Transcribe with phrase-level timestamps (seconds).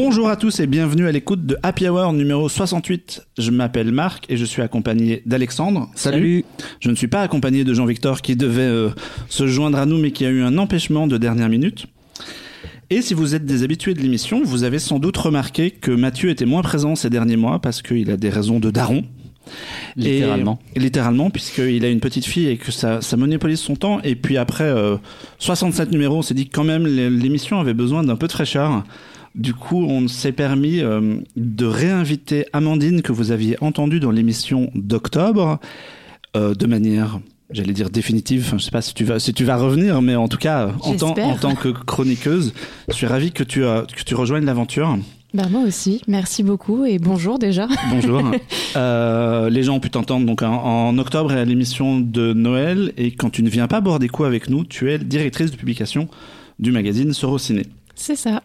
[0.00, 3.26] Bonjour à tous et bienvenue à l'écoute de Happy Hour numéro 68.
[3.36, 5.90] Je m'appelle Marc et je suis accompagné d'Alexandre.
[5.96, 6.44] Salut.
[6.78, 8.90] Je ne suis pas accompagné de Jean-Victor qui devait euh,
[9.28, 11.86] se joindre à nous mais qui a eu un empêchement de dernière minute.
[12.90, 16.30] Et si vous êtes des habitués de l'émission, vous avez sans doute remarqué que Mathieu
[16.30, 19.02] était moins présent ces derniers mois parce qu'il a des raisons de daron.
[19.96, 20.60] Littéralement.
[20.76, 24.00] Et, littéralement, puisqu'il a une petite fille et que ça, ça monopolise son temps.
[24.04, 24.96] Et puis après euh,
[25.40, 28.84] 67 numéros, on s'est dit que quand même l'émission avait besoin d'un peu de fraîcheur.
[29.34, 34.70] Du coup, on s'est permis euh, de réinviter Amandine que vous aviez entendue dans l'émission
[34.74, 35.58] d'octobre
[36.36, 38.44] euh, de manière j'allais dire définitive.
[38.46, 40.70] Enfin, je sais pas si tu vas si tu vas revenir, mais en tout cas
[40.82, 42.52] en tant en tant que chroniqueuse,
[42.88, 44.98] je suis ravi que tu euh, que tu rejoignes l'aventure.
[45.34, 47.68] Bah moi aussi, merci beaucoup et bonjour déjà.
[47.90, 48.22] Bonjour.
[48.76, 53.10] euh, les gens ont pu t'entendre donc en, en, octobre à l'émission de Noël et
[53.10, 56.08] quand tu ne viens pas boire des coups avec nous, tu es directrice de publication
[56.58, 57.66] du magazine Sorociné.
[57.98, 58.40] C'est ça.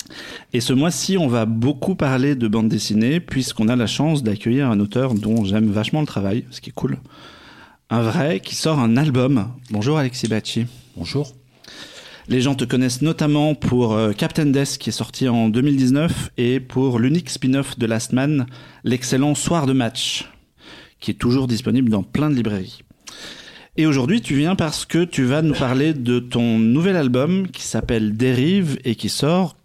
[0.51, 4.69] Et ce mois-ci, on va beaucoup parler de bande dessinée puisqu'on a la chance d'accueillir
[4.69, 6.97] un auteur dont j'aime vachement le travail, ce qui est cool.
[7.91, 9.47] Un vrai qui sort un album.
[9.69, 10.65] Bonjour Alexis Bacci.
[10.97, 11.33] Bonjour.
[12.27, 16.59] Les gens te connaissent notamment pour euh, Captain Death qui est sorti en 2019 et
[16.59, 18.47] pour l'unique spin-off de Last Man,
[18.83, 20.31] l'excellent Soir de match,
[20.99, 22.82] qui est toujours disponible dans plein de librairies.
[23.75, 27.63] Et aujourd'hui, tu viens parce que tu vas nous parler de ton nouvel album qui
[27.63, 29.55] s'appelle Dérive et qui sort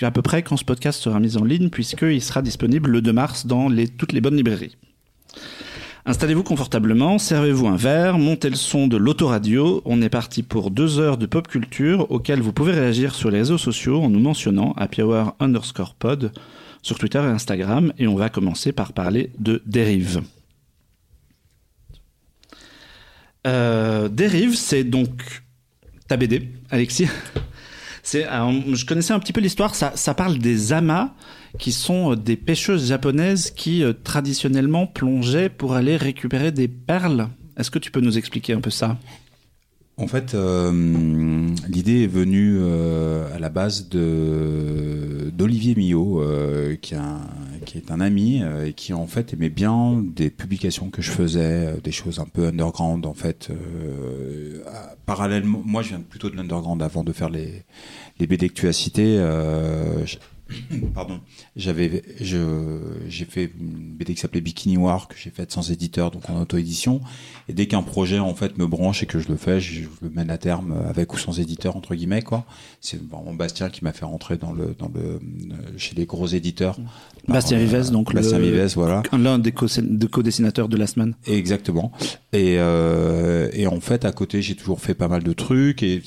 [0.00, 3.12] à peu près quand ce podcast sera mis en ligne puisqu'il sera disponible le 2
[3.12, 4.78] mars dans toutes les bonnes librairies.
[6.06, 9.82] Installez-vous confortablement, servez-vous un verre, montez le son de l'autoradio.
[9.84, 13.40] On est parti pour deux heures de pop culture auxquelles vous pouvez réagir sur les
[13.40, 16.32] réseaux sociaux en nous mentionnant Happy Hour underscore pod
[16.80, 17.92] sur Twitter et Instagram.
[17.98, 20.22] Et on va commencer par parler de Dérive.
[23.46, 25.42] Euh, Dérive, c'est donc
[26.08, 27.08] ta BD, Alexis.
[28.04, 29.76] C'est, je connaissais un petit peu l'histoire.
[29.76, 31.12] Ça, ça parle des amas
[31.60, 37.28] qui sont des pêcheuses japonaises qui euh, traditionnellement plongeaient pour aller récupérer des perles.
[37.56, 38.98] Est-ce que tu peux nous expliquer un peu ça?
[39.98, 40.72] En fait, euh,
[41.68, 48.72] l'idée est venue euh, à la base d'Olivier Millot, euh, qui, est un ami et
[48.72, 53.04] qui en fait aimait bien des publications que je faisais, des choses un peu underground
[53.04, 53.50] en fait.
[55.04, 57.62] parallèlement, moi je viens plutôt de l'underground avant de faire les,
[58.18, 59.18] les BD que tu as cités.
[60.94, 61.20] pardon,
[61.56, 66.10] j'avais, je, j'ai fait une BD qui s'appelait Bikini War que j'ai faite sans éditeur,
[66.10, 67.00] donc en auto-édition.
[67.48, 70.10] Et dès qu'un projet en fait me branche et que je le fais, je, le
[70.10, 72.44] mène à terme avec ou sans éditeur entre guillemets quoi.
[72.80, 75.20] C'est vraiment Bastien qui m'a fait rentrer dans le, dans le,
[75.76, 76.78] chez les gros éditeurs.
[77.28, 81.14] Bastien par, Vives, donc Bastien le, Vives, voilà, l'un des co-dessinateurs de la semaine.
[81.26, 81.92] Exactement.
[82.32, 86.02] Et, euh, et en fait, à côté, j'ai toujours fait pas mal de trucs et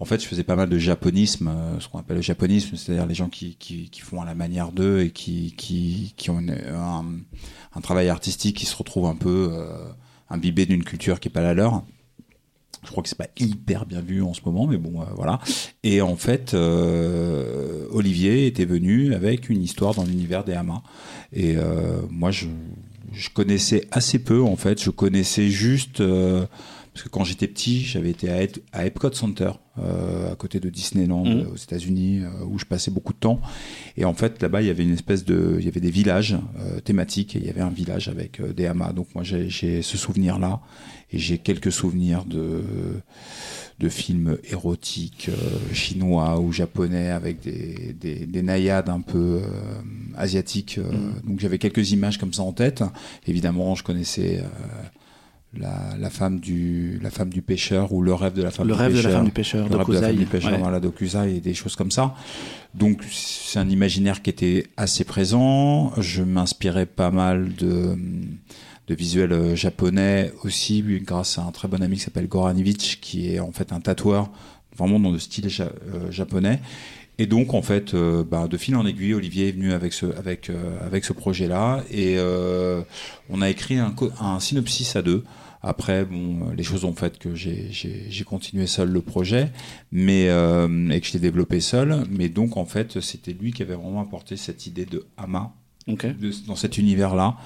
[0.00, 3.14] en fait, je faisais pas mal de japonisme, ce qu'on appelle le japonisme, c'est-à-dire les
[3.14, 8.74] gens qui, font à la manière d'eux et qui, ont un, travail artistique qui se
[8.74, 9.92] retrouve un peu euh,
[10.30, 11.84] imbibé d'une culture qui est pas la leur.
[12.84, 15.38] Je crois que c'est pas hyper bien vu en ce moment, mais bon, euh, voilà.
[15.82, 20.80] Et en fait, euh, Olivier était venu avec une histoire dans l'univers des hamas.
[21.32, 22.48] Et euh, moi, je
[23.34, 24.82] connaissais assez peu, en fait.
[24.82, 26.02] Je connaissais juste
[27.00, 30.68] parce que quand j'étais petit, j'avais été à, à, Epcot Center, euh, à côté de
[30.68, 31.46] Disneyland mmh.
[31.50, 33.40] aux États-Unis, euh, où je passais beaucoup de temps.
[33.96, 36.36] Et en fait, là-bas, il y avait une espèce de, il y avait des villages
[36.58, 38.92] euh, thématiques, et il y avait un village avec des hamas.
[38.92, 40.60] Donc moi, j'ai ce souvenir-là,
[41.10, 42.62] et j'ai quelques souvenirs de
[43.78, 45.30] de films érotiques
[45.72, 49.40] chinois ou japonais avec des, des, des naïades un peu
[50.18, 50.76] asiatiques.
[50.76, 51.26] Mmh.
[51.26, 52.84] Donc j'avais quelques images comme ça en tête.
[53.26, 54.44] Évidemment, je connaissais
[55.58, 58.74] la, la, femme du la femme du pêcheur ou le rêve de la femme le
[58.74, 60.26] du rêve pêcheur de la femme du pêcheur le rêve de la femme du ouais.
[60.26, 62.14] pêcheur voilà d'Okusai et des choses comme ça.
[62.74, 65.92] Donc c'est un imaginaire qui était assez présent.
[65.98, 67.96] Je m'inspirais pas mal de
[68.86, 73.40] de visuels japonais aussi grâce à un très bon ami qui s'appelle Goranivich qui est
[73.40, 74.30] en fait un tatoueur
[74.76, 76.60] vraiment dans le style ja euh, japonais.
[77.20, 80.06] Et donc en fait, euh, bah, de fil en aiguille, Olivier est venu avec ce
[80.16, 81.84] avec euh, avec ce projet-là.
[81.90, 82.80] Et euh,
[83.28, 85.22] on a écrit un, un synopsis à deux.
[85.62, 89.52] Après, bon, les choses ont fait que j'ai continué seul le projet,
[89.92, 92.04] mais euh, et que je l'ai développé seul.
[92.10, 95.54] Mais donc en fait, c'était lui qui avait vraiment apporté cette idée de hama
[95.86, 96.12] okay.
[96.12, 97.36] de, dans cet univers-là.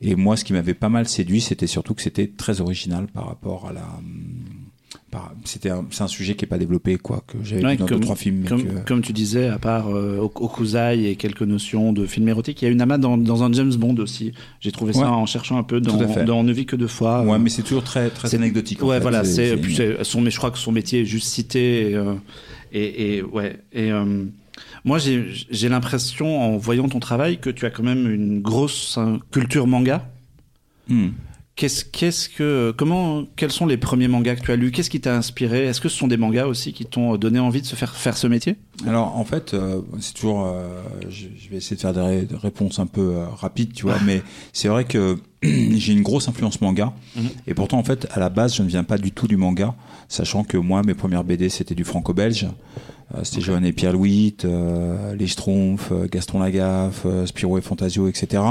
[0.00, 3.26] Et moi, ce qui m'avait pas mal séduit, c'était surtout que c'était très original par
[3.26, 3.88] rapport à la
[5.44, 7.98] c'était c'est un sujet qui est pas développé quoi que j'avais ouais, vu dans comme,
[7.98, 8.86] deux trois films comme, que...
[8.86, 12.68] comme tu disais à part euh, Okuzai et quelques notions de films érotiques il y
[12.68, 15.62] a une amas dans, dans un James Bond aussi j'ai trouvé ça en cherchant un
[15.62, 18.34] peu dans, dans Ne vit que deux fois ouais euh, mais c'est toujours très très
[18.34, 19.02] anecdotique ouais fait.
[19.02, 19.56] voilà c'est,
[20.02, 22.14] son mais je crois que son métier est juste cité et, euh,
[22.72, 24.24] et, et ouais et euh,
[24.84, 29.20] Moi, j'ai l'impression, en voyant ton travail, que tu as quand même une grosse hein,
[29.30, 30.08] culture manga.
[30.88, 31.10] Hmm.
[31.62, 34.72] Qu'est-ce, qu'est-ce que, comment, quels sont les premiers mangas que tu as lus?
[34.72, 35.64] Qu'est-ce qui t'a inspiré?
[35.66, 38.16] Est-ce que ce sont des mangas aussi qui t'ont donné envie de se faire faire
[38.16, 38.56] ce métier?
[38.84, 40.44] Alors, en fait, euh, c'est toujours.
[40.44, 44.24] Euh, je, vais essayer de faire des, réponses un peu euh, rapides, tu vois, mais
[44.52, 47.28] c'est vrai que j'ai une grosse influence manga, mhm.
[47.46, 49.76] et pourtant, en fait, à la base, je ne viens pas du tout du manga,
[50.08, 52.48] sachant que moi, mes premières BD, c'était du franco-belge.
[53.14, 58.08] Euh, c'était Johann et Pierre Louis, euh, les Schtroumpfs, euh, Gaston Lagaffe, Spirou et Fantasio,
[58.08, 58.42] etc.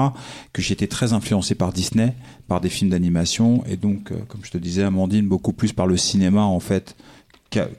[0.54, 2.14] Que j'étais très influencé par Disney,
[2.48, 5.98] par des films d'animation, et donc, comme je te disais, Amandine, beaucoup plus par le
[5.98, 6.96] cinéma en fait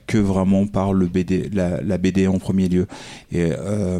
[0.07, 2.87] que vraiment par le BD, la, la, BD en premier lieu.
[3.31, 3.99] Et euh,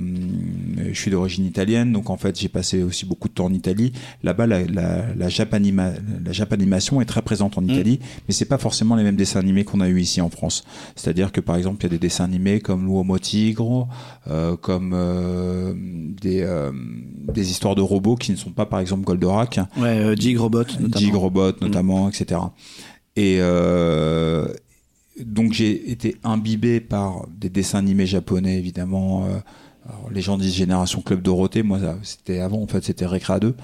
[0.93, 3.93] je suis d'origine italienne, donc en fait j'ai passé aussi beaucoup de temps en Italie.
[4.23, 5.93] Là-bas, la, la, la, Japanima,
[6.25, 7.71] la Japanimation est très présente en mm.
[7.71, 10.65] Italie, mais c'est pas forcément les mêmes dessins animés qu'on a eu ici en France.
[10.95, 13.89] C'est-à-dire que par exemple, il y a des dessins animés comme L'Uomo Tigre,
[14.29, 16.71] euh, comme euh, des, euh,
[17.33, 19.61] des histoires de robots qui ne sont pas par exemple Goldorak.
[19.79, 20.89] Ouais, euh, Dig Robot notamment.
[20.99, 22.11] Dig Robot notamment, mm.
[22.11, 22.41] etc.
[23.17, 24.47] Et, euh,
[25.25, 29.27] donc j'ai été imbibé par des dessins animés japonais évidemment.
[29.87, 33.55] Euh, les gens disent génération Club Dorothée, moi c'était avant en fait c'était Récra 2.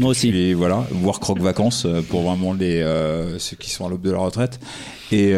[0.00, 0.28] moi aussi.
[0.30, 4.02] Et voilà, voir Croque Vacances euh, pour vraiment les euh, ceux qui sont à l'aube
[4.02, 4.60] de la retraite.
[5.12, 5.30] Et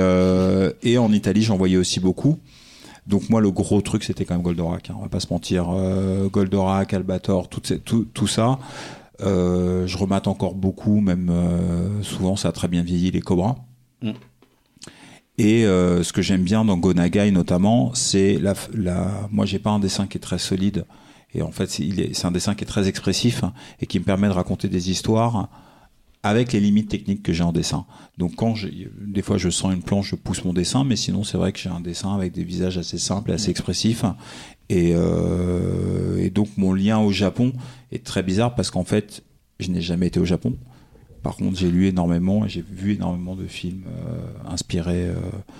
[0.82, 2.38] et en Italie j'en voyais aussi beaucoup.
[3.06, 5.66] Donc moi le gros truc c'était quand même Goldorak, hein, on va pas se mentir.
[6.30, 8.58] Goldorak, Albator, tout, tout, tout ça.
[9.20, 11.32] je remate encore beaucoup, même
[12.02, 13.56] souvent ça a très bien vieilli les Cobras.
[14.02, 14.12] Mm.
[15.38, 19.28] Et euh, ce que j'aime bien dans Gonagai notamment, c'est la, la.
[19.30, 20.84] Moi, j'ai pas un dessin qui est très solide.
[21.34, 23.42] Et en fait, c'est un dessin qui est très expressif
[23.80, 25.48] et qui me permet de raconter des histoires
[26.22, 27.84] avec les limites techniques que j'ai en dessin.
[28.18, 28.54] Donc quand
[29.00, 31.58] des fois je sens une planche, je pousse mon dessin, mais sinon c'est vrai que
[31.58, 34.04] j'ai un dessin avec des visages assez simples, assez expressifs.
[34.68, 37.52] Et, euh, et donc mon lien au Japon
[37.90, 39.24] est très bizarre parce qu'en fait,
[39.58, 40.56] je n'ai jamais été au Japon.
[41.22, 45.16] Par contre, j'ai lu énormément et j'ai vu énormément de films euh, inspirés, euh,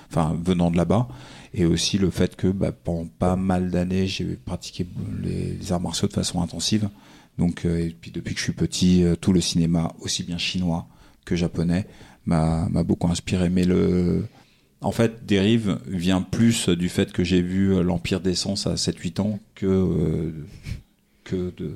[0.09, 1.07] enfin venant de là-bas,
[1.53, 4.85] et aussi le fait que bah, pendant pas mal d'années, j'ai pratiqué
[5.21, 6.89] les, arts martiaux de façon intensive.
[7.37, 10.87] Donc, euh, et puis depuis que je suis petit, tout le cinéma, aussi bien chinois
[11.25, 11.87] que japonais,
[12.25, 13.49] m'a beaucoup inspiré.
[13.49, 14.25] Mais le,
[14.81, 19.39] en fait, Dérive vient plus du fait que j'ai vu l'Empire d'essence à 7-8 ans
[19.55, 20.33] que
[21.23, 21.73] que de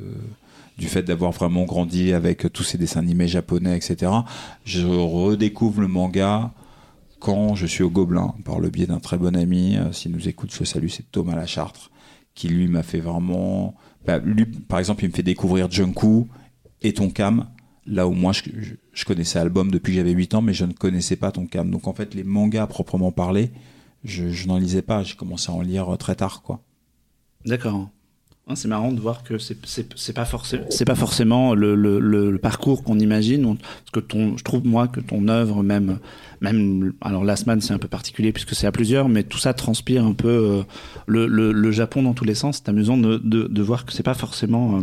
[0.78, 4.12] du fait d'avoir vraiment grandi avec tous ces dessins animés japonais, etc.
[4.64, 6.52] Je redécouvre le manga
[7.20, 9.78] quand je suis au Gobelin, par le biais d'un très bon ami.
[9.78, 11.92] Euh, s'il nous écoute, je salue, c'est Thomas Lachartre,
[12.36, 13.76] qui lui m'a fait vraiment.
[14.06, 16.28] Bah, lui, par exemple, il me fait découvrir Junku
[16.82, 17.48] et Tonkam,
[17.88, 21.16] là où moi je, connaissais Album depuis que j'avais 8 ans, mais je ne connaissais
[21.16, 21.72] pas Tonkam.
[21.72, 23.52] Donc en fait, les mangas proprement parlé,
[24.04, 25.02] je, je n'en lisais pas.
[25.02, 26.62] J'ai commencé à en lire très tard, quoi.
[27.46, 27.90] D'accord.
[28.50, 30.24] Hein, c'est marrant de voir que c'est c'est pas
[30.96, 34.00] forcément le, parcours qu'on imagine parce que
[34.38, 36.00] je trouve moi que ton œuvre même
[36.40, 39.54] même alors Last Man c'est un peu particulier puisque c'est à plusieurs mais tout ça
[39.54, 40.64] transpire un peu euh,
[41.08, 42.58] le, Japon dans tous les sens.
[42.64, 44.82] C'est amusant de, voir que c'est pas euh,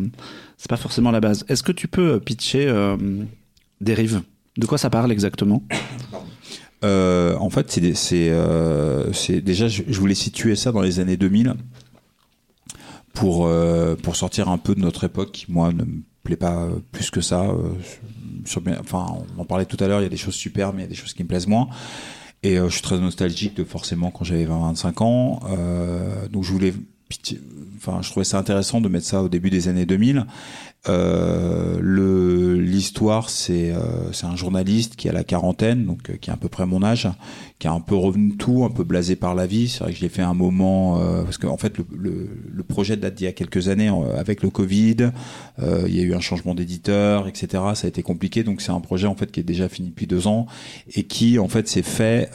[0.68, 1.47] pas forcément la base.
[1.49, 2.99] Est-ce que tu peux pitcher euh,
[3.80, 4.21] Dérive
[4.59, 5.62] de quoi ça parle exactement?
[6.85, 9.11] Euh, en fait c'est euh,
[9.42, 11.54] déjà je voulais situer ça dans les années 2000
[13.14, 16.68] pour euh, pour sortir un peu de notre époque qui moi ne me plaît pas
[16.92, 17.71] plus que ça euh,
[18.44, 19.06] sur, enfin
[19.37, 20.87] on en parlait tout à l'heure il y a des choses super mais il y
[20.87, 21.68] a des choses qui me plaisent moins.
[22.42, 25.40] Et euh, je suis très nostalgique de forcément quand j'avais 20 25 ans.
[26.30, 26.75] Donc je voulais
[27.76, 30.26] enfin je trouvais ça intéressant de mettre ça au début des années 2000
[30.88, 31.80] euh,
[32.61, 36.49] l'histoire, c'est euh, un journaliste qui a la quarantaine, donc euh, qui a à peu
[36.49, 37.08] près mon âge,
[37.58, 39.68] qui a un peu revenu tout, un peu blasé par la vie.
[39.68, 42.62] C'est vrai que je l'ai fait un moment parce qu'en en fait le, le, le,
[42.62, 45.11] projet date d'il y a quelques années avec le Covid.
[45.58, 47.46] il y a eu un changement d'éditeur, etc.
[47.75, 50.06] Ça a été compliqué, donc c'est un projet en fait qui est déjà fini depuis
[50.06, 50.46] deux ans
[50.94, 52.30] et qui en fait s'est fait.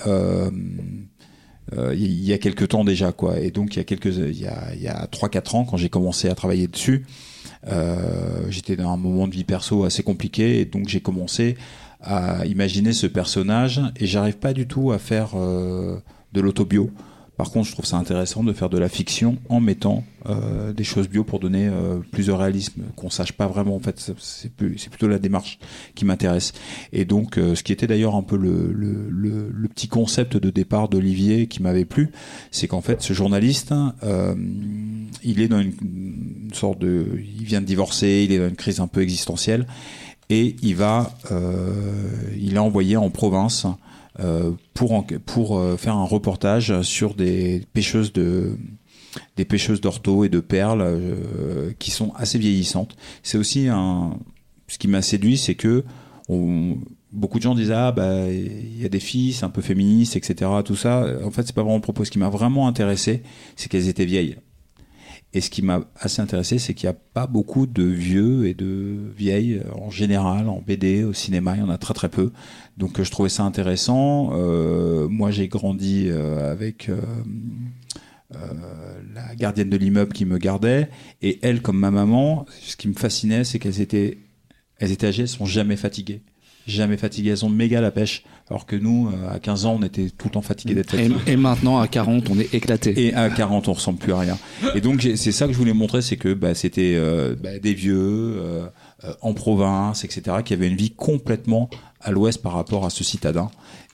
[1.93, 3.39] Il y a quelques temps déjà quoi.
[3.39, 5.65] Et donc il y a quelques il y a il y a trois quatre ans
[5.65, 7.05] quand j'ai commencé à travailler dessus
[7.67, 10.59] euh, j'étais dans un moment de vie perso assez compliqué.
[10.59, 11.57] Et donc j'ai commencé
[12.01, 13.81] à imaginer ce personnage.
[13.97, 15.99] Et j'arrive pas du tout à faire euh,
[16.33, 16.91] de l'autobio.
[17.39, 20.83] Par contre, je trouve ça intéressant de faire de la fiction en mettant euh, des
[20.83, 23.77] choses bio pour donner euh, plus de réalisme, qu'on sache pas vraiment.
[23.77, 25.57] En fait, c'est plutôt la démarche
[25.95, 26.51] qui m'intéresse.
[26.91, 30.49] Et donc, euh, ce qui était d'ailleurs un peu le, le, le, petit concept de
[30.49, 32.11] départ d'Olivier qui m'avait plu,
[32.51, 34.35] c'est qu'en fait, ce journaliste, euh,
[35.23, 38.57] il est dans une, une, sorte de, il vient de divorcer, il est dans une
[38.57, 39.65] crise un peu existentielle,
[40.29, 41.17] et il va,
[42.37, 43.65] il est envoyé en province
[44.19, 48.57] euh, pour, pour euh, faire un reportage sur des pêcheuses de,
[49.37, 49.81] des pêcheuses
[50.25, 52.97] et de perles euh, qui sont assez vieillissantes.
[53.23, 54.17] C'est aussi un,
[54.67, 55.83] ce qui m'a séduit, c'est que
[56.27, 56.77] on,
[57.11, 60.15] beaucoup de gens disent ah bah il y a des filles, c'est un peu féministe,
[60.15, 60.51] etc.
[60.65, 61.05] Tout ça.
[61.23, 62.03] En fait, c'est pas vraiment le propos.
[62.03, 63.23] Ce qui m'a vraiment intéressé,
[63.55, 64.37] c'est qu'elles étaient vieilles.
[65.33, 68.55] Et ce qui m'a assez intéressé, c'est qu'il n'y a pas beaucoup de vieux et
[68.55, 72.31] de vieilles en général, en BD, au cinéma, il y en a très très peu.
[72.77, 74.31] Donc je trouvais ça intéressant.
[74.33, 76.99] Euh, moi j'ai grandi euh, avec euh,
[78.35, 78.37] euh,
[79.13, 80.89] la gardienne de l'immeuble qui me gardait.
[81.21, 84.17] Et elle, comme ma maman, ce qui me fascinait, c'est qu'elles étaient,
[84.77, 86.21] elles étaient âgées, elles sont jamais fatiguées
[86.69, 87.31] jamais fatiguées.
[87.31, 88.23] Elles ont méga la pêche.
[88.49, 90.95] Alors que nous, euh, à 15 ans, on était tout le temps fatigués d'être
[91.27, 93.07] Et, maintenant, à 40, on est éclaté.
[93.07, 94.37] Et à 40, on ressemble plus à rien.
[94.75, 97.73] Et donc, c'est ça que je voulais montrer, c'est que bah, c'était euh, bah, des
[97.75, 98.65] vieux euh,
[99.03, 101.69] euh, en province, etc., qui avaient une vie complètement
[102.01, 103.51] à l'ouest par rapport à ce citadin.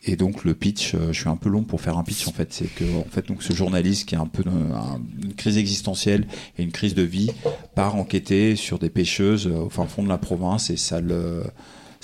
[0.08, 2.32] Et donc le pitch, euh, je suis un peu long pour faire un pitch en
[2.32, 5.34] fait, c'est que en fait donc ce journaliste qui a un peu euh, un- une
[5.34, 6.28] crise existentielle
[6.60, 7.32] et une crise de vie
[7.74, 11.42] part enquêter sur des pêcheuses euh, au fin fond de la province et ça le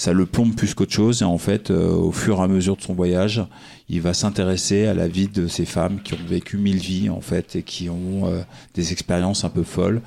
[0.01, 2.75] ça le plombe plus qu'autre chose et en fait euh, au fur et à mesure
[2.75, 3.45] de son voyage
[3.87, 7.21] il va s'intéresser à la vie de ces femmes qui ont vécu mille vies en
[7.21, 8.41] fait et qui ont euh,
[8.73, 10.01] des expériences un peu folles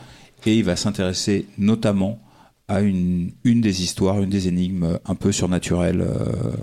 [0.47, 2.19] et il va s'intéresser notamment
[2.67, 6.57] à une, une des histoires, une des énigmes un peu surnaturelles, euh,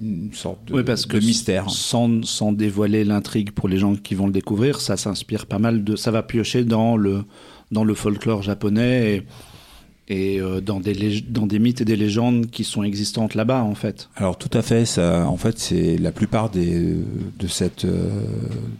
[0.00, 1.68] une sorte de, Oui, parce que mystère.
[1.68, 5.84] Sans, sans dévoiler l'intrigue pour les gens qui vont le découvrir, ça s'inspire pas mal
[5.84, 5.96] de.
[5.96, 7.24] Ça va piocher dans le,
[7.72, 9.22] dans le folklore japonais et,
[10.10, 13.76] et euh, dans, des dans des mythes et des légendes qui sont existantes là-bas, en
[13.76, 14.10] fait.
[14.16, 16.96] Alors tout à fait, ça, en fait, c'est la plupart des,
[17.38, 18.10] de cette, euh,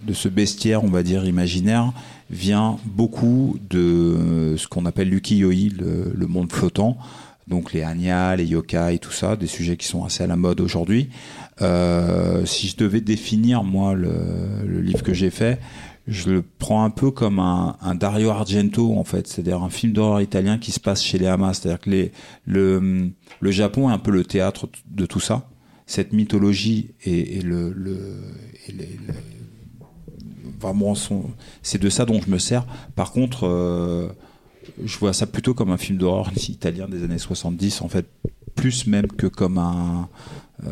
[0.06, 1.92] de ce bestiaire, on va dire imaginaire,
[2.30, 6.98] vient beaucoup de ce qu'on appelle l'ukiyo-e, le, le monde flottant.
[7.46, 10.60] Donc les Anya, les yokai, tout ça, des sujets qui sont assez à la mode
[10.60, 11.08] aujourd'hui.
[11.62, 14.12] Euh, si je devais définir moi le,
[14.66, 15.58] le livre que j'ai fait,
[16.10, 20.20] je le prends un peu comme un, Dario Argento en fait, c'est-à-dire un film d'horreur
[20.20, 22.10] italien qui se passe chez les Hamas, c'est-à-dire que
[22.46, 25.48] le, le Japon est un peu le théâtre de tout ça.
[25.86, 28.16] Cette mythologie et, le, le,
[30.60, 30.94] vraiment
[31.62, 32.66] c'est de ça dont je me sers.
[32.96, 34.08] Par contre, euh,
[34.84, 38.06] je vois ça plutôt comme un film d'horreur italien des années 70 en fait,
[38.56, 40.08] plus même que comme un
[40.64, 40.68] euh,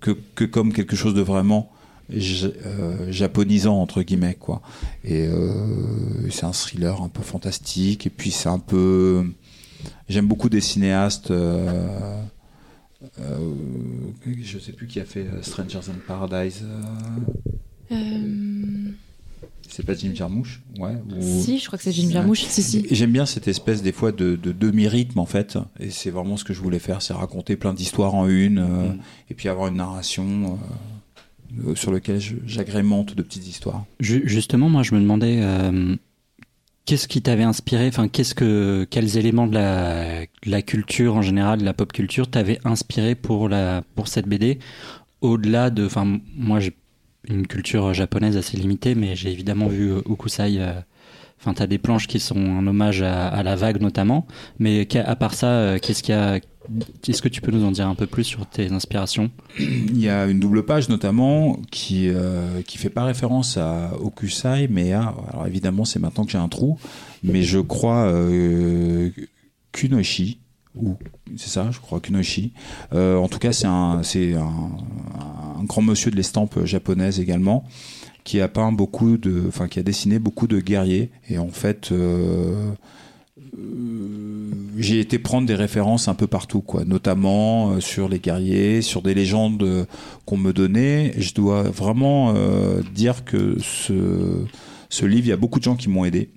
[0.00, 1.70] que, que comme quelque chose de vraiment
[3.10, 4.62] japonisant entre guillemets quoi
[5.04, 9.24] et euh, c'est un thriller un peu fantastique et puis c'est un peu
[10.08, 12.20] j'aime beaucoup des cinéastes euh,
[13.20, 13.38] euh,
[14.42, 18.90] je sais plus qui a fait euh, Strangers in Paradise euh, Euh,
[19.68, 20.60] c'est pas Jim Jarmusch?
[20.78, 22.44] Ouais ou- Si, je crois que c'est Jim Jarmusch.
[22.44, 22.86] Si, si.
[22.90, 26.44] J'aime bien cette espèce des fois de, de demi-rythme en fait, et c'est vraiment ce
[26.44, 28.98] que je voulais faire, c'est raconter plein d'histoires en une, euh, Mm.
[29.30, 30.56] et puis avoir une narration euh,
[31.74, 33.84] sur lequel j'agrémente de petites histoires.
[34.00, 35.96] Ju- Justement, moi, je me demandais euh,
[36.84, 40.26] qu'est-ce qui t'avait inspiré, enfin, que, quels éléments de la,
[40.62, 44.58] culture en général, de la pop culture, t'avaient inspiré pour la, pour cette BD,
[45.20, 46.74] au-delà de, enfin, moi, j'ai
[47.28, 50.56] une culture japonaise assez limitée, mais j'ai évidemment vu euh, Okusai.
[50.58, 50.72] euh,
[51.40, 54.28] Enfin, t'as des planches qui sont un hommage à, à la vague notamment,
[54.60, 56.38] mais à part ça, euh, qu'est-ce qu'il y a
[57.08, 59.30] Est-ce que tu peux nous en dire un peu plus sur tes inspirations?
[59.58, 64.68] Il y a une double page notamment qui euh, qui fait pas référence à Okusai,
[64.70, 66.78] mais à alors évidemment c'est maintenant que j'ai un trou,
[67.22, 69.10] mais je crois euh,
[69.72, 70.38] Kunoichi
[70.74, 70.96] ou
[71.36, 72.52] c'est ça, je crois Kunoichi.
[72.92, 77.64] Euh, en tout cas, c'est un un, un grand monsieur de l'estampe japonaise également
[78.24, 81.92] qui a peint beaucoup de, enfin qui a dessiné beaucoup de guerriers et en fait.
[83.58, 88.80] Euh, j'ai été prendre des références un peu partout, quoi, notamment euh, sur les guerriers,
[88.80, 89.84] sur des légendes euh,
[90.24, 91.12] qu'on me donnait.
[91.18, 92.34] Je dois vraiment
[92.94, 94.44] dire que ce,
[94.88, 96.30] ce livre, il y a beaucoup de gens qui m'ont aidé.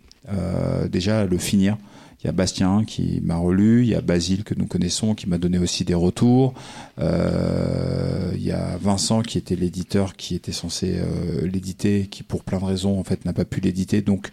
[0.89, 1.77] Déjà le finir.
[2.23, 5.29] Il y a Bastien qui m'a relu, il y a Basile que nous connaissons qui
[5.29, 6.55] m'a donné aussi des retours.
[6.97, 10.99] Il y a Vincent qui était l'éditeur qui était censé
[11.43, 14.01] l'éditer, qui pour plein de raisons en fait n'a pas pu l'éditer.
[14.01, 14.31] Donc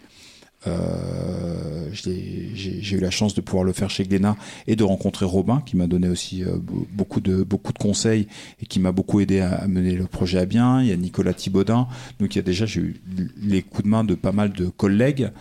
[0.67, 4.35] euh, j'ai eu la chance de pouvoir le faire chez Glénat
[4.67, 8.27] et de rencontrer Robin qui m'a donné aussi euh, be- beaucoup de beaucoup de conseils
[8.61, 10.81] et qui m'a beaucoup aidé à, mener le projet à bien.
[10.81, 11.87] Il y a Nicolas Thibaudin,
[12.19, 12.95] donc il y a déjà eu
[13.41, 15.31] les coups de main de pas mal de collègues,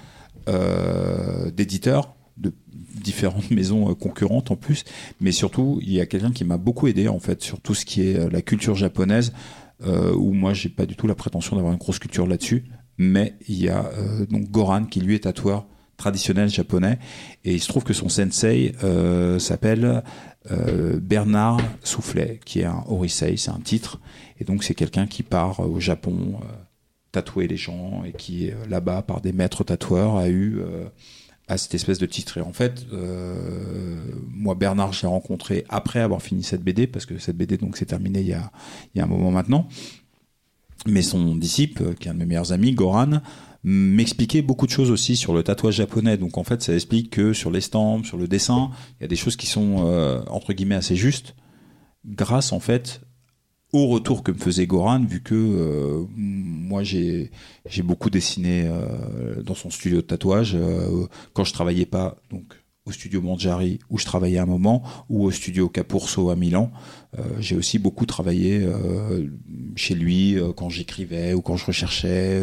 [0.48, 2.52] euh, d'éditeurs de
[3.02, 4.84] différentes maisons concurrentes en plus,
[5.20, 7.84] mais surtout il y a quelqu'un qui m'a beaucoup aidé en fait sur tout ce
[7.84, 9.32] qui est la culture japonaise.
[9.84, 12.62] Où moi j'ai pas du tout la prétention d'avoir une grosse culture là-dessus,
[13.02, 15.66] mais il y a euh, donc Goran qui lui est tatoueur
[15.97, 16.99] traditionnel japonais
[17.44, 20.02] et il se trouve que son sensei euh, s'appelle
[20.50, 24.00] euh, Bernard Soufflet qui est un Orisei, c'est un titre
[24.38, 26.40] et donc c'est quelqu'un qui part au Japon
[27.12, 30.62] tatouer les gens et qui là-bas par des maîtres tatoueurs a eu
[31.47, 32.38] à cette espèce de titre.
[32.38, 32.87] Et en fait,
[34.30, 37.85] moi Bernard, j'ai rencontré après avoir fini cette BD parce que cette BD donc s'est
[37.85, 38.50] terminée il y a
[38.94, 39.68] il y a un moment maintenant.
[40.86, 43.20] Mais son disciple, qui est un de mes meilleurs amis, Goran,
[43.64, 46.16] m'expliquait beaucoup de choses aussi sur le tatouage japonais.
[46.16, 49.16] Donc en fait, ça explique que sur l'estampe, sur le dessin, il y a des
[49.16, 51.34] choses qui sont euh, entre guillemets assez justes
[52.04, 53.00] grâce en fait
[53.72, 57.30] au retour que me faisait Goran, vu que euh, moi j'ai
[57.66, 62.54] j'ai beaucoup dessiné euh, dans son studio de tatouage euh, quand je travaillais pas donc
[62.84, 66.70] au studio Mangiari où je travaillais un moment ou au studio Capurso à Milan.
[67.19, 69.26] Euh, j'ai aussi beaucoup travaillé euh,
[69.76, 72.42] chez lui euh, quand j'écrivais ou quand je recherchais.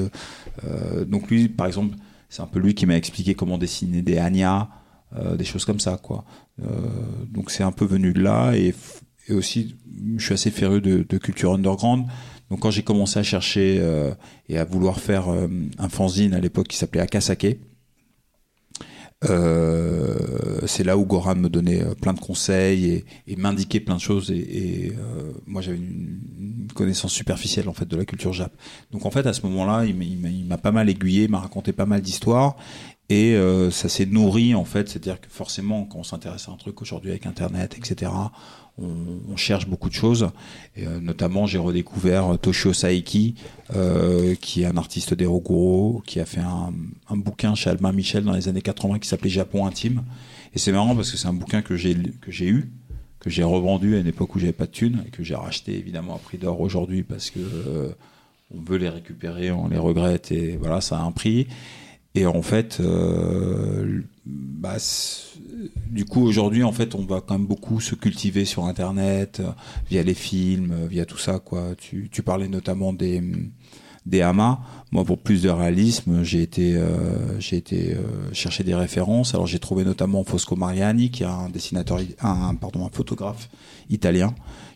[1.08, 1.96] Donc lui, par exemple,
[2.28, 4.70] c'est un peu lui qui m'a expliqué comment dessiner des Anya,
[5.38, 6.26] des choses comme ça, quoi.
[7.32, 8.76] Donc c'est un peu venu de là et,
[9.30, 9.78] et aussi
[10.18, 12.08] je suis assez féru de, de culture underground.
[12.50, 14.14] Donc quand j'ai commencé à chercher euh,
[14.50, 17.58] et à vouloir faire un fanzine à l'époque qui s'appelait Akasake,
[19.26, 24.02] euh, c'est là où Goran me donnait euh, plein de conseils et, m'indiquait plein de
[24.02, 26.20] choses et, euh, moi j'avais une,
[26.74, 28.54] connaissance superficielle en fait de la culture jap.
[28.92, 31.86] Donc en fait à ce moment-là il m'a- pas mal aiguillé, il m'a raconté pas
[31.86, 32.56] mal d'histoires
[33.10, 36.58] et euh, ça s'est nourri en fait, c'est-à-dire que forcément quand on s'intéresse à un
[36.58, 38.12] truc aujourd'hui avec internet etc,
[38.82, 40.30] on, cherche beaucoup de choses
[40.76, 43.36] et euh, notamment j'ai redécouvert Toshio Saeki
[43.76, 46.74] euh, qui est un artiste d'Eroguro, qui a fait un,
[47.16, 50.04] bouquin chez Albin Michel dans les années 80 qui s'appelait Japon intime.
[50.54, 52.72] Et c'est marrant parce que c'est un bouquin que j'ai eu,
[53.20, 55.78] que j'ai revendu à une époque où j'avais pas de thunes et que j'ai racheté
[55.78, 57.90] évidemment à prix d'or aujourd'hui parce que euh,
[58.52, 61.48] on veut les récupérer, on les regrette et voilà, ça a un prix.
[62.16, 65.28] Et en fait, euh, bah, c'est-
[65.90, 69.50] du coup aujourd'hui en fait on va quand même beaucoup se cultiver sur internet euh,
[69.90, 71.70] via les films euh, via tout ça quoi.
[71.78, 73.22] Tu, parlais notamment des
[74.06, 74.58] des hamas.
[74.92, 79.34] Moi pour plus de réalisme j'ai été euh, j'ai été euh, chercher des références.
[79.34, 83.50] Alors j'ai trouvé notamment Fosco Mariani qui est un dessinateur un pardon un photographe
[83.90, 84.34] italien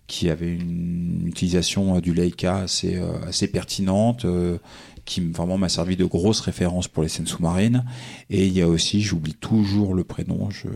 [0.07, 4.57] qui avait une utilisation euh, du Leica assez euh, assez pertinente euh,
[5.05, 7.83] qui vraiment m'a servi de grosse référence pour les scènes sous-marines.
[8.29, 10.69] Et il y a aussi j'oublie toujours le prénom je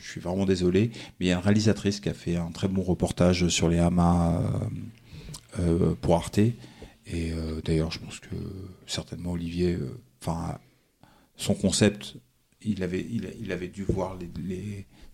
[0.00, 2.82] suis vraiment désolé mais il y a une réalisatrice qui a fait un très bon
[2.82, 4.42] reportage sur les hamas
[6.02, 6.38] pour Arte.
[7.06, 7.32] Et
[7.64, 8.34] d'ailleurs je pense que
[8.86, 9.78] certainement Olivier
[11.36, 12.16] son concept
[12.60, 13.06] il avait
[13.40, 14.26] il, avait dû voir les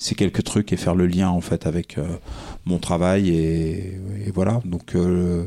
[0.02, 2.16] ces quelques trucs et faire le lien en fait avec euh,
[2.64, 5.46] mon travail et, et voilà donc euh,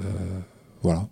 [0.00, 0.02] euh,
[0.82, 1.06] voilà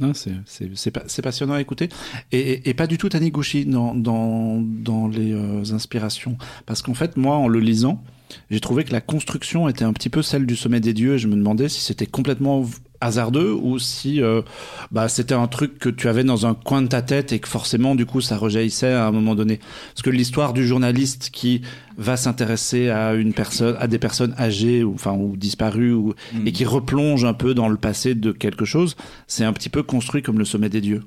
[0.00, 1.88] Non, c'est c'est- c'est pa- c'est passionnant à écouter.
[2.32, 5.32] Et, et- pas du tout Taniguchi dans, dans, dans les
[5.72, 6.36] inspirations.
[6.66, 8.02] Parce qu'en fait, moi, en le lisant,
[8.50, 11.14] j'ai trouvé que la construction était un petit peu celle du sommet des dieux.
[11.14, 12.64] Et je me demandais si c'était complètement
[13.04, 14.42] hasardeux ou si euh,
[14.90, 17.48] bah, c'était un truc que tu avais dans un coin de ta tête et que
[17.48, 19.60] forcément, du coup, ça rejaillissait à un moment donné.
[19.94, 21.62] Parce que l'histoire du journaliste qui
[21.96, 26.14] va s'intéresser à une personne, à des personnes âgées ou enfin ou disparues ou
[26.44, 28.96] et qui replonge un peu dans le passé de quelque chose,
[29.28, 31.02] c'est un petit peu construit comme le sommet des dieux.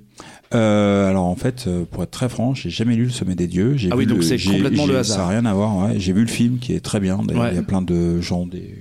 [0.54, 3.48] Euh, alors en fait, euh, pour être très franc, j'ai jamais lu Le Sommet des
[3.48, 3.76] Dieux.
[3.76, 5.18] J'ai Ah oui, vu donc c'est complètement le hasard.
[5.18, 5.76] Ça n'a rien à voir.
[5.78, 6.00] Ouais.
[6.00, 7.18] J'ai vu le film qui est très bien.
[7.18, 7.50] Ouais.
[7.52, 8.74] il y a plein de gens, des,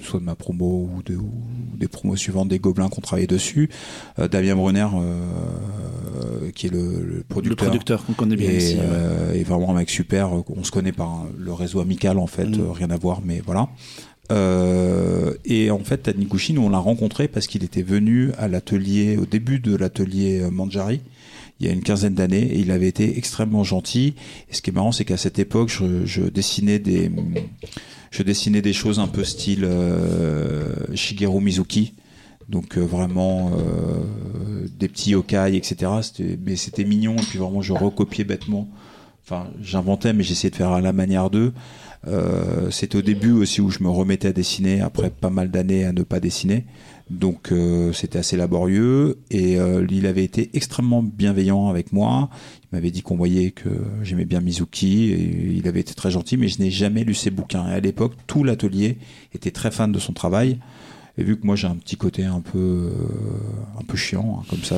[0.00, 1.30] soit de ma promo ou, de, ou
[1.76, 3.68] des promos suivantes, des gobelins qui ont travaillé dessus.
[4.18, 7.68] Euh, Damien Brunner, euh, qui est le, le Le producteur.
[7.68, 8.74] producteur qu'on connaît bien et, ici.
[8.76, 8.82] ouais.
[8.84, 10.30] euh, et vraiment un mec super.
[10.48, 12.60] On se connaît par le réseau amical en fait, Mm.
[12.60, 13.68] euh, rien à voir, mais voilà.
[14.30, 19.16] Euh, et en fait, Taniguchi, nous on l'a rencontré parce qu'il était venu à l'atelier,
[19.16, 21.00] au début de l'atelier Manjari,
[21.60, 24.14] il y a une quinzaine d'années, et il avait été extrêmement gentil.
[24.50, 27.10] Et ce qui est marrant, c'est qu'à cette époque, je, je dessinais des,
[28.10, 31.94] je dessinais des choses un peu style euh, Shigeru Mizuki.
[32.48, 35.92] Donc euh, vraiment euh, des petits yokai, etc.
[36.44, 38.68] Mais c'était mignon et puis vraiment je recopiais bêtement.
[39.24, 41.52] Enfin, j'inventais, mais j'essayais de faire à la manière d'eux.
[42.06, 45.84] Euh, c'était au début aussi où je me remettais à dessiner après pas mal d'années
[45.84, 46.64] à ne pas dessiner.
[47.10, 52.28] Donc euh, c'était assez laborieux et euh, il avait été extrêmement bienveillant avec moi.
[52.64, 53.70] Il m'avait dit qu'on voyait que
[54.02, 57.30] j'aimais bien Mizuki et il avait été très gentil, mais je n'ai jamais lu ses
[57.30, 57.66] bouquins.
[57.68, 58.98] Et à l'époque, tout l'atelier
[59.32, 60.58] était très fan de son travail.
[61.16, 62.92] Et vu que moi j'ai un petit côté un peu euh,
[63.80, 64.76] un peu chiant hein, comme ça,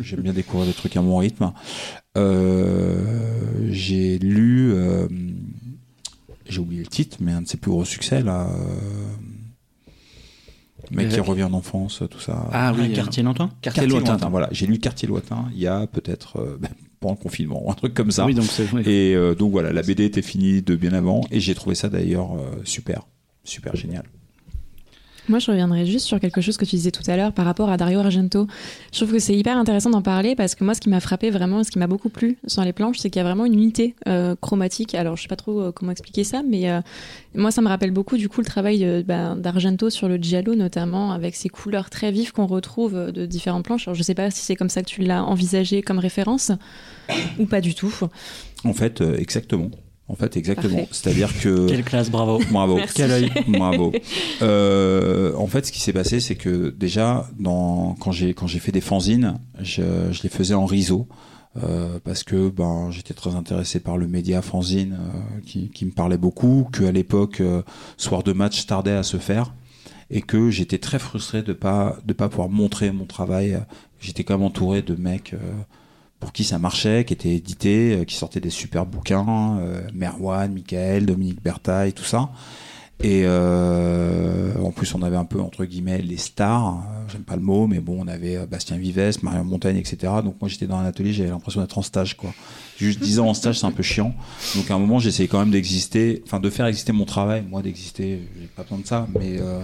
[0.00, 1.52] j'aime bien découvrir des trucs à mon rythme,
[2.18, 5.08] euh, j'ai lu, euh,
[6.46, 9.06] j'ai oublié le titre, mais un de ses plus gros succès là, euh,
[10.96, 12.48] mec qui revient en enfance, tout ça.
[12.52, 14.16] Ah oui, quartier Nantin quartier lointain.
[14.28, 16.68] Voilà, j'ai lu Quartier lointain il y a peut-être euh, ben,
[17.00, 18.26] pendant le confinement, ou un truc comme ça.
[18.26, 18.82] Oui, donc oui.
[18.86, 21.88] Et euh, donc voilà, la BD était finie de bien avant, et j'ai trouvé ça
[21.88, 23.06] d'ailleurs euh, super,
[23.44, 24.04] super génial.
[25.28, 27.68] Moi, je reviendrai juste sur quelque chose que tu disais tout à l'heure par rapport
[27.68, 28.46] à Dario Argento.
[28.92, 31.30] Je trouve que c'est hyper intéressant d'en parler parce que moi, ce qui m'a frappé
[31.30, 33.52] vraiment, ce qui m'a beaucoup plu sur les planches, c'est qu'il y a vraiment une
[33.52, 34.94] unité euh, chromatique.
[34.94, 36.80] Alors, je sais pas trop euh, comment expliquer ça, mais euh,
[37.34, 41.12] moi, ça me rappelle beaucoup du coup le travail ben, d'Argento sur le giallo, notamment
[41.12, 43.86] avec ces couleurs très vives qu'on retrouve de différentes planches.
[43.86, 46.52] Alors, je sais pas si c'est comme ça que tu l'as envisagé comme référence
[47.38, 47.92] ou pas du tout.
[48.64, 49.70] En fait, exactement.
[50.08, 50.88] En fait, exactement.
[50.90, 51.66] C'est-à-dire que.
[51.68, 52.40] Quelle classe, bravo.
[52.50, 52.76] Bravo.
[52.76, 52.94] Merci.
[52.94, 53.30] Quel œil.
[53.48, 53.92] Bravo.
[54.42, 58.58] Euh, en fait, ce qui s'est passé, c'est que déjà, dans, quand j'ai quand j'ai
[58.58, 61.06] fait des fanzines, je, je les faisais en riso.
[61.56, 65.90] Euh, parce que ben j'étais très intéressé par le média fanzine euh, qui, qui me
[65.90, 67.62] parlait beaucoup, que à l'époque euh,
[67.96, 69.54] soir de match tardait à se faire
[70.10, 73.58] et que j'étais très frustré de pas de pas pouvoir montrer mon travail.
[73.98, 75.38] J'étais quand même entouré de mecs euh,
[76.20, 80.52] pour qui ça marchait, qui étaient édités, euh, qui sortaient des super bouquins, euh, Merwan,
[80.52, 82.30] Michael, Dominique Bertaille, tout ça.
[83.00, 86.78] Et euh, en plus, on avait un peu entre guillemets les stars.
[86.78, 90.12] euh, J'aime pas le mot, mais bon, on avait Bastien Vives, Marion Montagne, etc.
[90.24, 92.30] Donc moi, j'étais dans un atelier, j'avais l'impression d'être en stage, quoi.
[92.76, 94.14] Juste 10 ans en stage, c'est un peu chiant.
[94.56, 97.44] Donc à un moment, j'essayais quand même d'exister, enfin de faire exister mon travail.
[97.48, 99.60] Moi, d'exister, j'ai pas besoin de ça, mais euh,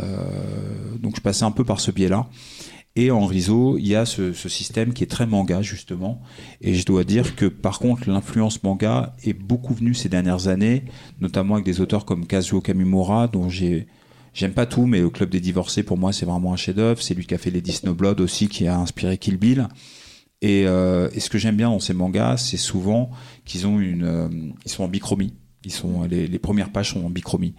[0.00, 0.16] euh,
[1.00, 2.26] donc je passais un peu par ce biais-là.
[2.96, 6.22] Et en Riso, il y a ce, ce système qui est très manga justement.
[6.62, 10.84] Et je dois dire que par contre, l'influence manga est beaucoup venue ces dernières années,
[11.20, 13.86] notamment avec des auteurs comme Kazuo Kamimura, dont j'ai
[14.36, 17.00] J'aime pas tout, mais le Club des Divorcés, pour moi, c'est vraiment un chef-d'œuvre.
[17.00, 19.66] C'est lui qui a fait Lady Snowblood aussi, qui a inspiré Kill Bill.
[20.42, 23.10] Et, euh, et ce que j'aime bien dans ces mangas, c'est souvent
[23.46, 24.28] qu'ils ont une, euh,
[24.66, 25.32] ils sont en bichromie.
[25.64, 27.54] Ils sont les, les premières pages sont en bichromie.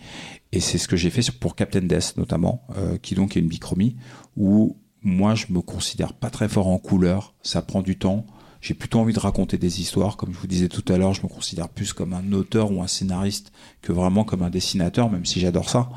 [0.51, 3.47] Et c'est ce que j'ai fait pour Captain Death notamment, euh, qui donc est une
[3.47, 3.95] bichromie
[4.35, 7.33] où moi je me considère pas très fort en couleur.
[7.41, 8.25] Ça prend du temps.
[8.59, 11.13] J'ai plutôt envie de raconter des histoires, comme je vous disais tout à l'heure.
[11.13, 15.09] Je me considère plus comme un auteur ou un scénariste que vraiment comme un dessinateur,
[15.09, 15.89] même si j'adore ça.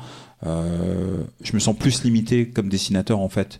[0.45, 3.59] Euh, je me sens plus limité comme dessinateur en fait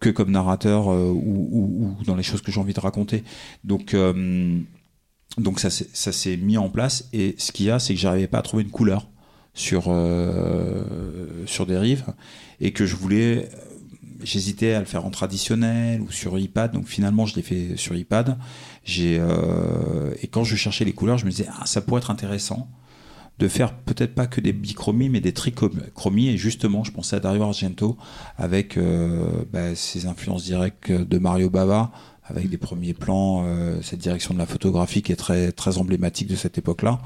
[0.00, 3.22] que comme narrateur euh, ou, dans les choses que j'ai envie de raconter.
[3.64, 4.58] Donc, euh,
[5.36, 8.28] donc ça, ça s'est mis en place et ce qu'il y a, c'est que j'arrivais
[8.28, 9.08] pas à trouver une couleur
[9.52, 9.84] sur
[11.46, 12.06] sur Dérive
[12.60, 13.48] et que je voulais,
[14.24, 16.72] j'hésitais à le faire en traditionnel ou sur iPad.
[16.72, 18.38] Donc finalement, je l'ai fait sur iPad.
[18.84, 22.10] J'ai euh, et quand je cherchais les couleurs, je me disais ah ça pourrait être
[22.10, 22.68] intéressant
[23.38, 27.20] de faire peut-être pas que des bichromies mais des trichromies et justement je pensais à
[27.20, 27.96] Dario Argento
[28.38, 31.90] avec euh, bah, ses influences directes de Mario Bava
[32.22, 36.28] avec des premiers plans euh, cette direction de la photographie qui est très très emblématique
[36.28, 37.00] de cette époque-là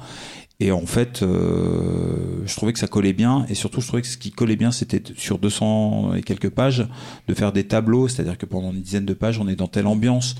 [0.60, 4.08] et en fait euh, je trouvais que ça collait bien et surtout je trouvais que
[4.08, 6.86] ce qui collait bien c'était sur 200 et quelques pages
[7.28, 9.86] de faire des tableaux c'est-à-dire que pendant une dizaine de pages on est dans telle
[9.86, 10.34] ambiance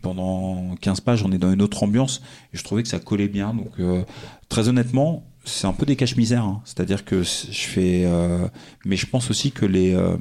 [0.00, 2.22] pendant 15 pages on est dans une autre ambiance
[2.54, 4.04] et je trouvais que ça collait bien donc euh,
[4.48, 6.44] très honnêtement, c'est un peu des caches-misères.
[6.44, 6.60] hein.
[6.64, 8.46] C'est-à-dire que je fais, euh,
[8.84, 10.16] mais je pense aussi que les, euh,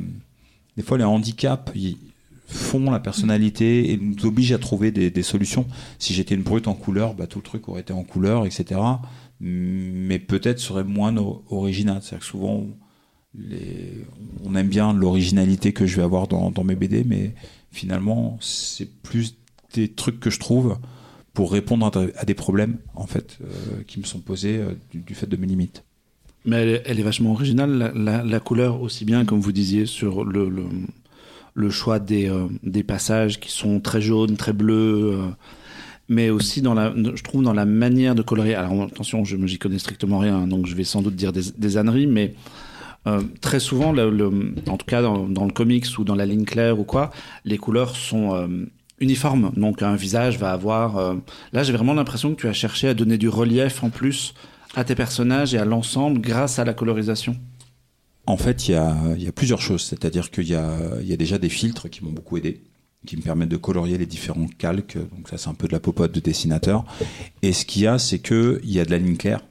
[0.76, 1.72] des fois les handicaps
[2.48, 5.66] font la personnalité et nous obligent à trouver des, des solutions.
[6.00, 8.80] Si j'étais une brute en couleur, bah, tout le truc aurait été en couleur, etc.
[9.40, 11.16] Mais peut-être serait moins
[11.50, 12.00] original.
[12.02, 12.68] C'est-à-dire que souvent,
[14.44, 17.34] on aime bien l'originalité que je vais avoir dans, mes BD, mais
[17.72, 19.36] finalement, c'est plus
[19.74, 20.78] des trucs que je trouve
[21.34, 25.28] pour répondre à des- problèmes en fait euh, qui me sont posés euh, du, fait
[25.28, 25.84] de mes limites.
[26.46, 32.00] Mais elle est, vachement originale, la, couleur aussi bien, comme vous disiez, sur le, choix
[32.00, 35.20] des, euh, des passages qui sont très jaunes, très bleus,
[36.10, 38.56] mais aussi dans la, je trouve dans la manière de colorier.
[38.56, 41.78] Alors attention, je j'y connais strictement rien, donc je vais sans doute dire des, des
[41.78, 42.34] âneries, mais
[43.08, 46.46] euh, très souvent, le, le- en tout cas dans, le comics ou dans la ligne
[46.46, 47.12] claire ou quoi,
[47.46, 48.48] les couleurs sont euh,
[49.00, 49.52] uniformes.
[49.56, 50.98] Donc un visage va avoir.
[50.98, 51.16] euh,
[51.54, 54.34] Là, j'ai vraiment l'impression que tu as cherché à donner du relief en plus
[54.76, 57.38] à tes personnages et à l'ensemble grâce à la colorisation.
[58.26, 59.84] En fait, il y a, y a plusieurs choses.
[59.84, 62.62] C'est-à-dire qu'il y y a déjà des filtres qui m'ont beaucoup aidé,
[63.06, 64.98] qui me permettent de colorier les différents calques.
[64.98, 66.86] Donc ça, c'est un peu de la popote de dessinateur.
[67.42, 69.42] Et ce qu'il y a, c'est que il y a de la ligne claire.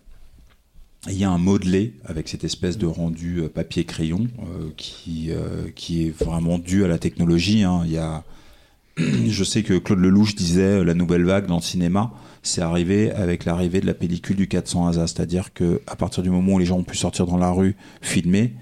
[1.08, 5.68] Il y a un modelé avec cette espèce de rendu euh, papier-crayon euh, qui, euh,
[5.76, 7.62] qui est vraiment dû à la technologie.
[7.62, 7.82] hein.
[7.84, 8.24] Il y a,
[8.98, 13.44] je sais que Claude Lelouch disait la nouvelle vague dans le cinéma, c'est arrivé avec
[13.44, 16.66] l'arrivée de la pellicule du 400 ASA, c'est-à-dire que à partir du moment où les
[16.66, 18.54] gens ont pu sortir dans la rue, filmer,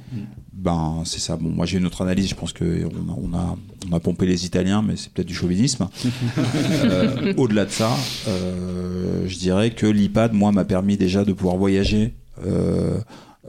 [0.56, 1.36] ben c'est ça.
[1.36, 3.56] Bon, moi j'ai une autre analyse, je pense que on a, on a,
[3.90, 5.88] on a pompé les Italiens, mais c'est peut-être du chauvinisme.
[6.84, 7.90] Euh, Au-delà de ça,
[8.28, 12.14] euh, je dirais que l'iPad, moi, m'a permis déjà de pouvoir voyager.
[12.46, 12.98] euh,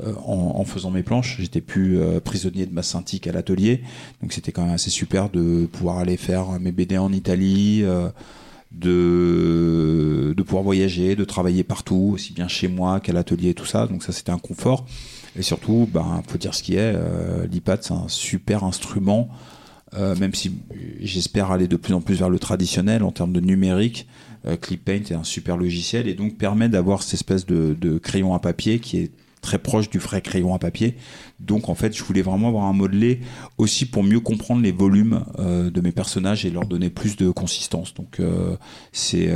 [0.03, 3.81] euh, en, en faisant mes planches, j'étais plus prisonnier de ma synthique à l'atelier,
[4.21, 8.09] donc c'était quand même assez super de pouvoir aller faire mes BD en Italie, euh,
[8.73, 13.65] de, de pouvoir voyager, de travailler partout, aussi bien chez moi qu'à l'atelier et tout
[13.65, 13.87] ça.
[13.87, 14.85] Donc ça, c'était un confort.
[15.37, 19.29] Et surtout, ben, faut dire ce qui est, euh, l'iPad, c'est un super instrument,
[19.93, 20.53] euh, même si
[20.99, 24.07] j'espère aller de plus en plus vers le traditionnel en termes de numérique.
[24.45, 28.39] Euh, ClipPaint est un super logiciel et donc permet d'avoir cette espèce de, crayon à
[28.39, 30.95] papier qui est très proche du vrai crayon à papier.
[31.39, 33.19] Donc en fait, je voulais vraiment avoir un modelé
[33.57, 37.29] aussi pour mieux comprendre les volumes euh, de mes personnages et leur donner plus de
[37.29, 37.93] consistance.
[37.93, 38.19] Donc
[38.91, 39.29] c'est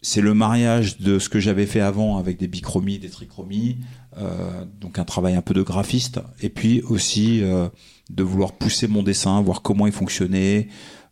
[0.00, 3.78] c'est le mariage de ce que j'avais fait avant avec des bichromies, des trichromies,
[4.16, 7.68] euh, donc un travail un peu de graphiste, et puis aussi euh,
[8.10, 10.68] de vouloir pousser mon dessin, voir comment il fonctionnait,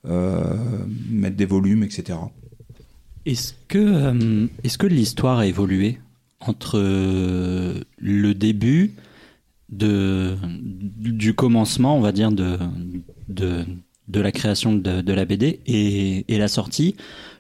[0.07, 0.57] euh,
[1.11, 2.19] mettre des volumes, etc.
[3.25, 5.99] Est-ce que, l'histoire a évolué
[6.39, 8.95] entre le début
[9.69, 12.57] du commencement, on va dire, de,
[13.29, 16.95] de, la création de, la BD et la sortie?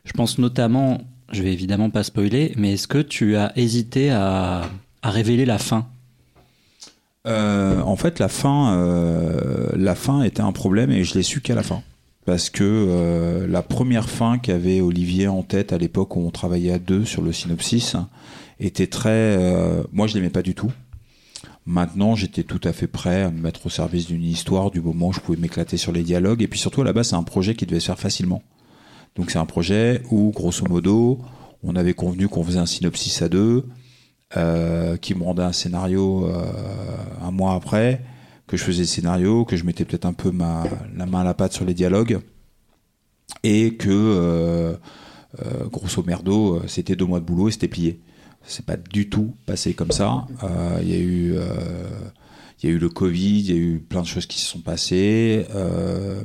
[0.04, 1.00] Je pense notamment,
[1.32, 4.68] je vais évidemment pas spoiler, mais est-ce que tu as hésité à,
[5.02, 5.86] révéler la fin?
[7.26, 11.40] Euh, en fait, la fin, euh, la fin était un problème et je l'ai su
[11.40, 11.82] qu'à la fin.
[12.24, 16.72] Parce que euh, la première fin qu'avait Olivier en tête à l'époque où on travaillait
[16.72, 17.96] à deux sur le synopsis
[18.58, 19.38] était très.
[19.92, 20.72] moi, je l'aimais pas du tout.
[21.66, 25.08] Maintenant, j'étais tout à fait prêt à me mettre au service d'une histoire du moment
[25.08, 26.42] où je pouvais m'éclater sur les dialogues.
[26.42, 28.42] Et puis surtout, à la base, c'est un projet qui devait se faire facilement.
[29.16, 31.20] Donc, c'est un projet où, grosso modo,
[31.62, 33.66] on avait convenu qu'on faisait un synopsis à deux,
[34.36, 36.44] euh, qui me rendait un scénario euh,
[37.22, 38.02] un mois après,
[38.46, 41.24] que je faisais le scénario, que je mettais peut-être un peu ma, la main à
[41.24, 42.20] la pâte sur les dialogues,
[43.42, 44.74] et que, euh,
[45.44, 48.00] euh, grosso merdo, euh, c'était deux mois de boulot et c'était plié.
[48.42, 50.26] C'est pas du tout passé comme ça.
[50.44, 51.34] Euh, Il y a eu,
[52.62, 54.46] il y a eu le Covid, il y a eu plein de choses qui se
[54.46, 55.46] sont passées.
[55.54, 56.22] Euh,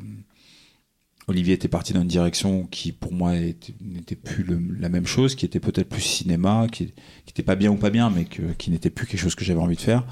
[1.31, 4.45] Olivier était parti dans une direction qui, pour moi, était- n'était plus
[4.79, 6.93] la même chose, qui était peut-être plus cinéma, qui
[7.27, 9.75] n'était pas bien ou pas bien, mais qui n'était plus quelque chose que j'avais envie
[9.75, 10.05] de faire.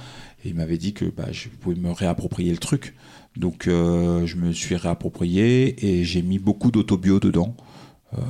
[0.44, 2.96] Et il m'avait dit que bah, je pouvais me réapproprier le truc.
[3.36, 7.56] Donc, euh, je me suis réapproprié et j'ai mis beaucoup d'autobio dedans.
[8.18, 8.22] Euh,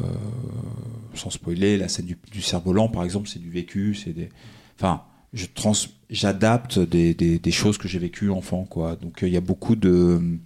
[1.13, 4.29] sans spoiler, la scène du, du cerf-volant, par exemple, c'est du vécu, c'est des.
[4.77, 5.03] Enfin,
[6.09, 8.67] j'adapte des, choses que j'ai vécues enfant.
[9.01, 10.39] Donc, euh, il y a beaucoup de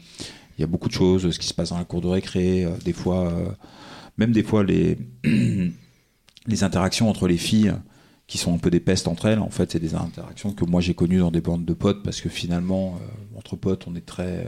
[0.57, 2.65] il y a beaucoup de choses, ce qui se passe dans la cour de récré,
[2.65, 3.49] euh, des fois, euh,
[4.17, 4.97] même des fois les,
[6.47, 7.73] les interactions entre les filles
[8.27, 10.81] qui sont un peu des pestes entre elles, en fait, c'est des interactions que moi
[10.81, 14.05] j'ai connues dans des bandes de potes parce que finalement, euh, entre potes, on est
[14.05, 14.47] très.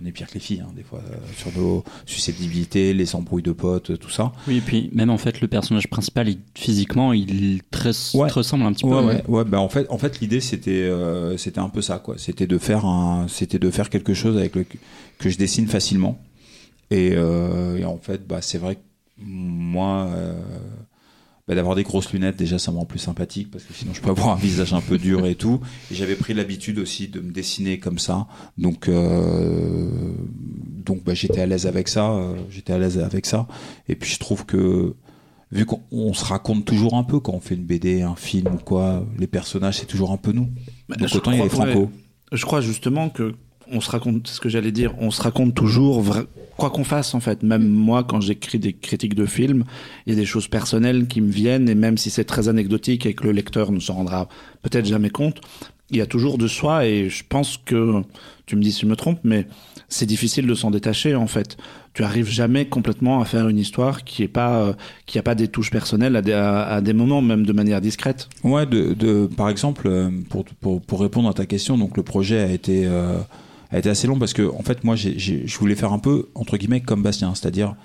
[0.00, 3.42] On est pire que les filles, hein, des fois, euh, sur nos susceptibilités, les embrouilles
[3.42, 4.32] de potes, tout ça.
[4.46, 8.28] Oui, et puis même en fait, le personnage principal, il- physiquement, il te, Ouais.
[8.28, 8.90] te ressemble un petit peu.
[8.90, 9.44] Ouais, ouais, ouais.
[9.44, 12.14] Bah en fait, en fait, l'idée c'était, euh, c'était un peu ça, quoi.
[12.18, 14.64] C'était de faire un, c'était de faire quelque chose avec le
[15.18, 16.18] que je dessine facilement.
[16.90, 18.80] Et, euh, et en fait, bah c'est vrai que
[19.20, 20.40] moi, euh,
[21.48, 24.00] bah, d'avoir des grosses lunettes déjà, ça me rend plus sympathique parce que sinon je
[24.02, 25.60] peux avoir un visage un peu dur et tout.
[25.90, 28.26] Et j'avais pris l'habitude aussi de me dessiner comme ça,
[28.58, 29.88] donc euh,
[30.84, 32.12] donc bah, j'étais à l'aise avec ça.
[32.12, 33.46] euh, j'étais à l'aise avec ça.
[33.88, 34.94] Et puis je trouve que
[35.50, 38.54] vu qu'on on se raconte toujours un peu quand on fait une BD, un film
[38.54, 40.48] ou quoi, les personnages c'est toujours un peu nous.
[40.88, 41.78] Bah, Donc autant il y a les franco.
[41.80, 41.88] ouais.
[42.32, 43.34] Je crois justement que
[43.72, 46.26] on se raconte, c'est ce que j'allais dire, on se raconte toujours, vra-
[46.56, 47.42] quoi qu'on fasse en fait.
[47.42, 49.64] Même moi, quand j'écris des critiques de films,
[50.06, 53.06] il y a des choses personnelles qui me viennent et même si c'est très anecdotique
[53.06, 54.28] et que le lecteur ne s'en rendra
[54.62, 55.40] peut-être jamais compte,
[55.90, 58.02] il y a toujours de soi et je pense que,
[58.46, 59.46] tu me dis si je me trompe, mais
[59.88, 61.56] c'est difficile de s'en détacher en fait.
[61.94, 64.72] Tu arrives jamais complètement à faire une histoire qui est pas, euh,
[65.06, 67.80] qui a pas des touches personnelles à des, à, à des moments, même de manière
[67.80, 68.28] discrète.
[68.44, 72.02] Ouais, de, de, par exemple, euh, pour, pour, pour répondre à ta question, donc le
[72.02, 73.18] projet a été, euh,
[73.70, 76.56] a été assez long parce que, en fait, moi, je voulais faire un peu, entre
[76.56, 77.76] guillemets, comme Bastien, c'est-à-dire,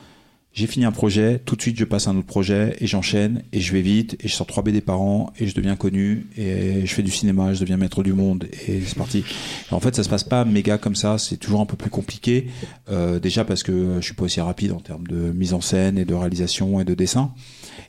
[0.54, 3.41] j'ai fini un projet, tout de suite, je passe à un autre projet et j'enchaîne
[3.54, 6.28] et je vais vite et je sors trois BD par an et je deviens connu
[6.38, 9.24] et je fais du cinéma, je deviens maître du monde et c'est parti.
[9.72, 12.50] En fait, ça se passe pas méga comme ça, c'est toujours un peu plus compliqué,
[12.91, 15.98] euh, déjà parce que je suis pas aussi rapide en termes de mise en scène
[15.98, 17.34] et de réalisation et de dessin.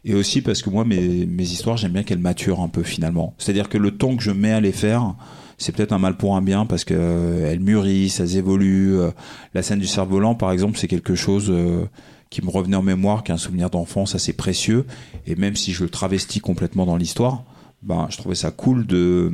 [0.06, 3.34] Et aussi parce que moi, mes, mes histoires, j'aime bien qu'elles maturent un peu finalement.
[3.36, 5.14] C'est-à-dire que le temps que je mets à les faire,
[5.58, 8.98] c'est peut-être un mal pour un bien parce que euh, elles mûrissent, elles évoluent.
[8.98, 9.10] Euh,
[9.54, 11.84] La scène du cerf-volant, par exemple, c'est quelque chose euh,
[12.30, 14.86] qui me revenait en mémoire, qui est un souvenir d'enfance assez précieux.
[15.26, 17.44] Et même si je le travestis complètement dans l'histoire,
[17.82, 19.32] ben, je trouvais ça cool de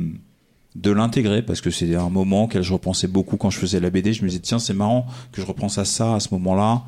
[0.75, 3.89] de l'intégrer parce que c'est un moment auquel je repensais beaucoup quand je faisais la
[3.89, 4.13] BD.
[4.13, 6.83] Je me disais tiens c'est marrant que je repense à ça à ce moment-là.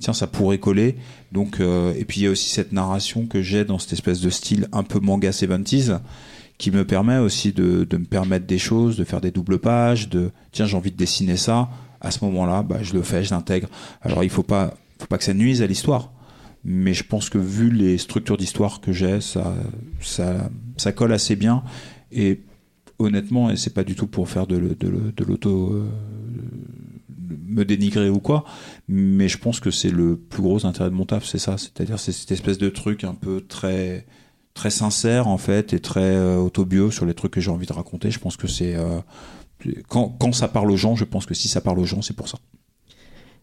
[0.00, 0.96] Tiens ça pourrait coller.
[1.32, 4.20] Donc euh, et puis il y a aussi cette narration que j'ai dans cette espèce
[4.20, 6.00] de style un peu manga 70s
[6.58, 10.30] qui me permet aussi de, me permettre des choses, de faire des doubles pages, de
[10.52, 11.70] tiens j'ai envie de dessiner ça.
[12.00, 13.68] À ce moment-là, bah, je le fais, je l'intègre.
[14.02, 16.12] Alors il faut pas, faut pas que ça nuise à l'histoire,
[16.64, 19.54] mais je pense que vu les structures d'histoire que j'ai, ça,
[20.00, 21.62] ça, ça colle assez bien.
[22.12, 22.40] Et
[22.98, 25.72] honnêtement, et c'est pas du tout pour faire de l'auto.
[25.72, 25.88] euh,
[27.46, 28.44] me dénigrer ou quoi,
[28.88, 31.58] mais je pense que c'est le plus gros intérêt de mon taf, c'est ça.
[31.58, 34.06] C'est-à-dire, c'est cette espèce de truc un peu très
[34.58, 37.72] très sincère en fait et très euh, autobio sur les trucs que j'ai envie de
[37.72, 38.10] raconter.
[38.10, 38.98] Je pense que c'est euh,
[39.86, 42.16] quand, quand ça parle aux gens, je pense que si ça parle aux gens, c'est
[42.16, 42.38] pour ça.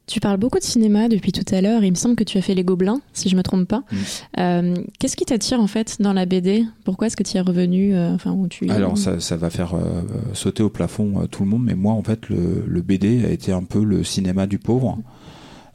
[0.08, 1.84] Tu parles beaucoup de cinéma depuis tout à l'heure.
[1.84, 3.84] Il me semble que tu as fait Les Gobelins, si je me trompe pas.
[3.92, 3.96] Mm.
[4.40, 7.42] Euh, Qu'est-ce qui t'attire en fait dans la BD Pourquoi est-ce que tu y es
[7.42, 10.02] revenu euh, Enfin, où tu Alors ça, ça va faire euh,
[10.34, 13.30] sauter au plafond euh, tout le monde, mais moi en fait le, le BD a
[13.30, 15.00] été un peu le cinéma du pauvre,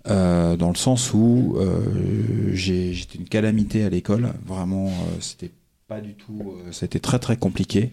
[0.08, 5.50] euh, dans le sens où euh, j'étais une calamité à l'école, vraiment euh, c'était
[5.88, 7.92] pas du tout, euh, a été très très compliqué.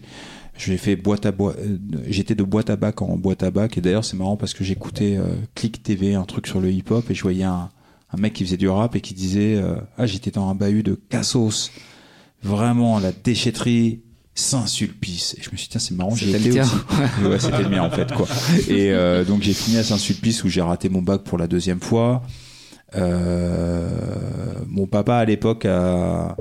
[0.57, 3.77] J'ai fait boîte à boîte, euh, j'étais de boîte à bac en boîte à bac,
[3.77, 6.85] et d'ailleurs c'est marrant parce que j'écoutais euh, Click TV, un truc sur le hip
[6.89, 7.69] hop, et je voyais un,
[8.11, 10.83] un mec qui faisait du rap et qui disait euh, ah j'étais dans un bahut
[10.83, 11.71] de cassos.
[12.43, 14.01] Vraiment la déchetterie
[14.37, 15.35] Saint-Sulpice.
[15.37, 16.71] Et je me suis dit, tiens, c'est marrant, j'y étais aussi.
[17.23, 18.27] ouais, c'était le mien, en fait, quoi.
[18.67, 21.81] Et euh, donc, j'ai fini à Saint-Sulpice où j'ai raté mon bac pour la deuxième
[21.81, 22.21] fois.
[22.95, 23.89] Euh,
[24.67, 26.37] mon papa, à l'époque, a...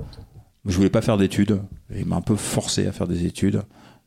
[0.66, 1.60] je voulais pas faire d'études.
[1.94, 3.62] Il m'a un peu forcé à faire des études.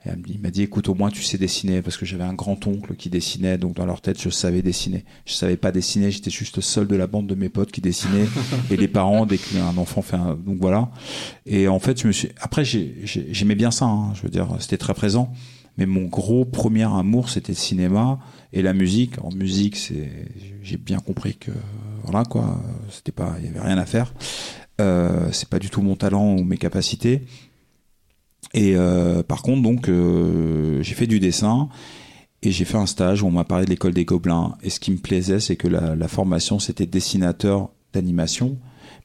[0.06, 2.96] Et il m'a dit, écoute, au moins tu sais dessiner, parce que j'avais un grand-oncle
[2.96, 5.04] qui dessinait, donc dans leur tête, je savais dessiner.
[5.26, 7.82] Je savais pas dessiner, j'étais juste le seul de la bande de mes potes qui
[7.82, 8.26] dessinait,
[8.72, 10.36] et les parents, dès qu'un enfant fait un...
[10.36, 10.90] Donc voilà.
[11.46, 12.30] Et en fait, je me suis...
[12.40, 15.34] Après, j'ai- j'ai- j'aimais bien ça, hein, je veux dire, c'était très présent.
[15.78, 18.20] Mais mon gros premier amour, c'était le cinéma
[18.54, 19.14] et la musique.
[19.24, 20.10] En musique, c'est,
[20.62, 21.52] j'ai bien compris que,
[22.04, 24.14] voilà, quoi, c'était pas, il y avait rien à faire.
[24.82, 27.24] Euh, c'est pas du tout mon talent ou mes capacités.
[28.54, 31.70] Et euh, par contre, donc, euh, j'ai fait du dessin
[32.42, 34.56] et j'ai fait un stage où on m'a parlé de l'école des Gobelins.
[34.64, 38.58] Et ce qui me plaisait, c'est que la, la formation, c'était dessinateur d'animation.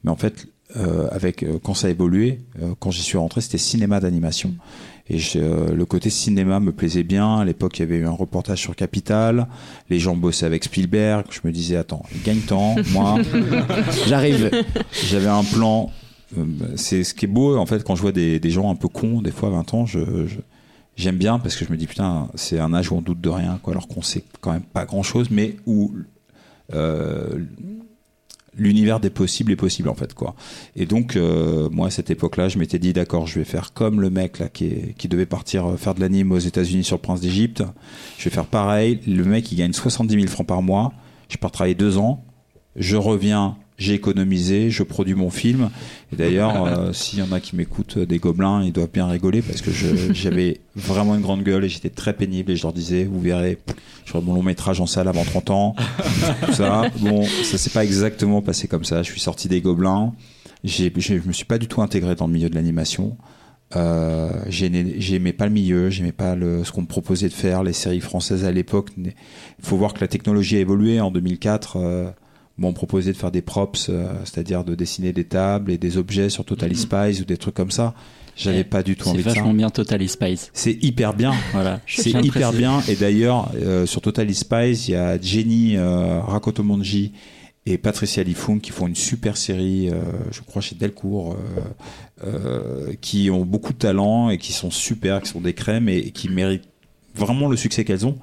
[0.03, 3.41] Mais en fait, euh, avec euh, quand ça a évolué, euh, quand j'y suis rentré,
[3.41, 4.55] c'était cinéma d'animation.
[5.09, 7.37] Et je- euh, le côté cinéma me plaisait bien.
[7.37, 9.47] À l'époque, il y avait eu un reportage sur Capital.
[9.91, 11.27] Les gens bossaient avec Spielberg.
[11.31, 12.77] Je me disais, attends, gagne temps.
[12.93, 13.19] Moi,
[14.07, 14.51] j'arrive.
[15.09, 15.91] J'avais un plan.
[16.39, 16.45] Euh,
[16.77, 19.23] C'est ce qui est beau, en fait, quand je vois des, gens un peu cons,
[19.23, 19.87] des fois, à 20 ans,
[20.97, 23.29] j'aime bien parce que je me dis, putain, c'est un âge où on doute de
[23.29, 25.93] rien, quoi, alors qu'on sait quand même pas grand chose, mais où
[26.73, 27.39] euh,
[28.57, 30.35] l'univers des possibles est possible, en fait, quoi.
[30.77, 34.01] Et donc, euh, moi, à cette époque-là, je m'étais dit, d'accord, je vais faire comme
[34.01, 37.21] le mec là qui, qui devait partir faire de l'anime aux États-Unis sur le Prince
[37.21, 37.63] d'Égypte.
[38.19, 39.01] Je vais faire pareil.
[39.07, 40.93] Le mec, il gagne 70 000 francs par mois.
[41.29, 42.25] Je pars travailler deux ans.
[42.77, 43.57] Je reviens.
[43.77, 45.71] J'ai économisé, je produis mon film.
[46.13, 49.07] Et d'ailleurs, euh, s'il y en a qui m'écoutent euh, des gobelins, ils doivent bien
[49.09, 52.63] rigoler parce que je- j'avais vraiment une grande gueule et j'étais très pénible et je
[52.63, 53.59] leur disais, vous verrez,
[54.07, 55.75] j'aurai mon long métrage en salle avant 30 ans.
[56.47, 56.83] Tout ça.
[57.01, 59.03] Bon, ça s'est pas exactement passé comme ça.
[59.03, 60.13] Je suis sorti des gobelins.
[60.63, 63.17] J'ai, j'ai- je me suis pas du tout intégré dans le milieu de l'animation.
[63.77, 67.63] Euh, j'aimais j'aimais pas le milieu, j'aimais pas le, ce qu'on me proposait de faire.
[67.65, 69.13] Les séries françaises à l'époque, il
[69.63, 71.01] faut voir que la technologie a évolué.
[71.01, 72.11] En 2004, euh,
[72.57, 75.79] moi, on me proposait de faire des props, euh, c'est-à-dire de dessiner des tables et
[75.79, 77.95] des objets sur Totally Spies ou des trucs comme ça.
[78.37, 78.65] J'avais Ouais.
[78.65, 79.35] pas du tout C'est envie de ça.
[79.35, 80.51] vachement bien Total Spice.
[80.53, 81.33] C'est hyper bien.
[81.53, 81.81] Voilà.
[81.87, 82.59] C'est hyper préciser.
[82.59, 82.81] bien.
[82.89, 87.13] Et d'ailleurs, euh, sur Total Spies, il y a Jenny euh, Rakotomonji
[87.67, 89.95] et Patricia Lifoun qui font une super série, euh,
[90.33, 91.37] je crois chez Delcourt,
[93.01, 96.11] qui ont beaucoup de talent et qui sont super, qui sont des crèmes et, et
[96.11, 96.65] qui méritent
[97.15, 98.17] vraiment le succès qu'elles ont,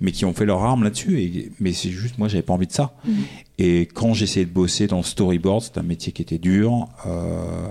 [0.00, 1.20] mais qui ont fait leur arme là-dessus.
[1.20, 2.94] Et, mais c'est juste, moi, j'avais pas envie de ça.
[3.06, 3.14] Mhm.
[3.58, 6.88] Et quand j'essayais de bosser dans le storyboard, c'est un métier qui était dur.
[7.06, 7.68] Euh,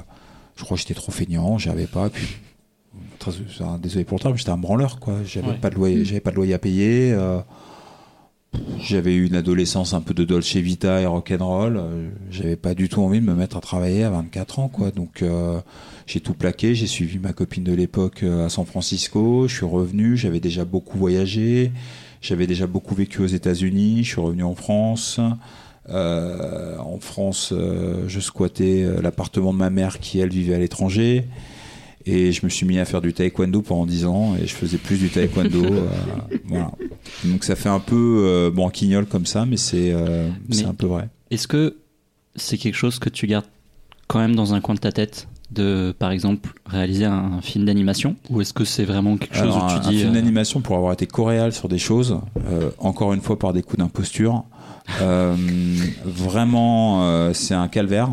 [0.56, 2.10] je crois que j'étais trop feignant, j'avais pas.
[2.10, 2.28] Puis,
[3.20, 5.16] très- enfin, désolé pour le terme, j'étais un branleur, quoi.
[5.26, 5.58] J'avais Ouais.
[5.62, 7.12] pas de loyer, j'avais pas de loyer à payer.
[7.14, 7.40] euh,
[8.80, 11.78] j'avais eu une adolescence un peu de Dolce Vita et rock'n'roll.
[11.78, 14.90] euh, J'avais pas du tout envie de me mettre à travailler à 24 ans, quoi.
[14.92, 15.60] Donc, euh,
[16.08, 16.74] j'ai tout plaqué.
[16.74, 19.48] J'ai suivi ma copine de l'époque à San Francisco.
[19.48, 20.18] Je suis revenu.
[20.18, 21.72] J'avais déjà beaucoup voyagé.
[22.22, 24.04] J'avais déjà beaucoup vécu aux États-Unis.
[24.04, 25.20] Je suis revenu en France.
[25.90, 30.60] Euh, en France, euh, je squattais euh, l'appartement de ma mère qui, elle, vivait à
[30.60, 31.26] l'étranger.
[32.08, 34.78] Et je me suis mis à faire du taekwondo pendant 10 ans et je faisais
[34.78, 35.66] plus du taekwondo.
[35.66, 35.90] euh,
[36.46, 36.72] voilà.
[37.26, 40.30] Donc ça fait un peu euh, banquignol comme ça, mais c'est euh,
[40.66, 41.10] un peu vrai.
[41.32, 41.76] Est-ce que
[42.38, 43.48] c'est quelque chose que tu gardes
[44.08, 45.28] quand même dans un coin de ta tête?
[45.52, 49.44] De, par exemple, réaliser un, un film d'animation Ou est-ce que c'est vraiment quelque chose
[49.44, 49.98] Alors, où un, tu un dis.
[50.00, 52.20] film euh, d'animation pour avoir été coréal sur des choses,
[52.50, 54.44] euh, encore une fois par des coups d'imposture,
[55.02, 55.36] euh,
[56.06, 58.10] vraiment c'est un calvaire.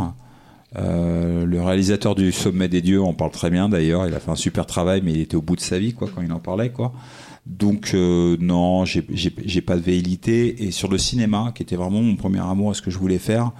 [0.76, 4.06] Le réalisateur du Sommet des Dieux en parle très bien d'ailleurs.
[4.08, 6.08] Il a fait un super travail, mais il était au bout de sa vie quoi
[6.12, 6.92] quand il en parlait quoi.
[7.46, 9.02] Donc euh, non, j'ai-
[9.60, 10.64] pas de véhilité.
[10.64, 13.52] Et sur le cinéma, qui était vraiment mon premier amour, ce que je voulais faire,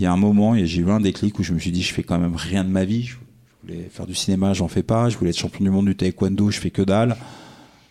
[0.00, 1.92] il y a un moment, j'ai eu un déclic où je me suis dit, je
[1.92, 3.02] fais quand même rien de ma vie.
[3.02, 3.16] Je
[3.62, 5.10] je voulais faire du cinéma, j'en fais pas.
[5.10, 7.16] Je voulais être champion du monde du taekwondo, je fais que dalle.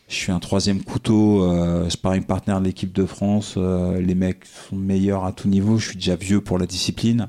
[0.08, 3.54] Je suis un troisième couteau, euh, sparring partner de l'équipe de France.
[3.58, 5.78] euh, les mecs sont meilleurs à tout niveau.
[5.78, 7.28] Je suis déjà vieux pour la discipline.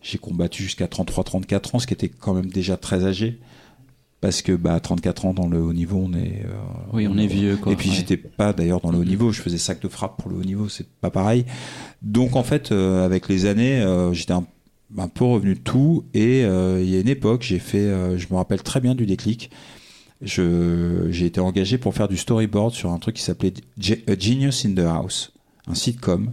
[0.00, 3.38] J'ai combattu jusqu'à 33-34 ans, ce qui était quand même déjà très âgé.
[4.22, 6.44] Parce que bah, à 34 ans, dans le haut niveau, on est...
[6.46, 6.52] euh,
[6.94, 7.72] Oui, on est vieux, quoi.
[7.72, 7.96] et puis Ouais.
[7.96, 10.44] j'étais pas d'ailleurs dans le haut niveau, je faisais sac de frappe pour le haut
[10.44, 11.44] niveau, c'est pas pareil.
[12.02, 14.46] Donc en fait, euh, avec les années, euh, j'étais un,
[14.96, 16.04] un peu revenu de tout.
[16.14, 19.50] Et il y a une époque, j'ai fait, je me rappelle très bien du déclic.
[20.20, 24.74] Je, j'ai été engagé pour faire du storyboard sur un truc qui s'appelait Genius in
[24.74, 25.32] the House,
[25.66, 26.32] un sitcom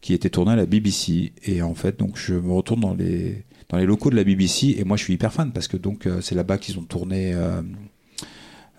[0.00, 1.32] qui était tourné à la BBC.
[1.44, 4.76] Et en fait, donc je me retourne dans les dans les locaux de la BBC
[4.78, 7.32] et moi je suis hyper fan parce que donc euh, c'est là-bas qu'ils ont tourné.
[7.34, 7.62] euh,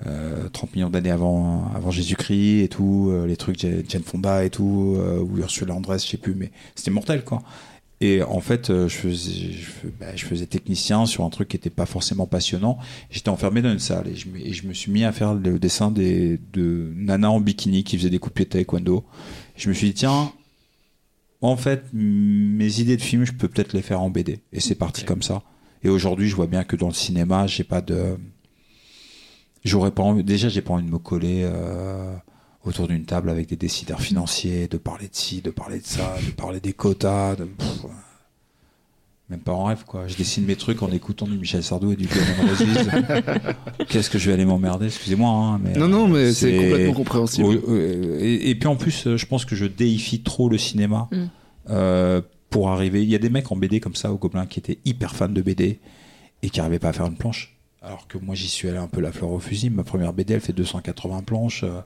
[0.05, 4.43] euh, 30 millions d'années avant, avant Jésus-Christ et tout, euh, les trucs Jane Jane Fonda
[4.43, 7.41] et tout, euh, ou Ursula Andress, je sais plus, mais c'était mortel quoi.
[8.01, 8.89] Et en fait, euh,
[10.01, 12.77] bah, je faisais technicien sur un truc qui était pas forcément passionnant.
[13.09, 16.38] J'étais enfermé dans une salle et je, me- suis mis à faire le dessin des,
[16.51, 19.05] de Nana en bikini qui faisait des coups de pied de taekwondo.
[19.55, 20.33] Je me suis dit, tiens,
[21.45, 24.39] en fait, mes idées de film, je peux peut-être les faire en BD.
[24.51, 25.43] Et c'est parti comme ça.
[25.83, 28.17] Et aujourd'hui, je vois bien que dans le cinéma, j'ai pas de,
[29.63, 32.15] j'aurais pas envie, déjà, j'ai pas envie de me coller, euh,
[32.63, 36.15] autour d'une table avec des décideurs financiers, de parler de ci, de parler de ça,
[36.25, 37.85] de parler des quotas, de, pff.
[39.30, 40.07] Même pas en rêve, quoi.
[40.07, 42.07] Je dessine mes trucs en écoutant du Michel Sardou et du.
[43.89, 45.73] Qu'est-ce que je vais aller m'emmerder, excusez-moi, hein, mais.
[45.73, 47.59] Non, non, mais c'est complètement compréhensible.
[48.19, 51.23] Et, et puis en plus, euh, je pense que je déifie trop le cinéma Mm.
[51.69, 53.03] euh, pour arriver.
[53.03, 55.28] Il y a des mecs en BD comme ça au Gobelin qui étaient hyper fans
[55.30, 55.80] de BD
[56.41, 57.57] et qui n'arrivaient pas à faire une planche.
[57.82, 59.69] Alors que moi, j'y suis allé un peu la fleur au fusil.
[59.69, 61.63] Ma première BD, elle fait 280 planches.
[61.63, 61.82] Euh,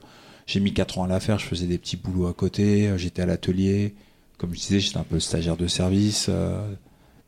[0.45, 1.39] J'ai mis 4 ans à la faire.
[1.39, 2.91] Je faisais des petits boulots à côté.
[2.97, 3.95] J'étais à l'atelier.
[4.37, 6.27] Comme je disais, j'étais un peu stagiaire de service.
[6.29, 6.61] euh,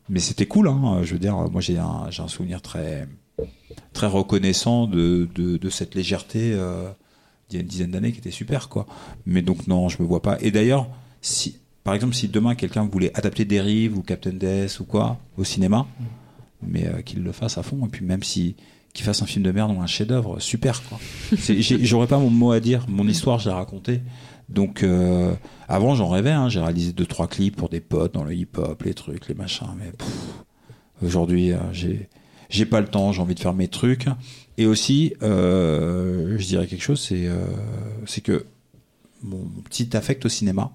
[0.08, 0.68] mais c'était cool.
[0.68, 1.00] Hein.
[1.02, 3.08] Je veux dire, moi, j'ai un, un souvenir très,
[3.92, 6.52] très reconnaissant de, de, cette légèreté.
[6.52, 6.90] euh,
[7.52, 8.86] y a une dizaine d'années qui était super quoi.
[9.26, 10.38] Mais donc non, je me vois pas.
[10.40, 10.88] Et d'ailleurs,
[11.20, 15.44] si par exemple si demain quelqu'un voulait adapter Dérive ou Captain Death ou quoi au
[15.44, 15.86] cinéma,
[16.62, 18.56] mais euh, qu'il le fasse à fond et puis même si
[18.94, 20.98] qu'il fasse un film de merde ou un chef-d'œuvre, super quoi.
[21.82, 24.00] J'aurais pas mon mot à dire, mon histoire je l'ai racontée.
[24.52, 25.34] Donc euh,
[25.68, 28.82] avant j'en rêvais, hein, j'ai réalisé deux trois clips pour des potes dans le hip-hop,
[28.82, 29.92] les trucs, les machins, mais
[31.04, 31.58] aujourd'hui euh,
[32.50, 34.06] j'ai pas le temps, j'ai envie de faire mes trucs.
[34.58, 38.44] Et aussi, euh, je dirais quelque chose, c'est que
[39.22, 40.70] mon petit affect au cinéma,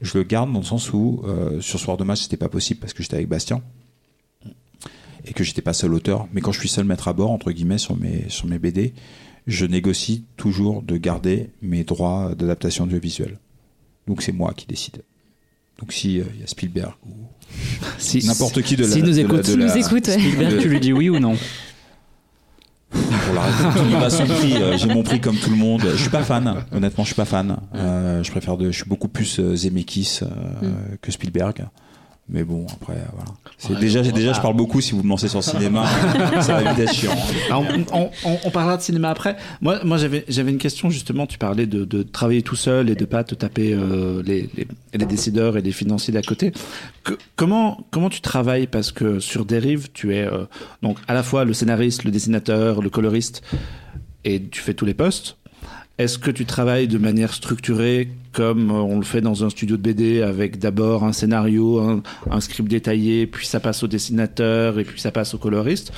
[0.00, 1.22] je le garde dans le sens où
[1.60, 3.62] sur soir de match c'était pas possible parce que j'étais avec Bastien
[5.24, 6.26] et que j'étais pas seul auteur.
[6.32, 8.94] Mais quand je suis seul maître à bord entre guillemets sur mes BD,
[9.46, 13.38] je négocie toujours de garder mes droits d'adaptation audiovisuelle.
[14.06, 15.02] Donc c'est moi qui décide.
[15.78, 17.12] Donc si euh, il y a Spielberg ou
[17.98, 19.46] Si, n'importe qui de la s'il nous de la- écoute.
[19.50, 20.18] de la- nous écoute, ouais.
[20.18, 21.36] Spielberg, tu lui dis oui ou non?
[22.92, 26.10] Pour la a son prix euh, j'ai mon prix comme tout le monde je suis
[26.10, 29.38] pas fan honnêtement je suis pas fan Euh, je préfère de je suis beaucoup plus
[29.40, 30.28] euh, Zemeckis euh,
[31.00, 31.68] que Spielberg
[32.28, 35.02] mais bon après euh, voilà c'est Ouais, déjà déjà pas- je parle beaucoup si vous
[35.02, 35.84] me lancez sur le cinéma
[36.40, 37.12] ça va vite être chiant
[37.48, 39.36] Alors, on, on- on- on parlera de cinéma après.
[39.60, 41.26] Moi, moi j'avais, j'avais une question justement.
[41.26, 44.66] Tu parlais de, de travailler tout seul et de pas te taper euh, les, les,
[44.94, 46.52] les décideurs et les financiers d'à côté.
[47.04, 48.66] Que- comment, comment tu travailles?
[48.68, 50.44] Parce que sur Dérive, tu es euh,
[50.82, 53.42] donc à la fois le scénariste, le dessinateur, le coloriste,
[54.24, 55.36] et tu fais tous les postes.
[56.02, 59.76] Est-ce que tu travailles de manière structurée comme euh, on le fait dans un studio
[59.76, 64.80] de BD avec d'abord un scénario, un, un script détaillé, puis ça passe au dessinateur
[64.80, 65.92] et puis ça passe au coloriste?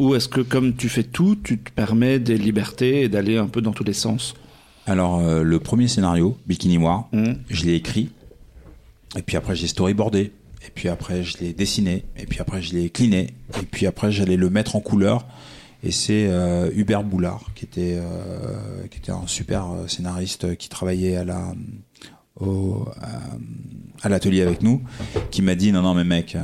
[0.00, 3.46] Ou est-ce que comme tu fais tout, tu te permets des libertés et d'aller un
[3.46, 4.34] peu dans tous les sens?
[4.86, 8.10] Alors euh, le premier scénario Bikini Noir Hum, je l'ai écrit
[9.16, 10.32] et puis après j'ai storyboardé
[10.66, 13.28] et puis après je l'ai dessiné et puis après je l'ai cliné
[13.62, 15.24] et puis après j'allais le mettre en couleur
[15.84, 20.68] et c'est euh, Hubert Boulard qui était euh, qui était un super euh, scénariste qui
[20.68, 21.54] travaillait à la
[22.40, 22.88] au,
[24.02, 24.82] à, l'atelier avec nous
[25.30, 26.36] qui m'a dit non non mais mec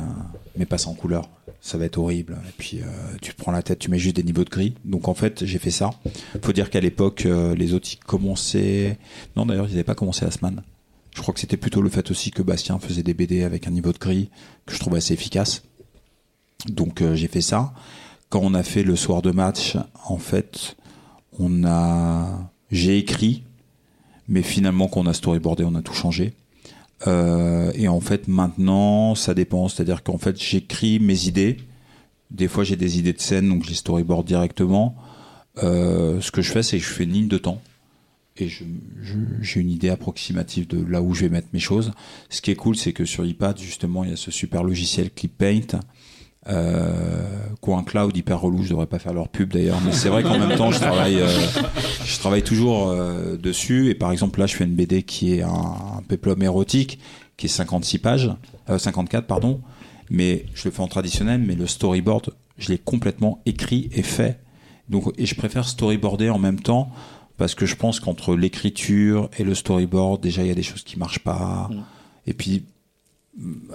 [0.57, 1.29] mets pas en couleur
[1.61, 2.81] ça va être horrible et puis
[3.21, 5.45] tu te prends la tête tu mets juste des niveaux de gris donc en fait
[5.45, 5.91] j'ai fait ça
[6.43, 7.27] faut dire qu'à l'époque
[7.57, 8.99] les autres ils commençaient
[9.37, 10.63] non d'ailleurs ils n'avaient pas commencé à Sman
[11.17, 13.73] je crois que c'était plutôt le fait aussi que Bastien faisait des BD avec un
[13.73, 14.31] niveau de gris
[14.65, 15.65] que je trouvais assez efficace.
[16.69, 17.73] Donc j'ai fait ça.
[18.31, 19.77] Quand on a fait le soir de match,
[20.07, 20.77] en fait,
[21.39, 23.43] on a, j'ai écrit,
[24.29, 26.33] mais finalement quand on a storyboardé, on a tout changé.
[27.07, 29.69] Euh, et en fait maintenant, ça dépend.
[29.69, 31.59] C'est-à-dire qu'en fait, j'écris mes idées.
[32.31, 34.95] Des fois, j'ai des idées de scène, donc je les storyboard directement.
[35.63, 37.61] Euh, ce que je fais, c'est que je fais une ligne de temps
[38.41, 41.93] et j'ai une idée approximative de là où je vais mettre mes choses.
[42.29, 45.11] Ce qui est cool, c'est que sur iPad, justement, il y a ce super logiciel
[45.11, 45.81] Clip Paint
[47.61, 50.39] Coin Cloud hyper relou, je devrais pas faire leur pub d'ailleurs, mais c'est vrai qu'en
[50.39, 51.29] même temps je travaille, euh,
[52.05, 53.91] je travaille toujours euh, dessus.
[53.91, 56.99] Et par exemple là, je fais une BD qui est un, un péplum érotique,
[57.37, 58.31] qui est 56 pages,
[58.71, 59.61] euh, 54 pardon.
[60.09, 64.41] Mais je le fais en traditionnel, mais le storyboard, je l'ai complètement écrit et fait.
[64.89, 66.91] Donc et je préfère storyboarder en même temps
[67.37, 70.83] parce que je pense qu'entre l'écriture et le storyboard, déjà il y a des choses
[70.83, 71.69] qui marchent pas.
[71.71, 71.83] Mm.
[72.27, 72.65] Et puis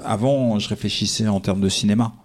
[0.04, 2.16] avant, je réfléchissais en termes de cinéma.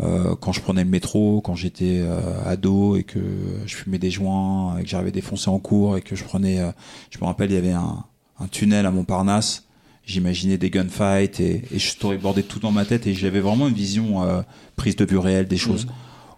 [0.00, 3.18] Euh, quand je prenais le métro, quand j'étais euh, ado et que
[3.64, 6.70] je fumais des joints et que j'arrivais défoncer en cours et que je prenais, euh,
[7.10, 8.04] je me rappelle, il y avait un,
[8.38, 9.64] un tunnel à Montparnasse.
[10.04, 13.74] J'imaginais des gunfights et, et je storyboardais tout dans ma tête et j'avais vraiment une
[13.74, 14.42] vision euh,
[14.76, 15.86] prise de vue réelle des choses.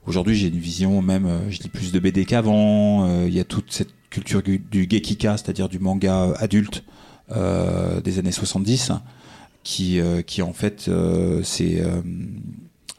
[0.07, 3.07] Aujourd'hui, j'ai une vision même, euh, je lis plus de BD qu'avant.
[3.07, 6.83] euh, Il y a toute cette culture du, du gekika, c'est-à-dire du manga adulte
[7.33, 8.93] euh, des années 70,
[9.65, 12.01] qui, euh, qui en fait, euh, c'est, euh,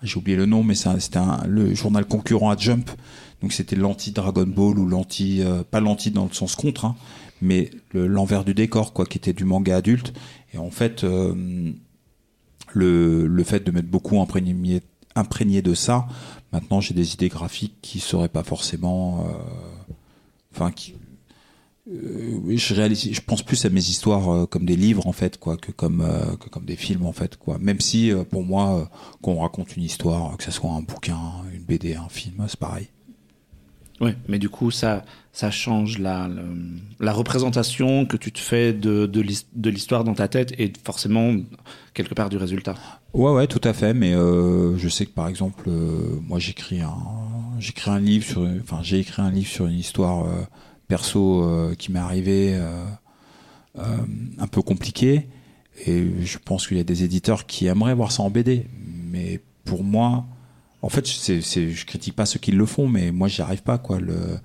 [0.04, 2.90] j'ai oublié le nom, mais c'était un- le journal concurrent à Jump.
[3.42, 6.96] Donc c'était l'anti Dragon Ball ou l'anti, euh, pas l'anti dans le sens contre, hein,
[7.42, 10.14] mais le- l'envers du décor, quoi, qui était du manga adulte.
[10.54, 11.72] Et en fait, euh,
[12.74, 14.82] le, le fait de mettre beaucoup imprégné,
[15.16, 16.08] imprégné de ça,
[16.54, 19.94] maintenant j'ai des idées graphiques qui seraient pas forcément, euh,
[20.54, 20.96] enfin qui
[21.92, 25.58] je réalise, je pense plus à mes histoires euh, comme des livres en fait, quoi,
[25.58, 27.58] que comme euh, que comme des films en fait, quoi.
[27.60, 28.86] Même si euh, pour moi, euh,
[29.22, 31.20] quand on raconte une histoire, que ce soit un bouquin,
[31.54, 32.88] une BD, un film, c'est pareil.
[34.02, 36.30] Ouais, mais du coup, ça, ça change la,
[37.02, 40.72] la représentation que tu te fais de, de l'his- de l'histoire dans ta tête et
[40.86, 41.36] forcément,
[41.94, 42.76] quelque part, du résultat.
[43.14, 43.94] Ouais, ouais, tout à fait.
[43.94, 46.96] Mais euh, je sais que par exemple, euh, moi j'écris un,
[47.60, 50.44] j'écris un livre sur, enfin j'ai écrit un livre sur une histoire euh,
[50.90, 52.84] perso euh, qui m'est arrivée euh,
[53.78, 53.98] euh,
[54.38, 55.30] un peu compliquée.
[55.86, 58.66] Et je pense qu'il y a des éditeurs qui aimeraient voir ça en BD.
[59.10, 60.26] Mais pour moi,
[60.82, 64.00] en fait, je critique pas ceux qui le font, mais moi j'y arrive pas quoi.
[64.00, 64.40] Le,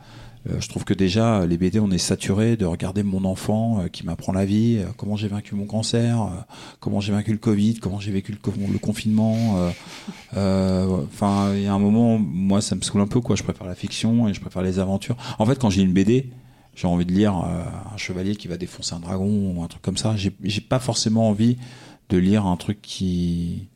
[0.51, 3.89] euh, je trouve que déjà les BD, on est saturé de regarder mon enfant euh,
[3.89, 6.45] qui m'apprend la vie, euh, comment j'ai vaincu mon cancer.
[6.81, 9.37] comment j'ai vaincu le Covid, comment j'ai vécu le, co- le confinement.
[10.33, 13.37] Enfin, il y a un moment, moi, ça me saoule un peu, quoi.
[13.37, 15.17] Je préfère la fiction et je préfère les aventures.
[15.39, 16.31] En fait, quand j'ai une BD,
[16.75, 19.97] j'ai envie de lire un chevalier qui va défoncer un dragon ou un truc comme
[19.97, 20.15] ça.
[20.17, 21.57] J'ai pas forcément envie
[22.11, 23.69] de lire un truc qui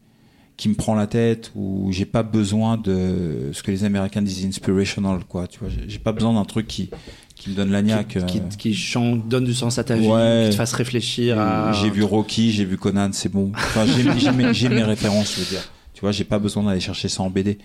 [0.58, 4.44] qui me prend la tête ou j'ai pas besoin de ce que les Américains disent
[4.44, 5.46] inspirational, quoi.
[5.46, 6.90] Tu vois, j'ai pas besoin d'un truc qui
[7.36, 8.18] qui me donne la niaque.
[8.26, 9.12] qui, qui, euh.
[9.14, 10.42] qui donne du sens à ta vie, Ouais.
[10.46, 11.72] qui te fasse réfléchir à.
[11.72, 13.52] J'ai vu Rocky, j'ai vu Conan, c'est bon.
[13.54, 15.62] Enfin, j'ai j'ai mes, j'ai mes références, je veux dire.
[15.94, 17.58] Tu vois, j'ai pas besoin d'aller chercher ça en BD.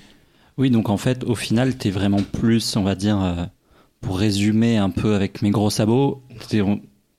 [0.60, 3.44] Oui, donc en fait, au final, t'es vraiment plus, on va dire, euh,
[4.02, 6.62] pour résumer un peu avec mes gros sabots, t'es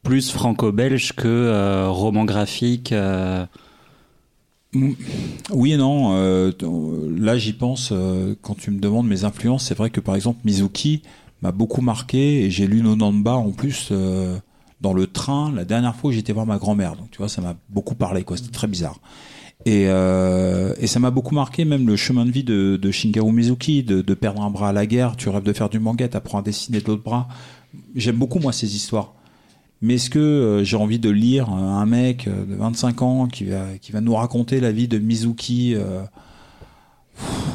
[0.04, 2.92] plus franco-belge que euh, roman graphique.
[2.92, 3.44] euh,
[4.74, 6.14] Oui et non.
[6.16, 9.66] euh, euh, là, j'y pense euh, quand tu me demandes mes influences.
[9.66, 11.02] C'est vrai que par exemple, Mizuki
[11.42, 14.36] m'a beaucoup marqué et j'ai lu Nonamba en plus euh,
[14.80, 16.96] dans le train la dernière fois que j'étais voir ma grand-mère.
[16.96, 18.24] Donc tu vois, ça m'a beaucoup parlé.
[18.24, 18.36] quoi.
[18.36, 19.00] C'était très bizarre.
[19.66, 23.32] Et, euh, et ça m'a beaucoup marqué même le chemin de vie de, de Shigeru
[23.32, 25.16] Mizuki, de, de perdre un bras à la guerre.
[25.16, 27.28] Tu rêves de faire du manga, t'apprends à dessiner de l'autre bras.
[27.94, 29.14] J'aime beaucoup moi ces histoires.
[29.84, 33.26] Mais est-ce que euh, j'ai envie de lire euh, un mec euh, de 25 ans
[33.26, 35.76] qui va, qui va nous raconter la vie de Mizuki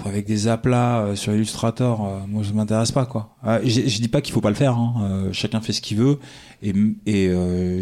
[0.05, 3.35] avec des aplats sur Illustrator Moi, ça m'intéresse pas, quoi.
[3.47, 4.77] Euh, je, dis pas qu'il faut pas le faire.
[4.77, 6.19] Hein, chacun fait ce qu'il veut.
[6.61, 7.33] Et,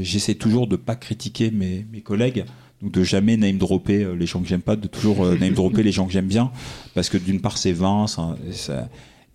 [0.02, 2.46] j'essaie toujours de pas critiquer mes, mes collègues.
[2.82, 5.92] Donc de jamais name dropper les gens que j'aime pas, de toujours name dropper les
[5.92, 6.52] gens que j'aime bien,
[6.94, 8.06] parce que d'une part c'est vain,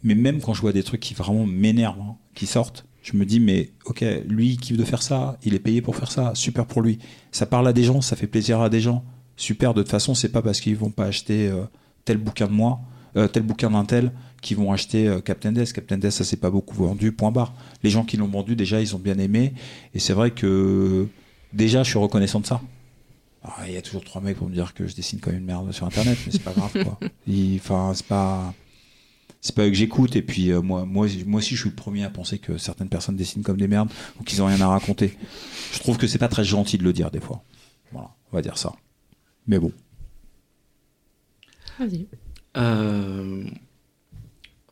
[0.05, 3.27] mais même quand je vois des trucs qui vraiment m'énervent, hein, qui sortent, je me
[3.27, 6.33] dis mais ok, lui il kiffe de faire ça, il est payé pour faire ça,
[6.35, 6.99] super pour lui.
[7.33, 9.05] Ça parle à des gens, ça fait plaisir à des gens,
[9.37, 9.75] super.
[9.75, 11.65] De toute façon, c'est pas parce qu'ils vont pas acheter euh,
[12.05, 12.81] tel bouquin de moi,
[13.17, 15.73] euh, tel bouquin d'un tel, qu'ils vont acheter euh, Captain Death.
[15.73, 17.53] Captain Death, ça s'est pas beaucoup vendu, point barre.
[17.83, 19.53] Les gens qui l'ont vendu déjà, ils ont bien aimé,
[19.95, 21.09] et c'est vrai que
[21.53, 22.61] déjà, je suis reconnaissant de ça.
[23.45, 25.45] Ah, Il y a toujours trois mecs pour me dire que je dessine comme une
[25.45, 26.99] merde sur internet, mais c'est pas grave quoi.
[27.57, 28.55] Enfin, c'est pas
[29.43, 31.75] c'est pas eux que j'écoute et puis euh, moi moi moi aussi je suis le
[31.77, 34.69] premier à penser que certaines personnes dessinent comme des merdes ou qu'ils ont rien à
[34.69, 35.19] raconter.
[35.75, 37.43] Je trouve que c'est pas très gentil de le dire des fois.
[37.93, 38.73] Voilà, on va dire ça.
[39.47, 39.73] Mais bon.
[41.79, 42.07] Vas-y.
[42.57, 43.45] Euh,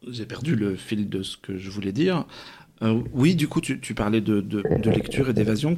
[0.09, 2.25] J'ai perdu le fil de ce que je voulais dire.
[2.83, 5.77] Euh, oui, du coup, tu, tu parlais de, de, de lecture et d'évasion.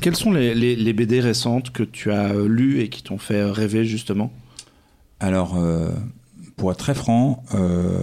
[0.00, 3.44] Quelles sont les, les, les BD récentes que tu as lues et qui t'ont fait
[3.44, 4.32] rêver, justement?
[5.20, 5.92] Alors, euh,
[6.60, 7.98] pour être très franc, euh,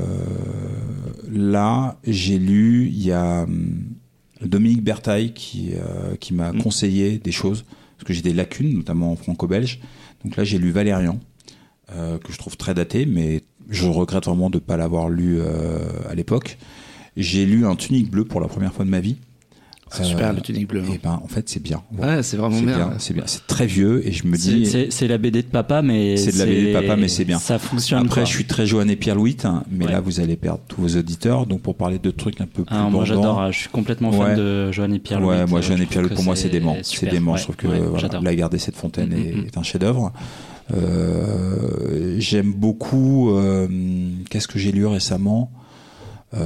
[1.32, 3.84] là, j'ai lu, il y a hum,
[4.42, 6.64] Dominique Bertaille qui, euh, qui m'a Mm.
[6.64, 9.80] conseillé des choses, parce que j'ai des lacunes, notamment en franco-belge.
[10.24, 11.20] Donc là, j'ai lu Valérian,
[11.96, 15.40] euh, que je trouve très daté, mais je regrette vraiment de ne pas l'avoir lu
[16.10, 16.58] à l'époque.
[17.16, 19.18] J'ai lu un tunique bleu pour la première fois de ma vie.
[19.92, 20.84] C'est super le tunique bleu.
[20.84, 20.98] Et hein.
[21.04, 21.82] ben en fait c'est bien.
[21.98, 22.94] Ouais, c'est vraiment bien.
[23.00, 23.24] C'est bien.
[23.26, 24.88] C'est très vieux et je me dis.
[24.90, 27.40] C'est la BD de papa, mais c'est de la BD de papa, mais c'est bien.
[27.40, 28.06] Ça fonctionne.
[28.06, 30.82] Après, je suis très Joanne et Pierre Louis, hein, mais là vous allez perdre tous
[30.82, 31.46] vos auditeurs.
[31.46, 32.76] Donc pour parler de trucs un peu plus.
[32.76, 33.52] Ah, moi j'adore.
[33.52, 35.30] Je suis complètement fan de Joanne et Pierre Louis.
[35.30, 36.78] Ouais, moi Joanne et Pierre Louis pour moi c'est dément.
[36.84, 37.36] C'est dément.
[37.38, 39.46] Je trouve que la garder cette fontaine mm, mm, mm.
[39.46, 40.12] est un chef-d'œuvre.
[40.74, 43.32] Euh, J'aime beaucoup.
[43.32, 43.68] Euh,
[44.30, 45.52] qu'est-ce que j'ai lu récemment?
[46.34, 46.46] Euh,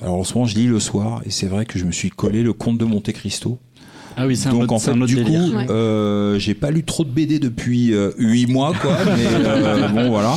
[0.00, 2.10] alors en ce moment, je lis le soir et c'est vrai que je me suis
[2.10, 3.58] collé le Comte de Monte Cristo.
[4.16, 7.38] Ah oui, c'est Donc en fait, du coup, euh, j'ai pas lu trop de BD
[7.38, 8.96] depuis euh, 8 mois, quoi.
[9.16, 10.36] mais euh, bon, voilà.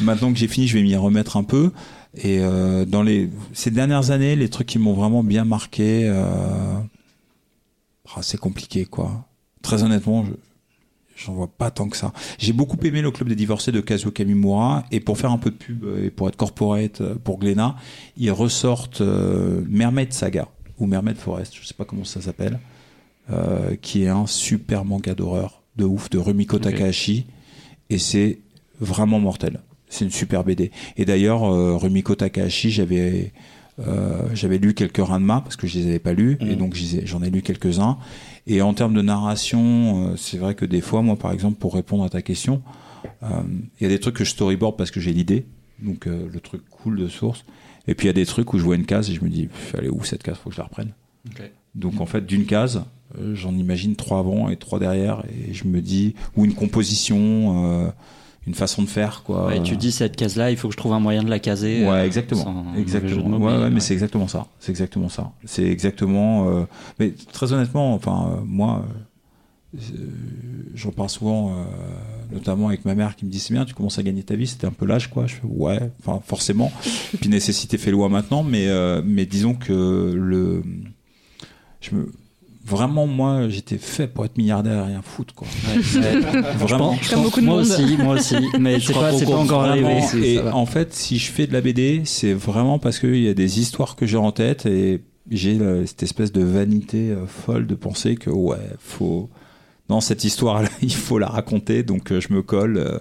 [0.00, 1.70] Maintenant que j'ai fini, je vais m'y remettre un peu.
[2.16, 6.24] Et euh, dans les ces dernières années, les trucs qui m'ont vraiment bien marqué, euh,
[8.14, 9.26] ah, c'est compliqué, quoi.
[9.60, 10.30] Très honnêtement, je,
[11.18, 12.12] J'en vois pas tant que ça.
[12.38, 15.50] J'ai beaucoup aimé le club des divorcés de Kazuo Kamimura et pour faire un peu
[15.50, 17.74] de pub euh, et pour être corporate euh, pour Glénat,
[18.16, 20.48] ils ressortent euh, Mermaid Saga
[20.78, 22.60] ou Mermaid Forest, je sais pas comment ça s'appelle,
[23.32, 27.26] euh, qui est un super manga d'horreur de ouf de Rumiko Takahashi
[27.90, 28.38] et c'est
[28.80, 29.60] vraiment mortel.
[29.88, 30.70] C'est une super BD.
[30.96, 31.40] Et d'ailleurs,
[31.80, 33.32] Rumiko Takahashi, j'avais
[33.80, 36.56] euh, j'avais lu quelques Ranma parce que je les avais pas lus et mm.
[36.56, 37.98] donc j'en ai lu quelques-uns.
[38.48, 41.74] Et en termes de narration, euh, c'est vrai que des fois, moi par exemple, pour
[41.74, 42.62] répondre à ta question,
[43.22, 43.26] euh,
[43.78, 45.46] il y a des trucs que je storyboard parce que j'ai l'idée,
[45.80, 47.44] donc le truc cool de source.
[47.86, 49.28] Et puis il y a des trucs où je vois une case et je me
[49.28, 50.92] dis, allez où cette case, faut que je la reprenne.
[51.74, 52.82] Donc en fait, d'une case,
[53.32, 57.92] j'en imagine trois avant et trois derrière, et je me dis, ou une composition
[58.48, 59.46] une façon de faire quoi.
[59.46, 61.38] Ouais, tu dis cette case là, il faut que je trouve un moyen de la
[61.38, 61.86] caser.
[61.86, 62.64] Ouais, exactement.
[62.76, 63.36] exactement.
[63.36, 64.46] ouais, ouais, mais c'est exactement ça.
[64.58, 65.32] C'est exactement ça.
[65.44, 66.64] C'est exactement euh...
[66.98, 68.84] mais très honnêtement, enfin euh, moi
[69.76, 69.80] euh,
[70.74, 71.64] j'en parle souvent euh,
[72.32, 74.46] notamment avec ma mère qui me dit c'est bien, tu commences à gagner ta vie,
[74.46, 75.26] c'était un peu l'âge quoi.
[75.26, 76.72] Je fais ouais, enfin forcément.
[77.20, 78.66] Puis nécessité fait loi maintenant, mais
[79.04, 80.62] mais disons que le
[81.80, 82.10] je me
[82.68, 85.48] vraiment moi j'étais fait pour être milliardaire et rien foutre quoi.
[86.56, 86.96] Vraiment.
[87.10, 87.64] Comme beaucoup de moi monde.
[87.64, 88.36] aussi moi aussi.
[88.60, 92.02] Mais c'est pas, pas encore arrivé et en fait si je fais de la BD
[92.04, 95.00] c'est vraiment parce qu'il y a des histoires que j'ai en tête et
[95.30, 99.28] j'ai cette espèce de vanité euh, folle de penser que ouais faut
[99.90, 101.82] non cette histoire là il faut la raconter.
[101.82, 102.98] Donc euh, je me colle euh,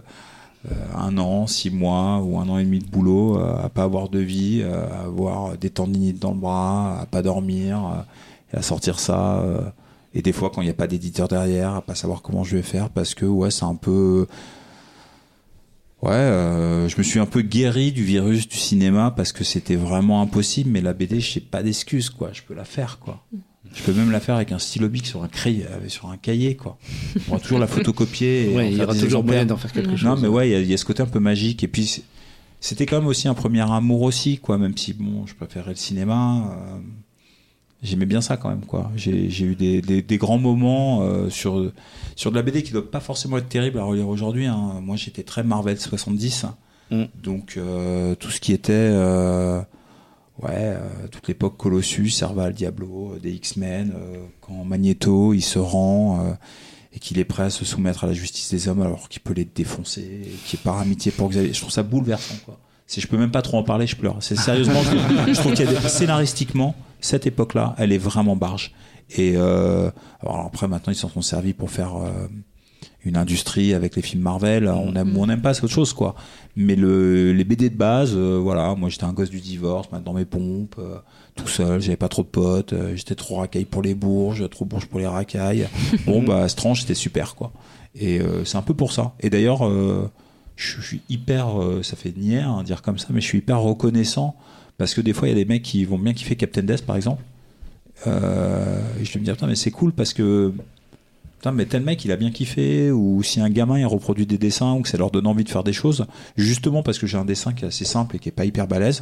[0.96, 4.20] un an, six mois ou un an et demi de boulot, à pas avoir de
[4.20, 8.04] vie, à avoir des tendinites dans le bras, à pas dormir,
[8.54, 9.40] et à sortir ça.
[9.40, 9.62] Euh,
[10.14, 12.58] et des fois, quand il n'y a pas d'éditeur derrière, à pas savoir comment je
[12.58, 14.28] vais faire parce que ouais, c'est un peu.
[16.02, 19.76] Ouais, euh, je me suis un peu guéri du virus du cinéma parce que c'était
[19.76, 20.70] vraiment impossible.
[20.70, 22.30] Mais la BD, je n'ai pas d'excuse, quoi.
[22.34, 23.24] Je peux la faire, quoi.
[23.74, 26.18] Je peux même la faire avec un stylo bic sur un crayon, euh, sur un
[26.18, 26.78] cahier, quoi.
[27.30, 28.52] On va toujours la photocopier.
[28.72, 30.06] Il y aura toujours moyen d'en faire quelque chose.
[30.06, 31.64] Non, mais ouais, il y, a ce côté un peu magique.
[31.64, 32.04] Et puis,
[32.60, 34.58] c'était quand même aussi un premier amour aussi, quoi.
[34.58, 36.52] Même si, bon, je préférais le cinéma.
[36.52, 36.80] Euh,
[37.84, 38.92] j'aimais bien ça quand même quoi.
[38.96, 41.72] J'ai eu des, des, des, grands moments euh, sur
[42.16, 44.80] sur de la BD qui doit pas forcément être terrible à relire aujourd'hui hein.
[44.82, 46.46] moi j'étais très Marvel 70
[46.90, 47.04] mm.
[47.22, 49.62] donc euh, tout ce qui était euh,
[50.42, 50.76] ouais
[51.12, 53.94] toute l'époque Colossus Serval Diablo des X-Men
[54.42, 56.38] quand Magneto il se rend
[56.94, 59.34] et qu'il est prêt à se soumettre à la justice des hommes alors qu'il peut
[59.34, 61.54] les défoncer qui est par amitié pour Xavier.
[61.54, 62.60] Je trouve ça bouleversant quoi.
[62.88, 64.18] Si je peux même pas trop en parler je pleure.
[64.22, 64.82] C'est sérieusement
[65.28, 68.74] je trouve qu'il y a des, scénaristiquement cette époque-là, elle est vraiment barge.
[69.16, 69.90] Et euh,
[70.22, 72.28] alors après, maintenant, ils s'en sont servis pour faire euh,
[73.06, 74.68] une industrie avec les films Marvel.
[74.68, 76.16] On aime ou on n'aime pas, c'est autre chose, quoi.
[76.56, 80.14] Mais le, les BD de base, euh, voilà, moi j'étais un gosse du divorce, dans
[80.14, 80.82] mes pompes,
[81.36, 84.88] tout seul, j'avais pas trop de potes, j'étais trop racaille pour les bourges, trop bourge
[84.88, 85.70] pour les racailles.
[86.06, 87.54] bon, bah, Strange, c'était super, quoi.
[87.96, 89.14] Et c'est un peu pour ça.
[89.22, 89.68] Et d'ailleurs,
[90.56, 91.48] je suis hyper,
[91.84, 94.36] ça fait nier, hein, dire comme ça, mais je suis hyper reconnaissant
[94.78, 96.86] parce que des fois, il y a des mecs qui vont bien kiffer Captain Death,
[96.86, 97.24] par exemple.
[98.06, 100.54] Euh, et je vais me dire, putain, mais c'est cool parce que.
[101.38, 102.92] Putain, mais tel mec, il a bien kiffé.
[102.92, 105.50] Ou si un gamin, il reproduit des dessins ou que ça leur donne envie de
[105.50, 106.06] faire des choses,
[106.36, 108.68] justement parce que j'ai un dessin qui est assez simple et qui est pas hyper
[108.68, 109.02] balèze,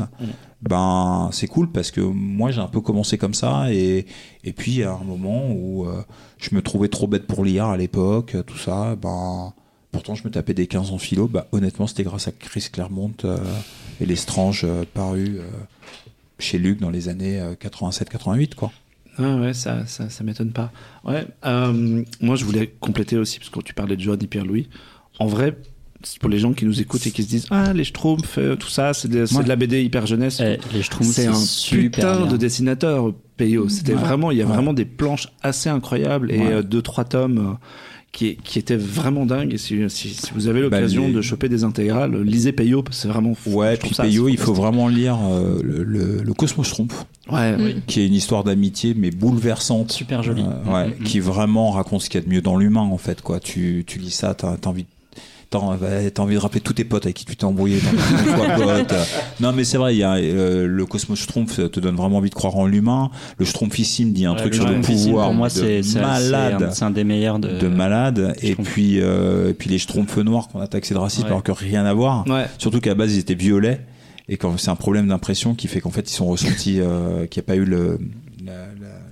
[0.62, 3.72] ben, c'est cool parce que moi, j'ai un peu commencé comme ça.
[3.72, 4.06] Et,
[4.44, 6.02] et puis, à un moment où euh,
[6.38, 9.54] je me trouvais trop bête pour lire à l'époque, tout ça, ben
[9.96, 13.14] pourtant je me tapais des 15 en philo, bah honnêtement c'était grâce à Chris Claremont
[13.24, 13.38] euh,
[14.02, 15.44] et les Stranges euh, parus euh,
[16.38, 18.74] chez Luc dans les années 87-88 quoi.
[19.18, 20.74] Ah ouais, ça, ça, ça m'étonne pas.
[21.06, 21.26] Ouais,
[22.20, 24.68] moi je voulais compléter aussi, parce que tu parlais de Johan et Pierre-Louis.
[25.20, 25.56] En vrai,
[26.20, 28.94] pour les gens qui nous écoutent et qui se disent Ah, les Schtroumpfs, tout ça,
[28.94, 30.42] c'est de, de, la BD hyper jeunesse.
[30.42, 33.70] Eh, les Schtroumpfs, c'est un putain de dessinateur, Peyo.
[33.70, 37.58] C'était vraiment, il y a vraiment des planches assez incroyables et deux, trois tomes
[38.16, 39.54] qui, est- qui était vraiment dingue.
[39.54, 42.82] Et si, si, si vous avez Bah, l'occasion les- de choper des intégrales, lisez Peyo,
[42.82, 43.52] parce que c'est vraiment fou.
[43.52, 46.94] Ouais, puis Peyo, il faut vraiment lire euh, le, le, le Cosmos Trompe,
[47.32, 47.82] Ouais, Mm.
[47.88, 49.92] qui est une histoire d'amitié mais bouleversante.
[49.92, 50.44] Super joli.
[50.44, 52.82] Euh, ouais, Mm, mm, qui vraiment raconte ce qu'il y a de mieux dans l'humain
[52.82, 53.40] en fait quoi.
[53.40, 54.88] Tu, tu lis ça, t'as as envie ouais,
[55.50, 57.80] t'as envie de rappeler tous tes potes avec qui tu t'es embrouillé.
[59.40, 62.30] Non mais c'est vrai, il y a euh, le Cosmos Schtroumpf te donne vraiment envie
[62.30, 63.10] de croire en l'humain.
[63.38, 65.84] Le Schtroumpfissime dit un Ouais, truc le sur le Schtroumpfissime, pouvoir pour moi, de c'est
[65.84, 66.70] c'est- malade.
[66.74, 67.58] c'est un, des meilleurs de.
[67.60, 68.70] de malade et Schtroumpf.
[68.72, 71.28] puis euh, et puis les Schtroumpfs noirs qu'on a taxés de racisme Ouais.
[71.30, 72.46] alors que rien à voir ouais.
[72.58, 73.82] surtout qu'à la base ils étaient violets
[74.30, 77.42] et quand c'est un problème d'impression qui fait qu'en fait ils sont ressentis euh, qu'il
[77.42, 78.00] n'y a pas eu le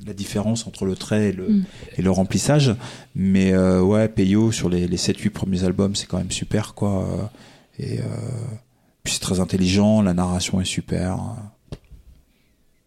[0.08, 1.64] la, différence entre le trait et le, Mm.
[1.98, 2.76] et le remplissage
[3.16, 7.04] mais euh, ouais Peyo sur les, les 7-8 premiers albums c'est quand même super quoi
[7.04, 7.24] euh,
[7.84, 8.04] et euh,
[9.04, 11.18] puis c'est très intelligent la narration est super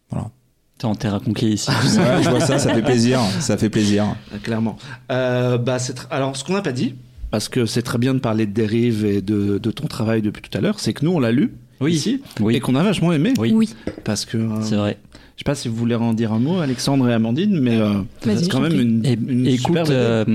[0.09, 0.29] voilà
[0.77, 1.71] T'es en terre conquis ici.
[1.97, 4.77] ouais, je vois ça ça fait plaisir ça fait plaisir Euh, Clairement.
[5.11, 6.93] Euh, bah, c'est tr- Alors, ce qu'on n'a pas dit,
[7.31, 10.43] parce que c'est très bien de parler de dérive et de, de ton travail depuis
[10.43, 11.93] tout à l'heure, c'est que nous, on l'a lu Oui.
[11.93, 12.55] ici Oui.
[12.55, 13.33] et qu'on a vachement aimé.
[13.37, 13.51] Oui.
[13.53, 13.69] Oui.
[14.03, 14.37] Parce que.
[14.37, 14.97] euh, C'est vrai.
[15.35, 17.93] je sais pas si vous voulez en dire un mot, Alexandre et Amandine, mais euh,
[18.23, 20.25] c'est quand même une, Et, une écoute, super euh,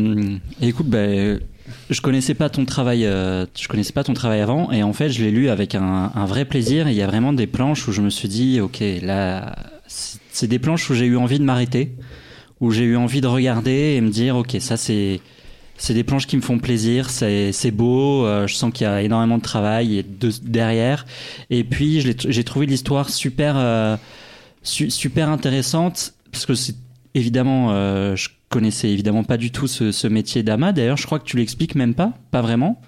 [0.61, 1.07] écoute, bah,
[1.91, 5.09] je connaissais pas ton travail, euh, je connaissais pas ton travail avant, et en fait,
[5.11, 6.89] je l'ai lu avec un, un vrai plaisir.
[6.89, 10.59] Il y a vraiment des planches où je me suis dit, ok, là, c'est des
[10.59, 11.93] planches où j'ai eu envie de m'arrêter,
[12.61, 15.21] où j'ai eu envie de regarder et me dire, ok, ça c'est
[15.77, 19.03] c'est des planches qui me font plaisir, c'est beau, euh, je sens qu'il y a
[19.03, 20.05] énormément de travail
[20.43, 21.07] derrière.
[21.51, 23.97] Et puis j'ai trouvé l'histoire super euh,
[24.63, 26.53] su- super intéressante parce que
[27.15, 30.73] évidemment euh, je connaissais évidemment pas du tout ce, ce métier d'ama.
[30.73, 32.81] D'ailleurs, je crois que tu l'expliques même pas, pas vraiment.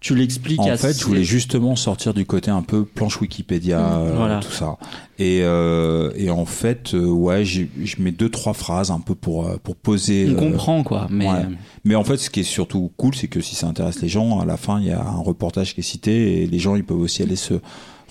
[0.00, 3.92] Tu l'expliques En fait, je voulais justement sortir du côté un peu planche Wikipédia, Mmh.
[3.98, 4.40] euh, Voilà.
[4.40, 4.78] tout ça.
[5.18, 7.66] Et, euh, et en fait, euh, ouais, je
[7.98, 10.26] mets deux trois phrases un peu pour euh, pour poser.
[10.30, 11.44] On euh, comprend quoi, mais ouais.
[11.84, 14.40] Mais en fait, ce qui est surtout cool, c'est que si ça intéresse les gens,
[14.40, 16.84] à la fin, il y a un reportage qui est cité et les gens, ils
[16.84, 17.54] peuvent aussi aller se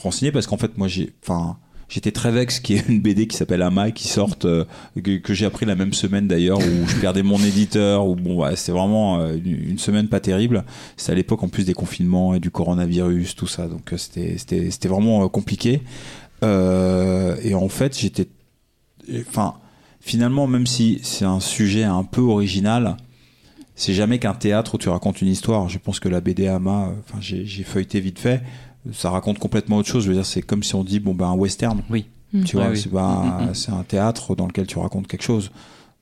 [0.03, 1.57] renseigner parce qu'en fait, moi, j'ai, enfin.
[1.89, 4.63] J'étais très vexe qu'il y ait une BD qui s'appelle Ama qui sorte, euh,
[5.03, 8.71] que, j'ai appris la même semaine d'ailleurs, où je perdais mon éditeur, où bon, c'était
[8.71, 10.65] vraiment euh, une, semaine pas terrible.
[10.97, 14.37] C'était à l'époque en plus des confinements et du coronavirus, tout ça, donc euh, c'était
[14.37, 15.81] c'était c'était vraiment compliqué.
[16.43, 18.27] Et en fait, j'étais,
[19.27, 19.55] enfin,
[19.99, 22.97] finalement, même si c'est un sujet un peu original,
[23.75, 25.69] c'est jamais qu'un théâtre où tu racontes une histoire.
[25.69, 28.41] Je pense que la BD Ama, enfin, j'ai feuilleté vite fait,
[28.93, 30.03] ça raconte complètement autre chose.
[30.03, 31.81] Je veux dire, c'est comme si on dit bon ben un western.
[31.89, 32.05] Oui.
[32.33, 32.43] Mm.
[32.43, 35.51] Tu vois, Ouais, c'est Mm, mm, c'est un théâtre dans lequel tu racontes quelque chose.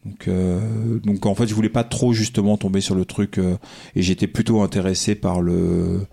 [0.06, 3.58] Donc, euh, donc en fait, je voulais pas trop justement tomber sur le truc, euh,
[3.96, 6.06] et j'étais plutôt intéressé par le.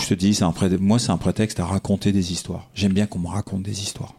[0.00, 2.70] Je te dis, c'est un pré- moi, c'est un prétexte à raconter des histoires.
[2.74, 4.14] J'aime bien qu'on me raconte des histoires.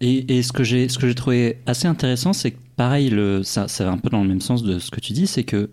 [0.00, 3.42] Et, et ce que j'ai ce que j'ai trouvé assez intéressant, c'est que pareil, le,
[3.42, 5.44] ça, ça va un peu dans le même sens de ce que tu dis, c'est
[5.44, 5.70] que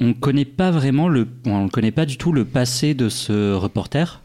[0.00, 3.54] on connaît pas vraiment le, on ne connaît pas du tout le passé de ce
[3.54, 4.22] reporter.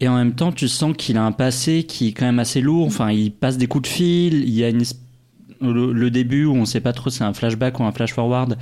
[0.00, 2.62] Et en même temps, tu sens qu'il a un passé qui est quand même assez
[2.62, 2.86] lourd.
[2.86, 4.34] Enfin, il passe des coups de fil.
[4.44, 4.70] Il y a
[5.60, 8.56] le, début où on sait pas trop si c'est un flashback ou un flash forward.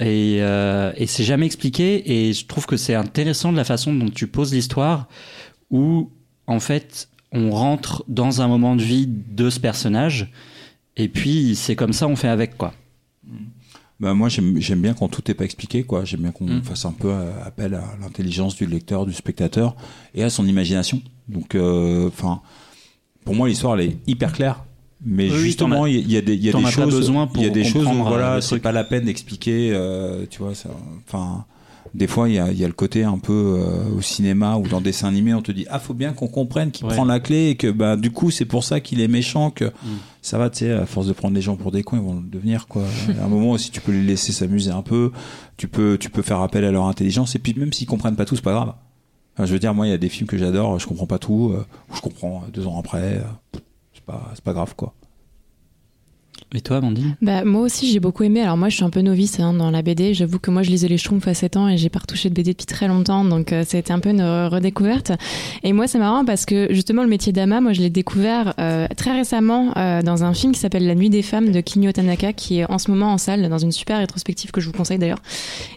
[0.00, 2.28] Et, euh, et c'est jamais expliqué.
[2.28, 5.08] Et je trouve que c'est intéressant de la façon dont tu poses l'histoire,
[5.70, 6.10] où
[6.46, 10.32] en fait on rentre dans un moment de vie de ce personnage.
[10.96, 12.72] Et puis c'est comme ça on fait avec quoi.
[14.00, 16.04] Bah moi j'aime bien quand tout est pas expliqué quoi.
[16.04, 16.62] J'aime bien qu'on Mm.
[16.62, 19.74] fasse un peu euh, appel à l'intelligence du lecteur, du spectateur
[20.14, 21.02] et à son imagination.
[21.28, 22.40] Donc enfin
[23.24, 24.64] pour moi l'histoire elle est hyper claire.
[25.04, 27.42] Mais Oui, justement il y, a- il y a des y a des choses il
[27.42, 29.70] y a des choses où euh, voilà le c'est pas la peine d'expliquer.
[29.72, 30.52] euh, tu vois.
[31.06, 31.44] Enfin
[31.94, 34.68] des fois il y a, y a le côté un peu euh, au cinéma ou
[34.68, 36.94] dans dessin animé on te dit ah faut bien qu'on comprenne qu'il Ouais.
[36.94, 39.64] prend la clé et que bah du coup c'est pour ça qu'il est méchant que
[39.64, 39.70] Mm.
[40.20, 42.14] ça va tu sais à force de prendre les gens pour des cons ils vont
[42.20, 42.82] le devenir quoi
[43.20, 45.12] à un moment aussi tu peux les laisser s'amuser un peu
[45.56, 48.24] tu peux tu peux faire appel à leur intelligence et puis même s'ils comprennent pas
[48.26, 48.74] tout c'est pas grave
[49.36, 51.18] Enfin, je veux dire moi il y a des films que j'adore je comprends pas
[51.20, 53.58] tout euh, ou je comprends euh, deux ans après euh,
[53.94, 54.94] c'est pas c'est pas grave quoi
[56.54, 58.40] Et toi, Amandine Bah, moi aussi, j'ai beaucoup aimé.
[58.40, 60.14] Alors, moi, je suis un peu novice hein, dans la BD.
[60.14, 62.34] J'avoue que moi, je lisais les Schtroumpfs à 7 ans et j'ai pas retouché de
[62.34, 63.24] BD depuis très longtemps.
[63.24, 65.12] Donc, euh, un peu une redécouverte.
[65.62, 68.86] Et moi, c'est marrant parce que justement, le métier d'Ama, moi, je l'ai découvert euh,
[68.96, 72.32] très récemment euh, dans un film qui s'appelle La Nuit des femmes de Kinyo Tanaka,
[72.32, 74.98] qui est en ce moment en salle, dans une super rétrospective que je vous conseille
[74.98, 75.22] d'ailleurs.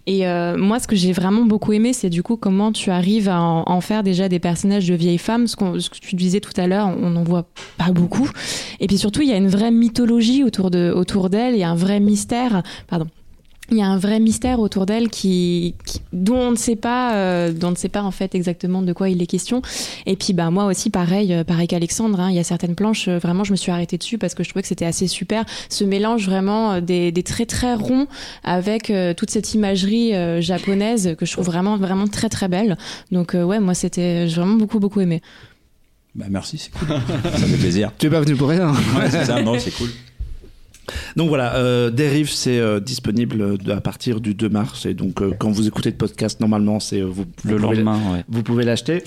[0.08, 3.30] Et euh, moi, ce que j'ai vraiment beaucoup aimé, c'est du coup comment tu arrives
[3.30, 5.48] à en, faire déjà des personnages de vieilles femmes.
[5.48, 7.48] Ce, que tu disais tout à l'heure, on n'en voit
[7.78, 8.30] pas beaucoup.
[8.80, 11.64] Et puis surtout, il y a une vraie mythologie autour de autour d'elle, il y
[11.64, 12.62] a un vrai mystère.
[12.88, 13.08] Pardon.
[13.72, 17.14] il y a un vrai mystère autour d'elle qui, qui- dont on ne sait pas
[17.16, 19.62] euh, dont on ne sait pas en fait exactement de quoi il est question
[20.06, 23.08] et puis bah moi aussi pareil euh, pareil qu'Alexandre hein, il y a certaines planches
[23.08, 25.46] euh, vraiment je me suis arrêtée dessus parce que je trouvais que c'était assez super
[25.70, 28.08] ce mélange vraiment des, des traits très ronds
[28.44, 32.78] avec euh, toute cette imagerie euh, japonaise que je trouve vraiment vraiment très très belle
[33.12, 35.22] donc euh, ouais moi c'était j'ai vraiment beaucoup beaucoup aimé
[36.14, 36.90] Bah, merci, c'est cool.
[36.90, 37.94] ça fait plaisir.
[37.98, 38.72] Tu es pas venu pour rien.
[38.98, 39.88] Ouais, c'est ça, non, c'est cool.
[41.16, 44.86] Donc voilà, euh, Dérive, c'est euh, disponible de- à partir du 2 mars.
[44.86, 47.76] Et donc, euh, quand vous écoutez le podcast, normalement, c'est euh, vous, Le vous pouvez-
[47.78, 48.24] lendemain, ouais.
[48.28, 49.04] Vous pouvez l'acheter.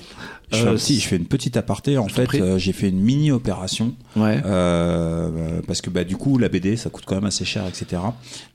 [0.55, 1.99] Euh, petit- je fais une petite aparté.
[1.99, 4.41] En fait, euh, j'ai fait une mini opération Ouais.
[4.45, 8.01] euh, parce que bah, du coup, la BD, ça coûte quand même assez cher, etc.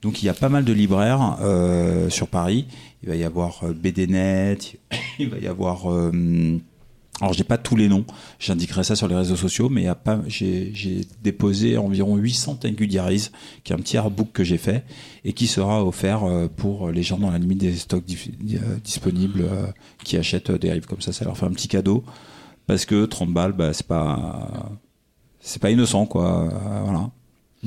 [0.01, 2.67] Donc, il y a pas mal de libraires euh, sur Paris.
[3.03, 4.57] Il va y avoir euh, BDNet,
[5.19, 5.83] il va y avoir.
[7.21, 8.05] Alors, j'ai pas tous les noms.
[8.39, 10.21] J'indiquerai ça sur les réseaux sociaux, mais y a pas.
[10.27, 13.29] J'ai déposé environ 800 Thank You Diaries,
[13.63, 14.85] qui est un petit artbook que j'ai fait
[15.25, 19.41] et qui sera offert euh, pour les gens dans la limite des stocks euh, disponibles
[19.41, 19.67] euh,
[20.05, 21.11] qui achètent des livres comme ça.
[21.11, 22.05] Ça leur fait un petit cadeau
[22.67, 24.71] parce que 30 balles, bah, c'est pas
[25.41, 26.49] c'est pas innocent quoi.
[26.85, 27.11] Voilà.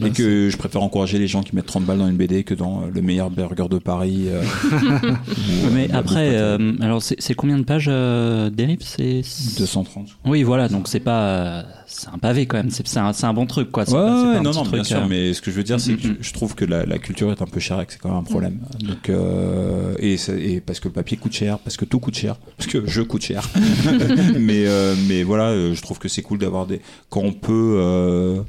[0.02, 2.54] Et que je préfère encourager les gens qui mettent 30 balles dans une BD que
[2.54, 4.24] dans euh, le meilleur burger de Paris.
[4.28, 9.22] euh, ou, Mais euh, après, euh, alors c'est combien de pages euh, Dérive C'est
[9.58, 10.08] 230.
[10.24, 12.70] Oui, voilà, donc c'est pas, euh, c'est un pavé quand même.
[12.70, 13.84] C'est un, c'est un bon truc, quoi.
[13.84, 15.34] C'est Ouais, pas- c'est ouais, pas un non, petit non, bien truc, sûr, euh, mais
[15.34, 17.42] ce que je veux dire, c'est que je, je trouve que la, la culture est
[17.42, 18.60] un peu chère et que c'est quand même un problème.
[18.80, 22.36] Donc, euh, et, et parce que le papier coûte cher, parce que tout coûte cher,
[22.56, 23.46] parce que je coûte cher.
[24.40, 26.80] mais, euh, mais voilà, euh, je trouve que c'est cool d'avoir des.
[27.10, 28.42] Quand on peut.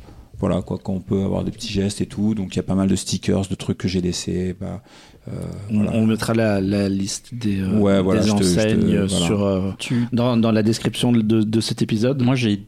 [0.45, 2.33] Voilà, quoi, quand on peut avoir des petits gestes et tout.
[2.35, 4.55] Donc, il y a pas mal de stickers, de trucs que j'ai laissés.
[4.59, 4.81] Bah,
[5.29, 5.31] euh,
[5.71, 5.91] On, voilà.
[5.93, 8.95] on mettra la, la liste des, euh, Ouais, voilà, des je te- je te- enseignes
[9.05, 9.07] voilà.
[9.07, 12.21] sur, euh, Tu, dans, dans la description de, de cet épisode.
[12.21, 12.63] moi, j'ai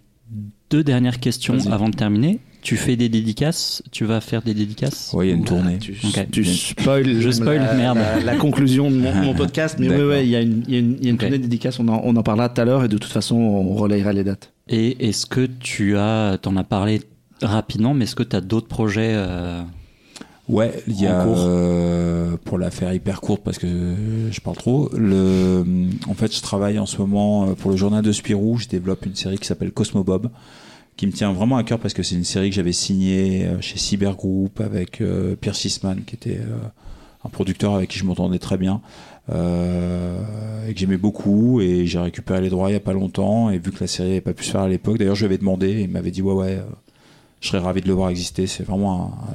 [0.69, 1.71] deux dernières questions Vas-y.
[1.73, 2.39] avant de terminer.
[2.61, 3.83] Tu fais des dédicaces?
[3.91, 5.11] Tu vas faire des dédicaces?
[5.13, 5.77] Ouais, il y a une tournée.
[5.77, 5.93] Tu,
[6.45, 7.97] spoil, Je spoil, la, merde.
[7.99, 10.73] La, la conclusion de mon, mon podcast, mais oui, ouais, il y a une, il
[10.73, 12.59] y a une, il y a une tournée dédicace, on en, on en parlera tout
[12.61, 14.51] à l'heure et de toute façon, on relayera les dates.
[14.67, 17.01] Et est-ce que tu as, t'en as parlé
[17.41, 19.61] rapidement, mais est-ce que tu as d'autres projets euh,
[20.47, 23.67] Ouais, il y a euh, pour la faire hyper courte parce que
[24.29, 24.91] je parle trop.
[24.95, 25.63] Le,
[26.07, 28.57] en fait, je travaille en ce moment euh, pour le journal de Spirou.
[28.59, 30.29] Je développe une série qui s'appelle Cosmo Bob,
[30.97, 33.59] qui me tient vraiment à cœur parce que c'est une série que j'avais signée euh,
[33.59, 36.39] chez Cyber Group avec euh, Pierre Sisman, qui était
[37.23, 38.81] un producteur avec qui je m'entendais très bien
[39.33, 41.59] euh, et que j'aimais beaucoup.
[41.59, 43.49] Et j'ai récupéré les droits il y a pas longtemps.
[43.49, 45.33] Et vu que la série n'avait pas pu se faire à l'époque, d'ailleurs, je lui
[45.33, 46.61] avais demandé et il m'avait dit ouais ouais,
[47.41, 48.47] je serais ravi de le voir exister.
[48.47, 49.33] C'est vraiment un,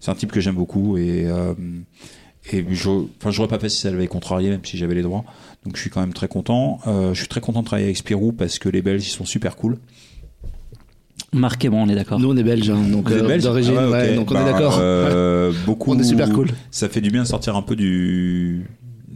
[0.00, 1.54] c'est un type que j'aime beaucoup et euh,
[2.52, 5.24] et je, enfin j'aurais pas fait si ça l'avait contrarié même si j'avais les droits
[5.64, 7.96] donc je suis quand même très content Euh, je suis très content de travailler avec
[7.96, 9.78] Spirou parce que les Belges ils sont super cool
[11.34, 12.18] Marc et moi, on est d'accord.
[12.20, 14.16] Nous, on est belges, hein, donc euh, Belges d'origine, Ah ouais, ouais, ok.
[14.16, 14.76] donc on Bah, est d'accord.
[14.78, 16.48] euh, beaucoup On est super cool.
[16.70, 18.66] ça fait du bien de sortir un peu du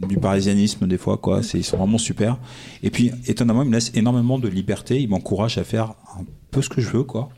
[0.07, 2.37] du parisianisme des fois quoi c'est ils sont vraiment super
[2.83, 6.61] et puis étonnamment ils me laissent énormément de liberté ils m'encouragent à faire un peu
[6.61, 7.29] ce que je veux quoi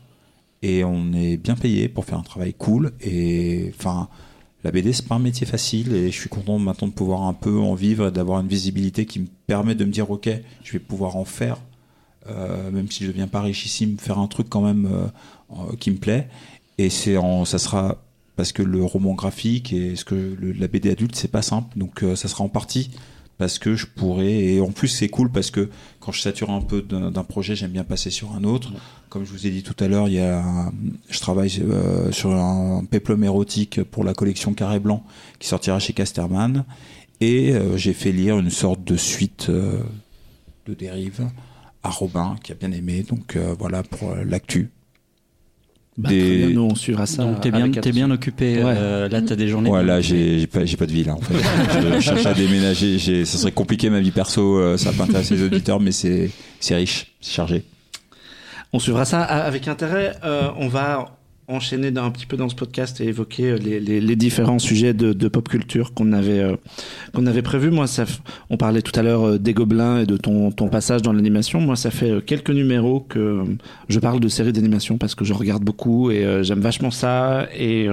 [0.62, 2.92] et on est bien payé pour faire un travail cool.
[3.00, 4.08] Et enfin
[4.62, 5.94] la BD c'est pas un métier facile.
[5.94, 9.20] Et je suis content maintenant de pouvoir un peu en vivre d'avoir une visibilité qui
[9.20, 10.28] me permet de me dire ok
[10.62, 11.58] je vais pouvoir en faire
[12.28, 14.88] euh, même si je deviens pas richissime faire un truc quand même
[15.52, 16.28] euh, qui me plaît.
[16.78, 18.02] Et c'est ça sera
[18.36, 21.78] parce que le roman graphique et ce que la BD adulte c'est pas simple.
[21.78, 22.90] Donc euh, ça sera en partie
[23.40, 26.60] parce que je pourrais et en plus c'est cool parce que quand je sature un
[26.60, 28.70] peu d'un projet j'aime bien passer sur un autre.
[29.08, 30.44] Comme je vous ai dit tout à l'heure il y a
[31.08, 35.02] je travaille euh, sur un péplum érotique pour la collection Carré Blanc
[35.38, 36.66] qui sortira chez Casterman.
[37.22, 39.80] Et euh, j'ai fait lire une sorte de suite euh,
[40.66, 41.26] de dérive
[41.82, 43.06] à Robin qui a bien aimé.
[43.08, 44.68] Donc voilà pour l'actu
[46.00, 47.22] Bah, des- très bien, nous, on suivra ça.
[47.24, 47.90] Donc t'es bien, attention.
[47.92, 48.56] bien occupé.
[48.62, 48.74] Ouais.
[48.76, 49.70] euh, là, t'as des journées.
[49.70, 51.34] Ouais, là, j'ai j'ai pas, j'ai pas de vie, là, en fait.
[51.96, 52.98] je cherche à déménager.
[52.98, 54.58] j'ai- Ça serait compliqué, ma vie perso.
[54.58, 57.64] euh, Ça va pas intéresser les auditeurs, mais c'est c'est riche, c'est chargé.
[58.72, 60.14] On suivra ça avec intérêt.
[60.24, 61.16] Euh, on va
[61.50, 65.48] enchaîner un petit peu dans ce podcast et évoquer euh, les, différents sujets de, pop
[65.48, 66.56] culture qu'on avait euh,
[67.12, 67.70] qu'on avait prévu.
[67.70, 67.86] Moi,
[68.50, 71.60] on parlait tout à l'heure euh, des Gobelins et de ton, ton passage dans l'animation.
[71.60, 73.44] Moi, ça fait quelques numéros que
[73.88, 77.48] je parle de séries d'animation parce que je regarde beaucoup et j'aime vachement ça.
[77.56, 77.88] Et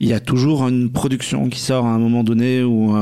[0.00, 2.94] il y a toujours une production qui sort à un moment donné ou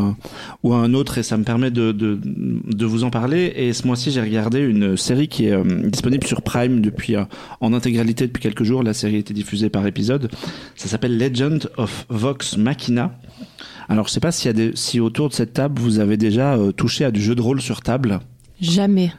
[0.63, 3.53] ou à un autre et ça me permet de, de, vous en parler.
[3.57, 7.17] Et ce mois-ci, j'ai regardé une série qui est disponible sur Prime depuis
[7.61, 8.83] en intégralité depuis quelques jours.
[8.83, 10.31] La série a été diffusée par épisode.
[10.75, 13.13] Ça s'appelle Legend of Vox Machina.
[13.89, 16.17] Alors, je sais pas s'il y a des, si autour de cette table vous avez
[16.17, 18.21] déjà euh, touché à du jeu de rôle sur table.
[18.61, 19.13] Jamais.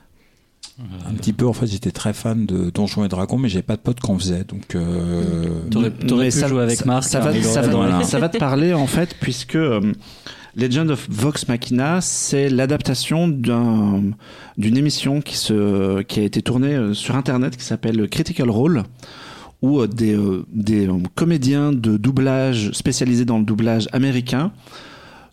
[1.10, 3.76] Un petit peu, en fait, j'étais très fan de Donjons et Dragons, mais j'avais pas
[3.78, 4.76] de potes qu'on faisait, donc.
[4.76, 5.62] Euh...
[5.72, 7.04] T'aurais pu ça- jouer avec ça- Marc.
[7.06, 8.04] Ça va, hein, ça va- Voilà.
[8.04, 9.94] ça va te parler en fait, puisque euh,
[10.56, 14.04] Legend of Vox Machina, c'est l'adaptation d'un
[14.58, 18.84] d'une émission qui se qui a été tournée sur internet qui s'appelle Critical Role
[19.62, 24.52] où euh, des euh, euh, comédiens de doublage spécialisés dans le doublage américain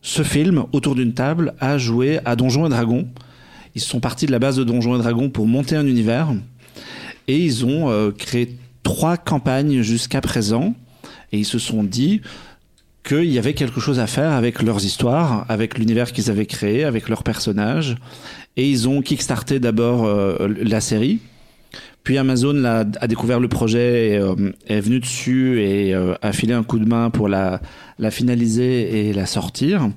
[0.03, 3.09] se filment autour d'une table à jouer à Donjons et Dragons.
[3.75, 6.29] Ils sont partis de la base de Donjons et Dragons pour monter un univers
[7.27, 10.75] et ils ont créé trois campagnes jusqu'à présent
[11.33, 12.21] et ils se sont dit
[13.03, 16.85] qu'il y avait quelque chose à faire avec leurs histoires, avec l'univers qu'ils avaient créé,
[16.85, 17.97] avec leurs personnages.
[18.57, 20.07] Et ils ont kickstarté d'abord
[20.39, 21.21] la série.
[22.05, 26.33] Puis Amazon l'a- a découvert le projet et euh, est venu dessus et euh, a
[26.33, 27.61] filé un coup de main pour la,
[27.99, 29.89] la finaliser et la sortir.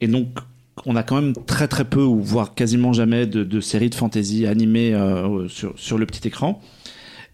[0.00, 0.28] Et donc,
[0.86, 3.94] on a quand même très très peu, ou voire quasiment jamais, de, de séries de
[3.94, 6.60] fantasy animées euh, sur, sur le petit écran.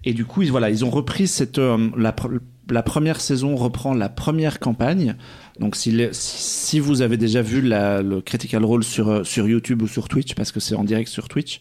[0.04, 2.38] Et du coup, ils, voilà, ils ont repris cette euh, la, pr-
[2.70, 5.16] la première saison reprend la première campagne.
[5.58, 9.88] Donc, si, si vous avez déjà vu la, le Critical Role sur sur YouTube ou
[9.88, 11.60] sur Twitch, parce que c'est en direct sur Twitch,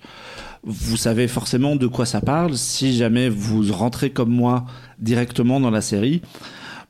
[0.63, 2.55] vous savez forcément de quoi ça parle.
[2.57, 4.65] Si jamais vous rentrez comme moi
[4.99, 6.21] directement dans la série,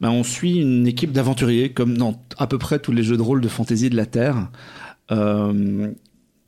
[0.01, 3.21] ben on suit une équipe d'aventuriers comme dans à peu près tous les jeux de
[3.21, 4.49] rôle de fantasy de la Terre.
[5.11, 5.91] Euh,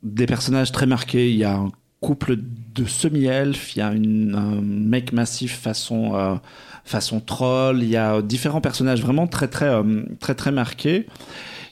[0.03, 1.31] des personnages très marqués.
[1.31, 2.37] Il y a un couple
[2.75, 6.35] de semi-elfes, il y a une- un mec massif façon euh,
[6.83, 7.81] façon troll.
[7.81, 11.07] Il y a différents personnages vraiment très très euh, très très marqués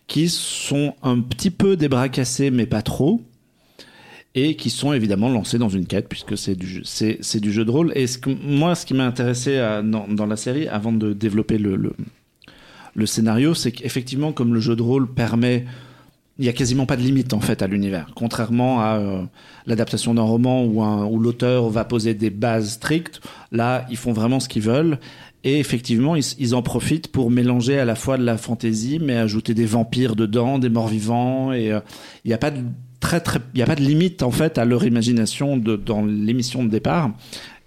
[0.07, 3.21] qui sont un petit peu des bras cassés mais pas trop
[4.35, 7.65] et qui sont évidemment lancés dans une quête puisque c'est du c'est, c'est du jeu
[7.65, 7.91] de rôle.
[7.95, 8.05] Et
[8.43, 11.75] moi ce qui m'a intéressé dans, la série avant de développer le,
[12.95, 15.65] le, scénario c'est qu'effectivement comme le jeu de rôle permet
[16.39, 18.09] il y a quasiment pas de limite en fait à l'univers.
[18.15, 19.21] Contrairement à euh,
[19.67, 23.21] l'adaptation d'un roman où, l'auteur va poser des bases strictes
[23.51, 24.97] là ils font vraiment ce qu'ils veulent.
[25.45, 29.53] Et effectivement, ils, en profitent pour mélanger à la fois de la fantaisie, mais ajouter
[29.53, 31.81] des vampires dedans, des morts-vivants, et euh,
[32.23, 32.61] il n'y a pas de
[33.53, 37.11] il y a pas de limite en fait à leur imagination dans l'émission de départ,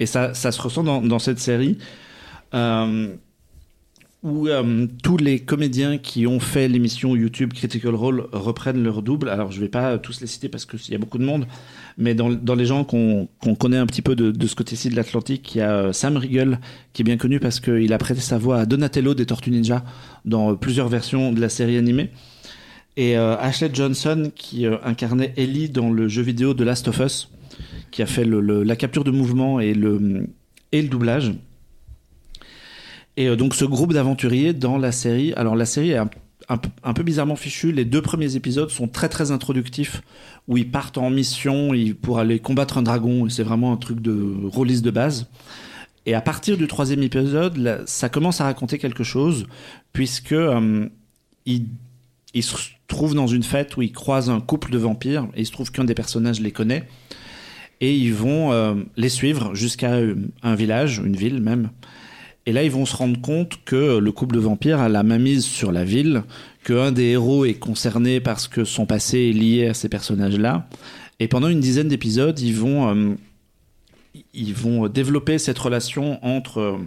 [0.01, 1.79] et ça, se ressent dans, cette série.
[2.55, 3.15] Euh,
[4.27, 9.29] où euh, tous les comédiens qui ont fait l'émission YouTube Critical Role reprennent leur double.
[9.29, 11.47] Alors je vais pas tous les citer parce qu'il y a beaucoup de monde,
[11.97, 13.29] mais dans, les gens qu'on
[13.59, 16.17] connaît un petit peu de, de ce côté-ci de l'Atlantique, il y a euh, Sam
[16.17, 16.59] Riegel
[16.93, 19.85] qui est bien connu parce qu'il a prêté sa voix à Donatello des Tortues Ninja
[20.25, 22.11] dans plusieurs versions de la série animée.
[22.97, 26.99] Et euh, Ashley Johnson qui euh, incarnait Ellie dans le jeu vidéo de Last of
[27.01, 27.29] Us,
[27.91, 30.29] qui a fait la capture de mouvement et le,
[30.73, 31.35] et le doublage.
[33.19, 36.09] Et euh, donc ce groupe d'aventuriers dans la série, alors la série est un,
[36.93, 40.01] peu- bizarrement fichue, les deux premiers épisodes sont très très introductifs,
[40.49, 44.35] où ils partent en mission pour aller combattre un dragon, c'est vraiment un truc de
[44.45, 45.29] rôliste de base.
[46.07, 49.47] Et à partir du troisième épisode, ça commence à raconter quelque chose,
[49.93, 50.37] puisque
[51.47, 51.67] ils,
[52.35, 52.57] ils se
[52.89, 55.71] trouvent dans une fête où ils croisent un couple de vampires, et il se trouve
[55.71, 56.85] qu'un des personnages les connaît,
[57.81, 61.71] et ils vont euh, les suivre jusqu'à euh, un village, une ville même.
[62.47, 65.45] Et là, ils vont se rendre compte que le couple de vampires a la mainmise
[65.45, 66.23] sur la ville,
[66.65, 70.69] qu'un des héros est concerné parce que son passé est lié à ces personnages-là.
[71.19, 73.15] Et pendant une dizaine d'épisodes, ils vont, euh,
[74.33, 76.79] ils vont développer cette relation entre,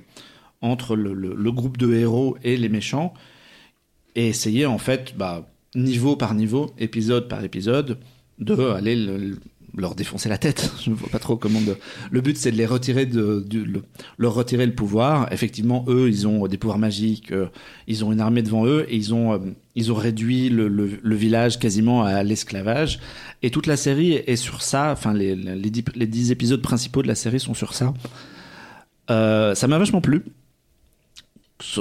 [0.62, 3.14] entre le groupe de héros et les méchants
[4.16, 7.98] et essayer, en fait, bah, niveau par niveau, épisode par épisode,
[8.40, 9.38] de aller le-
[9.78, 10.72] leur défoncer la tête.
[10.84, 11.60] Je ne vois pas trop comment.
[12.10, 13.46] Le but, c'est de les retirer de,
[14.18, 15.32] leur retirer le pouvoir.
[15.32, 17.48] Effectivement, eux, ils ont des pouvoirs magiques, euh,
[17.88, 19.38] ils ont une armée devant eux et ils ont, euh,
[19.76, 23.00] ils ont réduit le village quasiment à l'esclavage.
[23.44, 24.92] Et toute la série est sur ça.
[24.92, 27.94] Enfin, les, les, dix, les dix épisodes principaux de la série sont sur ça.
[29.10, 30.24] Euh, ça m'a vachement plu.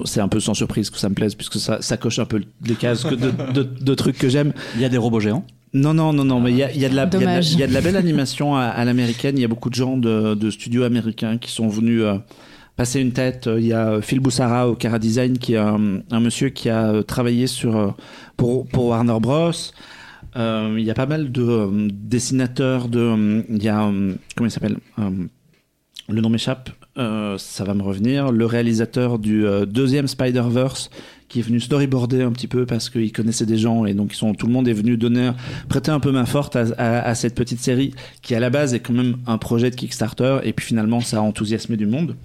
[0.04, 2.42] C'est un peu sans surprise que ça me plaise, puisque ça, ça coche un peu
[2.66, 4.52] les cases que de, de- de trucs que j'aime.
[4.74, 5.44] Il y a des robots géants.
[5.72, 7.16] Non, non, non, non, mais il y a, il y, a de la- il y
[7.16, 7.52] a de la- Dommage.
[7.52, 9.36] il y a de la belle animation à, à l'américaine.
[9.38, 12.16] Il y a beaucoup de gens de, de studios américains qui sont venus euh,
[12.74, 13.48] passer une tête.
[13.56, 16.68] Il y a euh, Phil Boussara au Cara Design, qui est un, un monsieur qui
[16.70, 17.90] a euh, travaillé sur, euh,
[18.36, 19.52] pour, pour Warner Bros.
[20.36, 22.88] Euh, il y a pas mal de euh, dessinateurs.
[22.88, 25.10] De, euh, il y a, euh, comment il s'appelle Euh,
[26.08, 26.70] Le nom m'échappe.
[26.98, 28.32] Euh, ça va me revenir.
[28.32, 30.90] Le réalisateur du euh, deuxième Spider-Verse
[31.28, 34.46] qui est venu storyboarder un petit peu parce qu'il connaissait des gens et donc tout
[34.46, 35.30] le monde est venu donner,
[35.68, 37.92] prêter un peu main forte à, cette petite série
[38.22, 41.18] qui à la base est quand même un projet de Kickstarter et puis finalement ça
[41.18, 42.16] a enthousiasmé du monde.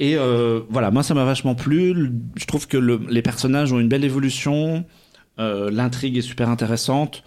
[0.00, 2.10] Et euh, voilà, moi ça m'a vachement plu.
[2.34, 4.84] Je trouve que le- les personnages ont une belle évolution.
[5.38, 7.22] L'intrigue est super intéressante.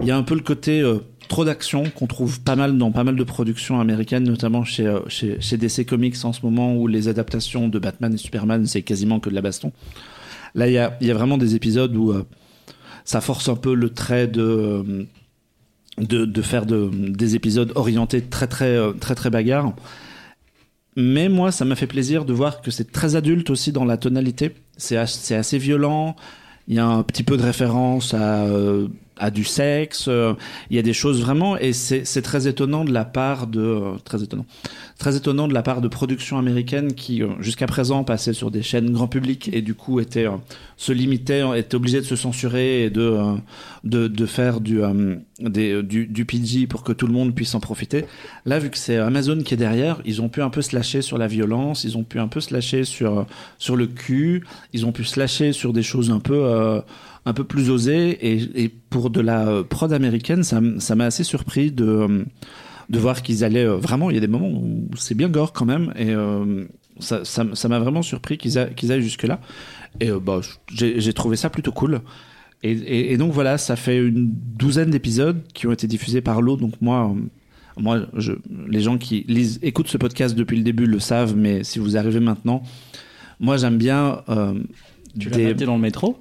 [0.00, 0.82] Il y a un peu le côté
[1.28, 5.00] trop d'action qu'on trouve pas mal dans pas mal de productions américaines, notamment chez, euh,
[5.08, 9.20] chez, DC Comics en ce moment où les adaptations de Batman et Superman c'est quasiment
[9.20, 9.72] que de la baston.
[10.54, 12.24] Là, il y a, y a vraiment des épisodes où euh,
[13.04, 15.06] ça force un peu le trait de euh,
[15.98, 19.72] de, faire de, des épisodes orientés très très très très bagarre.
[20.94, 23.96] Mais moi, ça m'a fait plaisir de voir que c'est très adulte aussi dans la
[23.96, 24.54] tonalité.
[24.76, 26.16] C'est as- c'est assez violent.
[26.68, 28.46] Il y a un petit peu de référence à,
[29.18, 30.06] à du sexe.
[30.08, 30.34] euh,
[30.70, 34.22] Il y a des choses vraiment, et c'est très étonnant de la part de très
[34.22, 34.46] étonnant,
[34.98, 38.62] très étonnant de la part de productions américaines qui euh, jusqu'à présent passaient sur des
[38.62, 40.36] chaînes grand public et du coup étaient euh,
[40.76, 43.18] se limitaient, étaient obligés de se censurer et de
[43.84, 44.80] de, de faire du,
[45.38, 48.04] du du PG pour que tout le monde puisse en profiter.
[48.44, 51.02] Là, vu que c'est Amazon qui est derrière, ils ont pu un peu se lâcher
[51.02, 53.26] sur la violence, ils ont pu un peu se lâcher sur
[53.58, 56.80] sur le cul, ils ont pu se lâcher sur des choses un peu euh,
[57.26, 58.18] un peu plus osées
[58.62, 62.24] et, pour de la prod américaine, ça m'a assez surpris de euh,
[62.88, 64.10] de voir qu'ils allaient euh, vraiment.
[64.10, 66.64] Il y a des moments où c'est bien gore quand même et euh,
[67.00, 69.40] ça m'a vraiment surpris qu'ils aillent jusque là.
[69.98, 72.00] Et bah j'ai trouvé ça plutôt cool.
[72.62, 76.56] Et, donc voilà, ça fait une douzaine d'épisodes qui ont été diffusés par l'eau.
[76.56, 77.14] Donc moi,
[77.76, 78.00] moi,
[78.68, 81.96] les gens qui lisent, écoutent ce podcast depuis le début le savent, mais si vous
[81.96, 82.62] arrivez maintenant,
[83.40, 84.22] moi j'aime bien.
[85.18, 86.18] Tu l'as des- dans le métro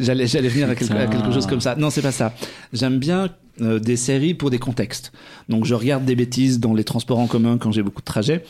[0.00, 1.76] j'allais, venir à quelque, à quelque chose comme ça.
[1.76, 2.34] Non, c'est pas ça.
[2.72, 3.28] J'aime bien
[3.60, 5.12] euh, des séries pour des contextes.
[5.48, 8.44] Donc, je regarde des bêtises dans les transports en commun quand j'ai beaucoup de trajets.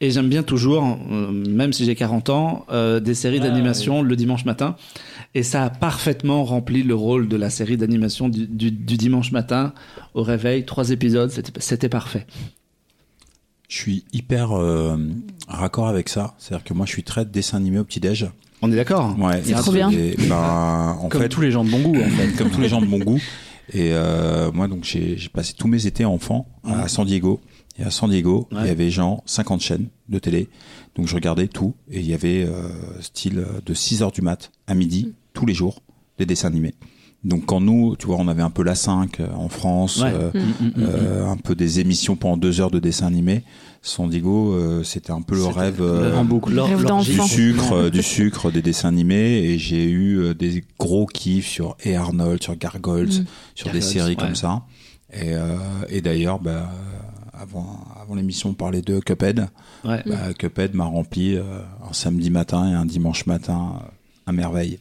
[0.00, 4.02] Et j'aime bien toujours, euh, même si j'ai 40 ans, euh, des séries Ah, d'animation
[4.02, 4.76] le dimanche matin.
[5.34, 9.32] Et ça a parfaitement rempli le rôle de la série d'animation du, du, du dimanche
[9.32, 9.72] matin
[10.14, 10.64] au réveil.
[10.64, 12.26] Trois épisodes, c'était, c'était parfait.
[13.68, 14.96] Je suis hyper euh,
[15.48, 16.34] raccord avec ça.
[16.38, 18.28] C'est-à-dire que moi, je suis très dessin animé au petit-déj.
[18.62, 19.40] On est d'accord Ouais.
[19.44, 19.90] C'est trop bien.
[19.90, 22.36] Et, ben, en Comme fait, tous les gens de bon goût, en fait.
[22.36, 23.18] comme tous les gens de bon goût.
[23.72, 27.40] Et euh, moi, donc, j'ai j'ai passé tous mes étés enfant à San Diego.
[27.78, 28.58] Et à San Diego, Ouais.
[28.62, 30.48] il y avait genre 50 chaînes de télé.
[30.96, 31.74] Donc, je regardais tout.
[31.90, 32.68] Et il y avait euh,
[33.00, 35.82] style de 6 heures du mat à midi, tous les jours,
[36.18, 36.74] des dessins animés.
[37.24, 40.10] Donc, quand nous, tu vois, on avait un peu la 5 euh, en France, Ouais.
[40.12, 43.42] euh, Mm, mm, mm, euh, un peu des émissions pendant deux heures de dessins animés.
[43.80, 45.78] San Diego, euh, c'était un peu le rêve.
[45.78, 46.58] le- euh, En boucle.
[46.58, 51.06] Rêve du sucre, euh, du sucre, des dessins animés, et j'ai eu euh, des gros
[51.06, 53.24] kiffs sur et Arnold, sur Gargoyles, Mm.
[53.54, 54.16] sur Gargoyles, des séries ouais.
[54.16, 54.62] comme ça.
[55.12, 55.56] Et, euh,
[55.88, 56.70] et d'ailleurs, bah,
[57.32, 59.46] avant, avant l'émission, on parlait de Cuphead.
[59.84, 60.02] Ouais.
[60.06, 61.42] Bah, Cuphead m'a rempli euh,
[61.88, 63.74] un samedi matin et un dimanche matin
[64.26, 64.78] à merveille.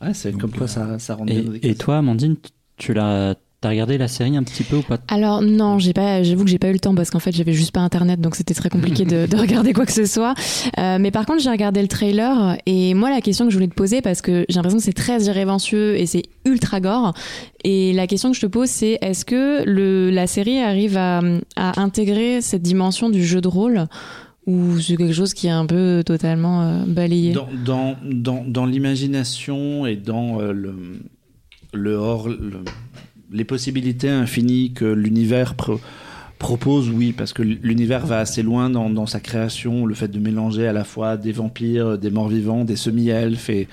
[0.00, 2.36] Ouais, c'est comme quoi euh, ça, ça rend bien nos Et, et toi, Amandine,
[2.78, 4.98] tu l'as, t'as regardé la série un petit peu ou pas?
[5.08, 7.52] Alors non, j'ai pas, j'avoue que j'ai pas eu le temps parce qu'en fait j'avais
[7.52, 10.34] juste pas internet donc c'était très compliqué de, de regarder quoi que ce soit.
[10.78, 13.68] Euh, mais par contre j'ai regardé le trailer et moi la question que je voulais
[13.68, 17.14] te poser parce que j'ai l'impression que c'est très irrévérencieux et c'est ultra gore
[17.64, 21.20] et la question que je te pose c'est est-ce que le, la série arrive à,
[21.56, 23.86] à intégrer cette dimension du jeu de rôle
[24.46, 27.32] ou c'est quelque chose qui est un peu totalement euh, balayé?
[27.32, 30.74] Dans, dans, dans, dans l'imagination et dans euh, le,
[31.74, 32.64] le hors, le-
[33.32, 35.80] les possibilités infinies que l'univers pro-
[36.38, 40.18] propose, oui, parce que l'univers va assez loin dans, dans sa création, le fait de
[40.18, 43.68] mélanger à la fois des vampires, des morts-vivants, des semi-elfes et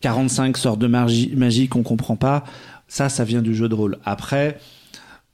[0.00, 2.44] 45 sortes de magie, magie qu'on comprend pas,
[2.86, 3.98] ça, ça vient du jeu de rôle.
[4.04, 4.58] Après,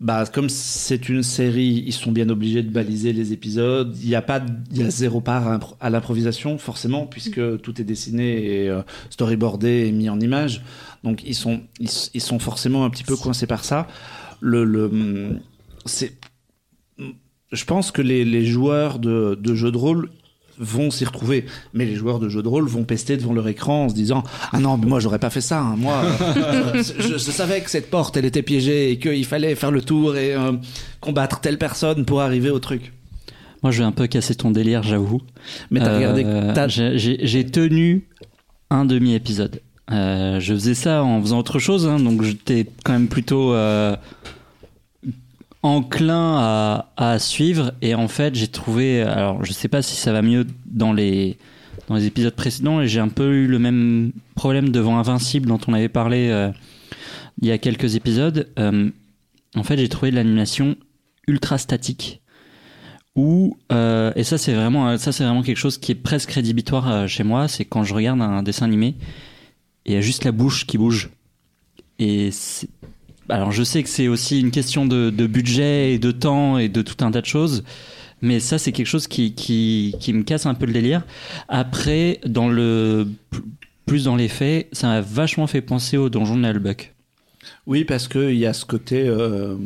[0.04, 3.96] bah, comme c'est une série, ils sont bien obligés de baliser les épisodes.
[4.02, 7.40] Il y a pas, il y a zéro part à, impro- à l'improvisation, forcément, puisque
[7.62, 10.62] tout est dessiné et euh, storyboardé et mis en image.
[11.04, 13.88] Donc ils sont, ils, ils sont forcément un petit peu coincés par ça.
[14.40, 15.40] Le, le,
[15.86, 16.12] c'est,
[17.50, 20.10] je pense que les, les joueurs de, de jeux de rôle
[20.58, 23.84] vont s'y retrouver, mais les joueurs de jeux de rôle vont pester devant leur écran
[23.84, 24.22] en se disant
[24.52, 25.74] ah non mais moi j'aurais pas fait ça, hein.
[25.76, 26.02] moi
[26.36, 29.82] euh, je, je savais que cette porte elle était piégée et qu'il fallait faire le
[29.82, 30.52] tour et euh,
[31.00, 32.92] combattre telle personne pour arriver au truc.
[33.62, 35.22] Moi, je vais un peu casser ton délire, j'avoue.
[35.70, 36.26] Mais t'as Euh, regardé,
[37.24, 38.06] j'ai- tenu
[38.68, 39.60] un demi-épisode.
[39.90, 43.54] Je faisais ça en faisant autre chose, hein, donc j'étais quand même plutôt
[45.64, 47.72] enclin à, suivre.
[47.82, 49.02] Et en fait, j'ai trouvé.
[49.02, 51.36] Alors, je sais pas si ça va mieux dans les
[51.88, 52.80] dans les épisodes précédents.
[52.80, 56.50] Et j'ai un peu eu le même problème devant Invincible dont on avait parlé euh,
[57.40, 58.48] il y a quelques épisodes.
[58.58, 58.90] Euh,
[59.56, 60.76] en fait, j'ai trouvé l'animation
[61.26, 62.20] ultra statique
[63.16, 67.08] où euh, et ça c'est vraiment ça c'est vraiment quelque chose qui est presque rédhibitoire
[67.08, 68.96] chez moi c'est quand je regarde un dessin animé
[69.86, 71.10] et il y a juste la bouche qui bouge
[72.00, 72.68] et c'est-
[73.28, 76.68] alors je sais que c'est aussi une question de, de budget et de temps et
[76.68, 77.64] de tout un tas de choses
[78.22, 81.04] mais ça c'est quelque chose qui, qui, qui me casse un peu le délire
[81.48, 83.06] après dans le
[83.86, 86.94] plus dans les faits ça m'a vachement fait penser au donjon de Nullbuck
[87.66, 89.04] Oui, parce qu'il y a ce côté.
[89.06, 89.56] euh,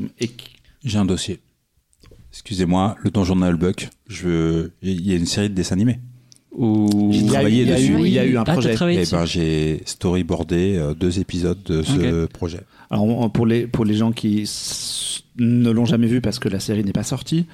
[0.85, 1.41] J'ai un dossier.
[2.33, 3.89] Excusez-moi, le Donjon de.
[4.09, 5.99] Je, il y a une série de dessins animés.
[6.59, 7.11] Ou...
[7.13, 7.93] J'ai il y a eu- travaillé il y a dessus.
[7.93, 8.73] eu- il y a eu un Ah, projet.
[8.73, 9.15] dessus.
[9.15, 12.61] ben, j'ai storyboardé euh, deux épisodes de ce projet.
[12.91, 14.49] Alors, pour les, pour les gens qui
[15.39, 17.47] ne l'ont jamais vu parce que la série n'est pas sortie,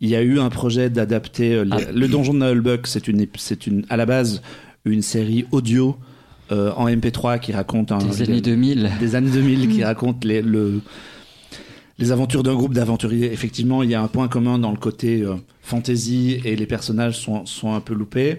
[0.00, 1.78] il y a eu un projet d'adapter euh, Ah.
[1.94, 2.86] le Donjon de Nullbuck.
[2.86, 4.42] C'est une, c'est une, à la base
[4.84, 5.96] une série audio
[6.52, 8.90] euh, en MP3 qui raconte un, Des années 2000.
[8.98, 10.80] des années 2000 qui raconte les, le,
[12.00, 13.30] les aventures d'un groupe d'aventuriers.
[13.32, 17.18] Effectivement, il y a un point commun dans le côté euh, fantasy et les personnages
[17.18, 18.38] sont, sont un peu loupés.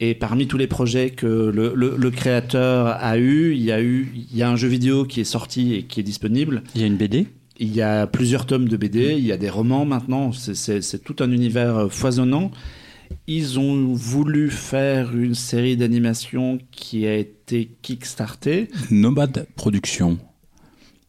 [0.00, 3.80] Et parmi tous les projets que le, le, le créateur a eu, il y a
[3.80, 6.62] eu, il y a un jeu vidéo qui est sorti et qui est disponible.
[6.74, 7.28] Il y a une BD.
[7.58, 11.14] Il y a plusieurs tomes de BD, il y a des romans maintenant, c'est tout
[11.20, 12.50] un univers euh, foisonnant.
[13.28, 18.68] Ils ont voulu faire une série d'animation qui a été kickstartée.
[18.90, 20.18] Nomad Productions.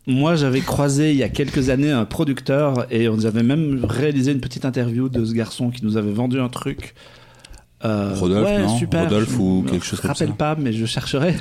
[0.07, 3.83] Moi, j'avais croisé il y a quelques années un producteur et on nous avait même
[3.87, 6.93] réalisé une petite interview de ce garçon qui nous avait vendu un truc.
[7.83, 9.03] Euh, Rodolphe, ouais, non super.
[9.03, 10.33] Rodolphe Je ou me quelque chose comme rappelle ça.
[10.35, 11.35] pas, mais je chercherai.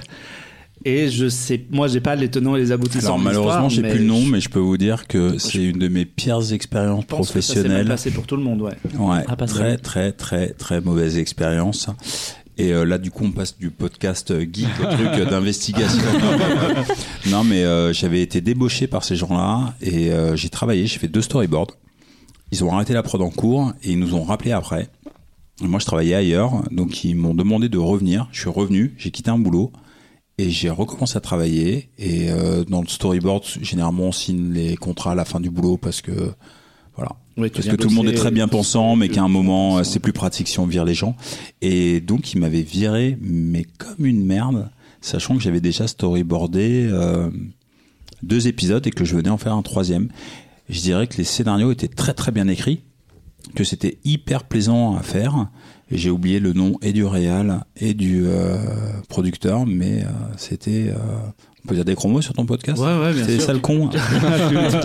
[0.84, 3.06] Et je sais, moi, j'ai pas les tenants et les aboutissants.
[3.06, 5.78] Alors malheureusement, j'ai plus le nom, je mais je peux vous dire que c'est une
[5.78, 7.88] de mes pires expériences pense que ça s'est mal professionnelles.
[7.88, 8.74] passé pour tout le monde, ouais.
[9.28, 11.88] Ah, très très, très, très mauvaise expérience.
[12.56, 16.02] Et euh, là, du coup, on passe du podcast euh, geek au truc euh, d'investigation.
[17.26, 21.08] non, mais euh, j'avais été débauché par ces gens-là et euh, j'ai travaillé, j'ai fait
[21.08, 21.72] deux storyboards.
[22.52, 24.88] Ils ont arrêté la prod en cours et ils nous ont rappelé après.
[25.62, 28.28] Et moi, je travaillais ailleurs, donc ils m'ont demandé de revenir.
[28.30, 29.72] Je suis revenu, j'ai quitté un boulot
[30.38, 31.90] et j'ai recommencé à travailler.
[31.98, 35.76] Et euh, dans le storyboard, généralement, on signe les contrats à la fin du boulot
[35.76, 36.32] parce que
[37.50, 39.98] Parce que tout le monde est très bien pensant, mais qu'à un moment, tu- c'est
[39.98, 41.16] plus pratique si on vire les gens.
[41.62, 44.70] Et donc, il m'avait viré, mais comme une merde,
[45.00, 47.30] sachant que j'avais déjà storyboardé euh,
[48.22, 50.08] deux épisodes et que je venais en faire un troisième.
[50.68, 52.80] Je dirais que les scénarios étaient très très bien écrits,
[53.54, 55.48] que c'était hyper plaisant à faire.
[55.90, 58.56] J'ai oublié le nom et du réal et du euh,
[59.08, 60.08] producteur, mais euh,
[60.38, 60.94] c'était...
[61.64, 63.42] euh, on peut dire des chromos sur ton podcast Ouais, ouais, bien C'est sûr.
[63.42, 63.98] ça le con tu,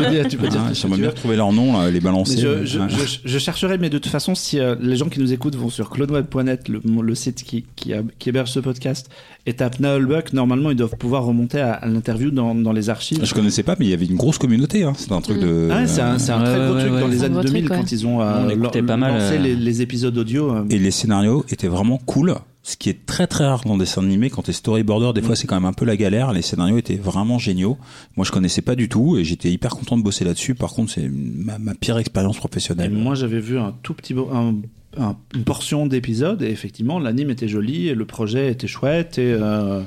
[0.03, 1.13] peux dire, tu peux dire Ah, J'aimerais bien veux.
[1.13, 2.37] retrouver leur nom, là, les balancer.
[2.37, 2.87] je, je, Ouais.
[2.89, 5.69] je, je chercherai, mais de toute façon, si euh, les gens qui nous écoutent vont
[5.69, 9.09] sur cloneweb.net, le, le site qui, qui, a- qui héberge ce podcast,
[9.45, 13.19] et tapent Nullbuck, normalement, ils doivent pouvoir remonter à, à l'interview dans, dans les archives.
[13.23, 14.83] Je connaissais pas, mais il y avait une grosse communauté.
[14.83, 14.93] Hein.
[14.95, 15.69] C'était un truc de.
[15.71, 17.11] Ah ouais, c'est un, c'est très gros ouais, truc ouais, dans ouais.
[17.11, 17.77] les C'est années gros 2000 truc, ouais.
[17.83, 20.51] quand ils ont euh, On pas mal, lancé euh, les, les épisodes audio.
[20.53, 20.63] euh.
[20.69, 22.35] Et les scénarios étaient vraiment cool.
[22.69, 25.35] Ce qui est très très rare dans des dessins animés, quand t'es storyboarder, des fois
[25.35, 26.33] c'est quand même un peu la galère.
[26.33, 27.79] Les scénarios étaient vraiment géniaux.
[28.15, 30.53] Moi je connaissais pas du tout et j'étais hyper content de bosser là-dessus.
[30.53, 32.91] Par contre, c'est ma, ma pire expérience Et professionnelle.
[32.91, 34.55] moi, j'avais vu un tout petit, bo- un-
[34.97, 39.33] un- une portion d'épisode, et effectivement, l'anime était joli, et le projet était chouette, et
[39.33, 39.81] euh,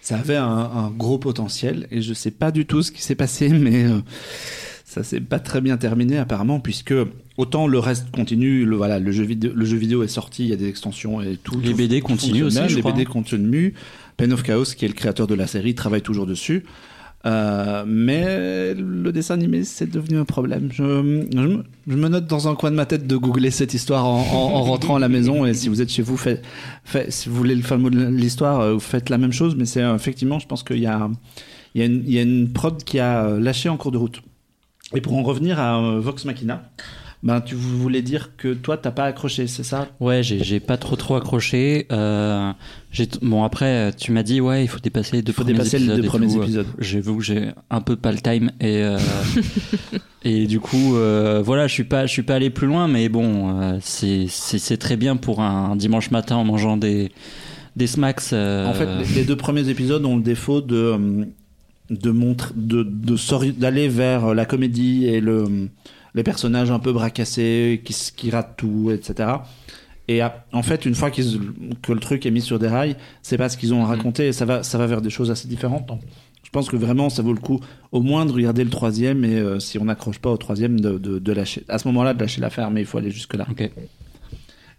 [0.00, 1.88] ça avait un, un gros potentiel.
[1.90, 3.98] Et je sais pas du tout ce qui s'est passé, mais euh,
[4.90, 6.94] ça s'est pas très bien terminé apparemment, puisque
[7.36, 10.48] autant le reste continue, le, voilà, le, jeu vidéo, le jeu vidéo est sorti, il
[10.48, 11.60] y a des extensions et tout.
[11.62, 12.92] Les BD continuent aussi, je Les crois.
[12.92, 13.72] BD continuent.
[14.16, 16.64] Pen of Chaos, qui est le créateur de la série, travaille toujours dessus.
[17.26, 20.68] Euh, mais le dessin animé, c'est devenu un problème.
[20.72, 20.84] Je,
[21.34, 24.06] je, me- je me note dans un coin de ma tête de googler cette histoire
[24.06, 25.44] en, en- en rentrant à la maison.
[25.44, 26.42] Et si vous êtes chez vous, faites,
[26.84, 29.54] faites- si vous voulez le fameux de l'histoire, euh, vous faites la même chose.
[29.56, 31.10] Mais c'est euh, effectivement, je pense qu'il y a,
[31.74, 33.98] il y, a une, il y a une prod qui a lâché en cours de
[33.98, 34.22] route.
[34.94, 36.70] Et pour en revenir à euh, Vox Machina,
[37.22, 39.88] ben, tu voulais dire que toi, t'as pas accroché, c'est ça?
[40.00, 41.86] Ouais, j'ai pas trop trop accroché.
[41.90, 42.52] Euh,
[43.20, 45.84] bon après, tu m'as dit ouais, il faut dépasser les deux faut premiers dépasser les
[45.84, 46.42] épisodes deux et premiers tout.
[46.42, 46.66] épisodes.
[46.78, 48.98] J'avoue que j'ai un peu pas le time et euh,
[50.22, 53.08] et du coup euh, voilà, je suis pas je suis pas allé plus loin, mais
[53.08, 57.10] bon, euh, c'est c'est c'est très bien pour un dimanche matin en mangeant des
[57.76, 58.32] des smacks.
[58.32, 61.24] euh, En fait, les- les deux premiers épisodes ont le défaut de euh,
[61.90, 62.82] de montrer, de
[63.52, 65.68] d'aller vers la comédie et le
[66.14, 69.30] les personnages un peu bracassés qui qui ratent tout, etc.
[70.08, 71.20] Et à- en fait, une fois que
[71.92, 74.32] le truc est mis sur des rails, c'est pas ce qu'ils ont à raconter et
[74.32, 75.90] ça va ça va vers des choses assez différentes.
[76.44, 77.60] Je pense que vraiment, ça vaut le coup
[77.92, 80.96] au moins de regarder le troisième et euh, si on n'accroche pas au troisième, de,
[80.96, 81.62] de, de lâcher.
[81.68, 83.46] À ce moment-là, de lâcher l'affaire, mais il faut aller jusque là.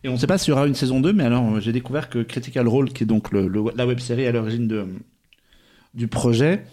[0.03, 1.71] Et on ne sait pas s'il y aura une saison 2, mais alors euh, j'ai
[1.73, 4.85] découvert que Critical Role, qui est donc le, le- la web série à l'origine de,
[5.93, 6.63] du projet,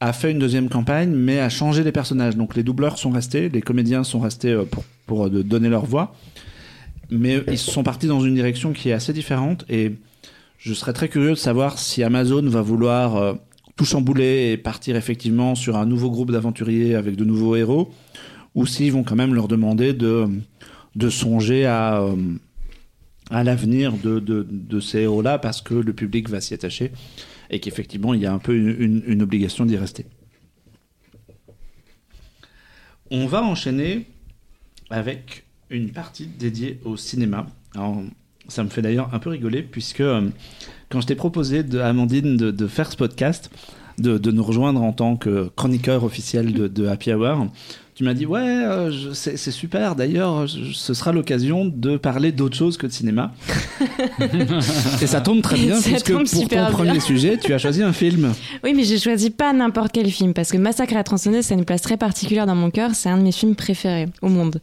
[0.00, 2.36] a fait une deuxième campagne, mais a changé les personnages.
[2.36, 5.84] Donc les doubleurs sont restés, les comédiens sont restés euh, pour, pour euh, donner leur
[5.84, 6.14] voix,
[7.10, 9.64] mais ils sont partis dans une direction qui est assez différente.
[9.68, 9.92] Et
[10.58, 13.34] je serais très curieux de savoir si Amazon va vouloir euh,
[13.76, 17.90] tout chambouler et partir effectivement sur un nouveau groupe d'aventuriers avec de nouveaux héros,
[18.54, 20.26] ou s'ils vont quand même leur demander de,
[20.96, 22.04] de songer à,
[23.30, 26.90] à l'avenir de, de, de ces héros-là parce que le public va s'y attacher
[27.50, 30.06] et qu'effectivement, il y a un peu une, obligation d'y rester.
[33.10, 34.06] On va enchaîner
[34.88, 37.46] avec une partie dédiée au cinéma.
[37.74, 38.02] Alors,
[38.48, 40.28] ça me fait d'ailleurs un peu rigoler, puisque euh,
[40.88, 43.50] quand je t'ai proposé à Amandine de, faire ce podcast,
[43.98, 47.48] de, nous rejoindre en tant que chroniqueur officiel de Happy Hour,
[48.00, 52.78] tu m'as dit ouais euh, c'est super d'ailleurs ce sera l'occasion de parler d'autre chose
[52.78, 53.34] que de cinéma
[55.02, 56.70] et ça tombe très bien Ça puisque pour ton bien.
[56.70, 58.32] premier sujet tu as choisi un film
[58.64, 61.54] Oui, mais j'ai choisi pas n'importe quel film parce que Massacre à la tronçonneuse, ça
[61.54, 62.94] a une place très particulière dans mon cœur.
[62.94, 64.60] C'est un de mes films préférés au monde.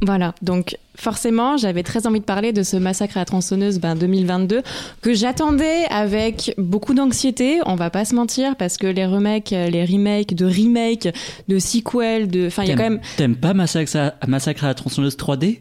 [0.00, 3.96] Voilà, donc forcément, j'avais très envie de parler de ce Massacre à la tronçonneuse ben,
[3.96, 4.62] 2022
[5.00, 9.68] que j'attendais avec beaucoup d'anxiété, on va pas se mentir, parce que les remakes, euh,
[9.70, 11.08] les remakes de remakes,
[11.48, 12.46] de sequels, de...
[12.46, 13.00] Enfin, il y a quand même...
[13.16, 15.60] T'aimes pas Massacre à, Massacre à la tronçonneuse 3D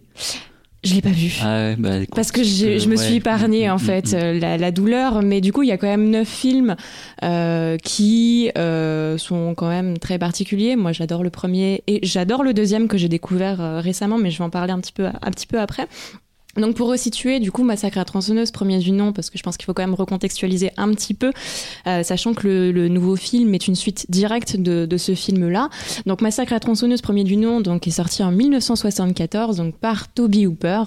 [0.88, 1.34] Je l'ai pas vu.
[1.44, 3.04] Ah bah, écoute, Parce que j'ai- je me ouais.
[3.04, 4.20] suis épargnée en Mm, fait mm, mm.
[4.20, 6.76] euh, la, la douleur, mais du coup il y a quand même neuf films
[7.24, 10.76] euh, qui euh, sont quand même très particuliers.
[10.76, 14.38] Moi j'adore le premier et j'adore le deuxième que j'ai découvert euh, récemment, mais je
[14.38, 15.88] vais en parler un petit peu un petit peu après.
[16.58, 19.58] Donc pour resituer, du coup, Massacre à tronçonneuse, premier du nom, parce que je pense
[19.58, 21.32] qu'il faut quand même recontextualiser un petit peu,
[21.88, 25.70] euh, sachant que le, le nouveau film est une suite directe de, de ce film-là.
[26.06, 30.48] Donc Massacre à tronçonneuse, premier du nom, donc est sorti en 1974, donc par Toby
[30.48, 30.84] Hooper.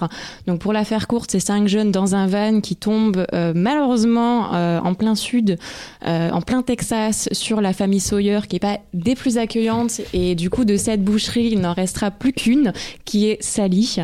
[0.47, 4.53] Donc pour la faire courte, c'est cinq jeunes dans un van qui tombent euh, malheureusement
[4.53, 5.57] euh, en plein sud,
[6.05, 10.35] euh, en plein Texas, sur la famille Sawyer, qui est pas des plus accueillantes, et
[10.35, 12.73] du coup de cette boucherie, il n'en restera plus qu'une,
[13.05, 13.97] qui est Sally.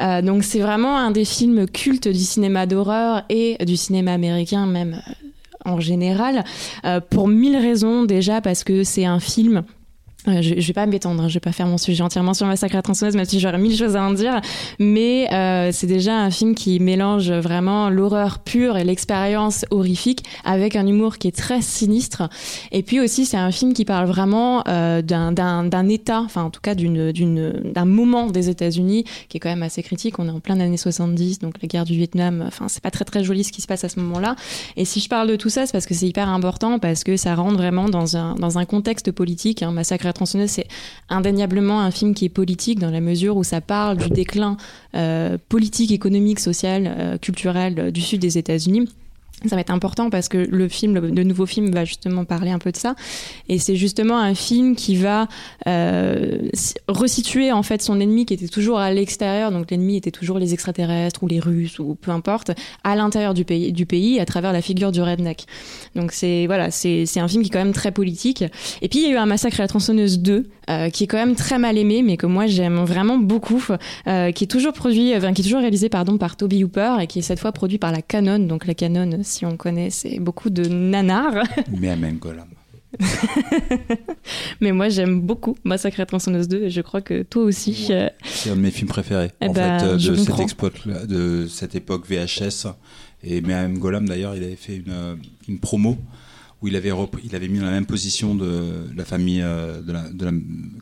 [0.00, 4.66] Euh, donc c'est vraiment un des films cultes du cinéma d'horreur et du cinéma américain
[4.66, 5.12] même euh,
[5.64, 6.44] en général,
[6.84, 9.62] euh, pour mille raisons déjà parce que c'est un film
[10.28, 12.46] euh, je, je vais pas m'étendre, hein, je vais pas faire mon sujet entièrement sur
[12.46, 14.40] Massacre à la tronçonneuse, même si j'aurais mille choses à en dire.
[14.78, 20.76] Mais euh, c'est déjà un film qui mélange vraiment l'horreur pure et l'expérience horrifique avec
[20.76, 22.28] un humour qui est très sinistre.
[22.70, 26.50] Et puis aussi, c'est un film qui parle vraiment euh, d'un- d'un état, enfin en
[26.50, 30.18] tout cas d'une- d'une- d'un moment des États-Unis qui est quand même assez critique.
[30.18, 32.44] On est en plein années 70, donc la guerre du Vietnam.
[32.46, 34.36] Enfin, c'est pas très très joli ce qui se passe à ce moment-là.
[34.76, 37.16] Et si je parle de tout ça, c'est parce que c'est hyper important, parce que
[37.16, 39.62] ça rentre vraiment dans un, dans un contexte politique.
[39.62, 39.72] Hein.
[39.72, 40.66] Massacre à la c'est
[41.08, 44.56] indéniablement un film qui est politique dans la mesure où ça parle du déclin
[44.94, 48.88] euh, politique, économique, social, euh, culturel euh, du sud des États-Unis.
[49.46, 52.58] Ça va être important parce que le film, le, nouveau film va justement parler un
[52.58, 52.94] peu de ça.
[53.48, 55.28] Et c'est justement un film qui va
[55.66, 59.50] euh, si- resituer en fait son ennemi qui était toujours à l'extérieur.
[59.50, 62.52] Donc l'ennemi était toujours les extraterrestres ou les Russes ou peu importe,
[62.84, 65.46] à l'intérieur du pays, du pays à travers la figure du redneck.
[65.94, 68.44] Donc c'est voilà, c'est un film qui est quand même très politique.
[68.80, 71.06] Et puis il y a eu un massacre à la tronçonneuse 2 euh, qui est
[71.06, 73.64] quand même très mal aimé, mais que moi j'aime vraiment beaucoup,
[74.06, 77.18] euh, qui est toujours produit, qui est toujours réalisé pardon par Toby Hooper et qui
[77.18, 78.38] est cette fois produit par la Canon.
[78.38, 81.44] Donc la Canon, si on connaît, c'est beaucoup de nanars.
[81.80, 82.46] Mais Amen Golam.
[84.60, 87.86] mais moi j'aime beaucoup Massacre à tronçonneuse 2 et je crois que toi aussi.
[87.90, 89.30] euh, C'est un de mes films préférés.
[89.40, 92.66] Eh en ben, fait, euh, je de cette, de époque VHS.
[93.24, 95.14] Et Mehem Golam, d'ailleurs, il avait fait une, euh,
[95.48, 95.96] une promo
[96.60, 99.80] où il avait, repris, il avait mis dans la même position de la famille euh,
[99.80, 100.32] de la, de la-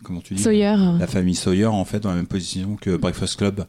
[0.03, 0.43] comment tu dis?
[0.43, 0.75] Sawyer.
[0.99, 3.65] la famille Sawyer en fait dans la même position que Breakfast Club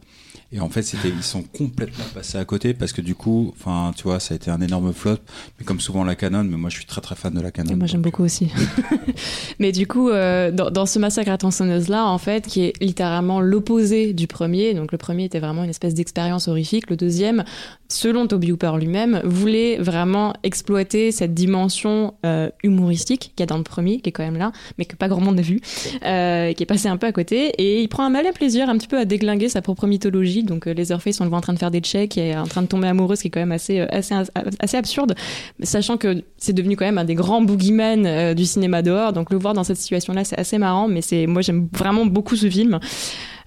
[0.51, 3.93] et en fait c'était ils sont complètement passés à côté parce que du coup enfin
[3.95, 5.17] tu vois ça a été un énorme flop
[5.59, 7.71] mais comme souvent la Canon mais moi je suis très très fan de la Canon
[7.71, 8.49] Et moi j'aime beaucoup aussi.
[9.59, 12.73] Mais du coup, euh, dans, dans ce massacre à tronçonneuse là, en fait, qui est
[12.81, 17.43] littéralement l'opposé du premier, donc le premier était vraiment une espèce d'expérience horrifique, le deuxième,
[17.89, 23.57] selon Toby Hooper lui-même, voulait vraiment exploiter cette dimension euh, humoristique qu'il y a dans
[23.57, 25.61] le premier, qui est quand même là, mais que pas grand monde n'a vu,
[26.05, 28.77] euh, qui est passé un peu à côté, et il prend un malin plaisir un
[28.77, 31.53] petit peu à déglinguer sa propre mythologie, donc euh, Leatherface, on le voit en train
[31.53, 33.51] de faire des checks et en train de tomber amoureux, ce qui est quand même
[33.51, 34.15] assez, euh, assez,
[34.59, 35.15] assez absurde,
[35.63, 39.31] sachant que c'est devenu quand même un des grands boogeymen euh, du cinéma dehors, donc
[39.31, 42.49] le voir dans cette situation-là, c'est assez marrant, mais c'est moi j'aime vraiment beaucoup ce
[42.49, 42.79] film.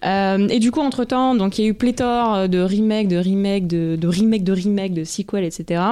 [0.07, 3.67] Et du coup, entre temps, donc il y a eu pléthore de remakes, de remakes,
[3.67, 5.83] de, remakes, de remakes, de sequels, etc.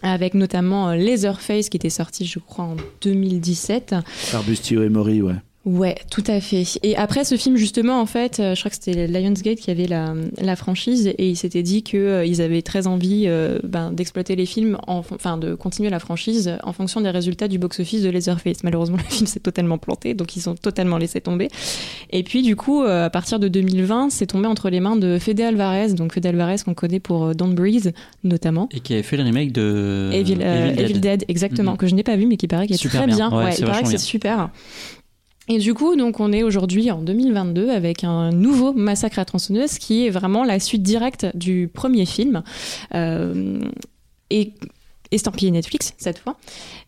[0.00, 3.96] Avec notamment Laserface qui était sorti, je crois, en 2017.
[4.30, 5.34] par Bustio et Mori ouais
[5.64, 6.64] Ouais, tout à fait.
[6.82, 9.86] Et après ce film, justement, en fait, euh, je crois que c'était Lionsgate qui avait
[9.86, 13.92] la, la franchise et ils s'étaient dit que euh, ils avaient très envie euh, ben,
[13.92, 18.02] d'exploiter les films, en, enfin de continuer la franchise en fonction des résultats du box-office
[18.02, 18.64] de Laserface.
[18.64, 21.46] Malheureusement, le film s'est totalement planté, donc ils ont totalement laissé tomber.
[22.10, 25.16] Et puis, du coup, euh, à partir de 2020, c'est tombé entre les mains de
[25.20, 27.92] Fede Alvarez, donc Fede Alvarez qu'on connaît pour euh, Don't Breathe,
[28.24, 28.68] notamment.
[28.72, 31.24] Et qui avait fait le remake de Evil, euh, Evil Dead.
[31.28, 31.76] exactement, Mhm.
[31.78, 33.30] que je n'ai pas vu, mais qui paraît qu'il est Super très bien.
[33.30, 33.38] bien.
[33.44, 34.50] Ouais, il paraît que c'est super.
[35.48, 39.78] Et du coup, donc, on est aujourd'hui en 2022 avec un nouveau Massacre à tronçonneuse
[39.78, 42.42] qui est vraiment la suite directe du premier film.
[42.94, 43.60] Euh,
[44.30, 44.54] et
[45.12, 46.36] estampillé Netflix cette fois.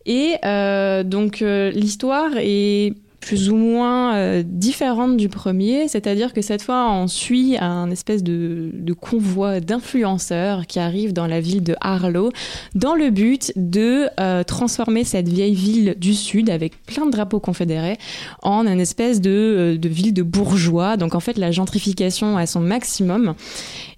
[0.06, 2.94] Et euh, donc euh, l'histoire est
[3.24, 8.22] plus ou moins euh, différente du premier, c'est-à-dire que cette fois on suit un espèce
[8.22, 8.70] de,
[9.00, 12.30] convoi d'influenceurs qui arrivent dans la ville de Harlow
[12.74, 17.40] dans le but de euh, transformer cette vieille ville du sud avec plein de drapeaux
[17.40, 17.96] confédérés
[18.42, 20.98] en une espèce de, euh, de ville de bourgeois.
[20.98, 23.34] Donc en fait la gentrification à son maximum.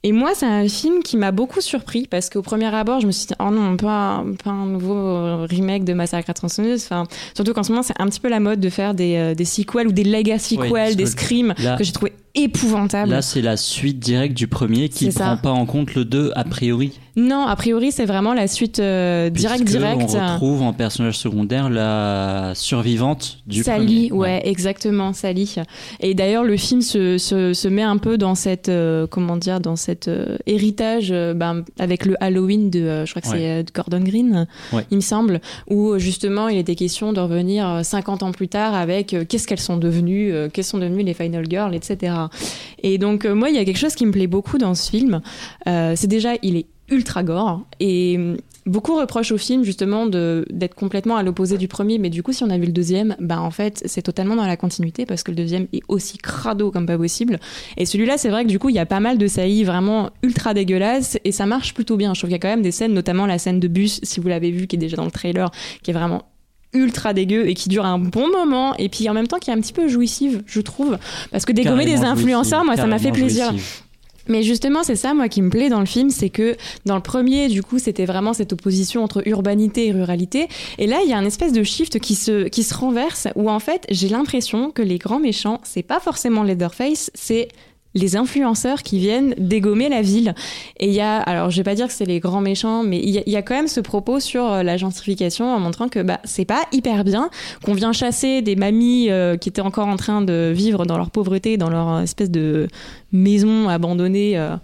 [0.02, 3.12] Et moi, c'est un film qui m'a beaucoup surpris parce qu'au premier abord, je me
[3.12, 6.84] suis dit, oh non, pas, pas un nouveau remake de Massacre à tronçonneuse.
[6.84, 7.04] Enfin,
[7.34, 9.44] surtout qu'en ce moment, c'est un petit peu la mode de faire des, euh, des
[9.44, 13.10] sequels ou des legacy sequels, des screams là- que j'ai trouvé épouvantables.
[13.10, 16.32] Là, c'est la suite directe du premier qui C'est prend pas en compte le 2
[16.36, 16.92] a priori.
[17.18, 20.02] Non, a priori, c'est vraiment la suite euh, direct puisque direct.
[20.14, 24.12] On retrouve en personnage secondaire la survivante du Sally, premier.
[24.12, 25.54] ouais, exactement, Sally.
[26.00, 29.60] Et d'ailleurs, le film se, se, se met un peu dans cette, euh, comment dire,
[29.60, 33.64] dans cet euh, héritage, ben, avec le Halloween de, je crois que Ouais.
[33.66, 34.84] c'est Gordon Green, Ouais.
[34.90, 35.40] il me semble,
[35.70, 39.58] où justement il était question de revenir euh, 50 ans plus tard avec qu'est-ce qu'elles
[39.58, 42.12] sont devenues, quelles sont devenues les Final Girls, etc.
[42.82, 44.90] Et donc euh, moi, il y a quelque chose qui me plaît beaucoup dans ce
[44.90, 45.20] film.
[45.68, 50.74] Euh, c'est déjà, il est ultra gore et hum, beaucoup reprochent au film justement d'être
[50.74, 53.40] complètement à l'opposé du premier mais du coup si on a vu le deuxième bah
[53.40, 56.86] en fait c'est totalement dans la continuité parce que le deuxième est aussi crado comme
[56.86, 57.40] pas possible
[57.76, 60.10] et celui-là c'est vrai que du coup il y a pas mal de saillies vraiment
[60.22, 62.72] ultra dégueulasses et ça marche plutôt bien je trouve qu'il y a quand même des
[62.72, 65.10] scènes notamment la scène de bus si vous l'avez vu qui est déjà dans le
[65.10, 65.50] trailer
[65.82, 66.22] qui est vraiment
[66.76, 69.54] ultra dégueu et qui dure un bon moment et puis en même temps qui est
[69.54, 70.98] un petit peu jouissive je trouve
[71.30, 73.82] parce que dégommer des influenceurs moi ça m'a fait plaisir jouissive.
[74.28, 77.02] mais justement, c'est ça, moi, qui me plaît dans le film, c'est que dans le
[77.02, 80.48] premier, du coup, c'était vraiment cette opposition entre urbanité et ruralité.
[80.78, 83.50] Et là, il y a un espèce de shift qui se, qui se renverse, où
[83.50, 87.48] en fait, j'ai l'impression que les grands méchants, c'est pas forcément Leatherface, c'est
[87.96, 90.34] les influenceurs qui viennent dégommer la ville.
[90.78, 92.98] Et il y a, alors je vais pas dire que c'est les grands méchants, mais
[93.02, 96.20] il y, a- quand même ce propos sur euh, la gentrification en montrant que bah,
[96.24, 97.30] c'est pas hyper bien,
[97.64, 101.10] qu'on vient chasser des mamies euh, qui étaient encore en train de vivre dans leur
[101.10, 102.68] pauvreté, dans leur euh, espèce de
[103.12, 104.56] maison abandonnée euh,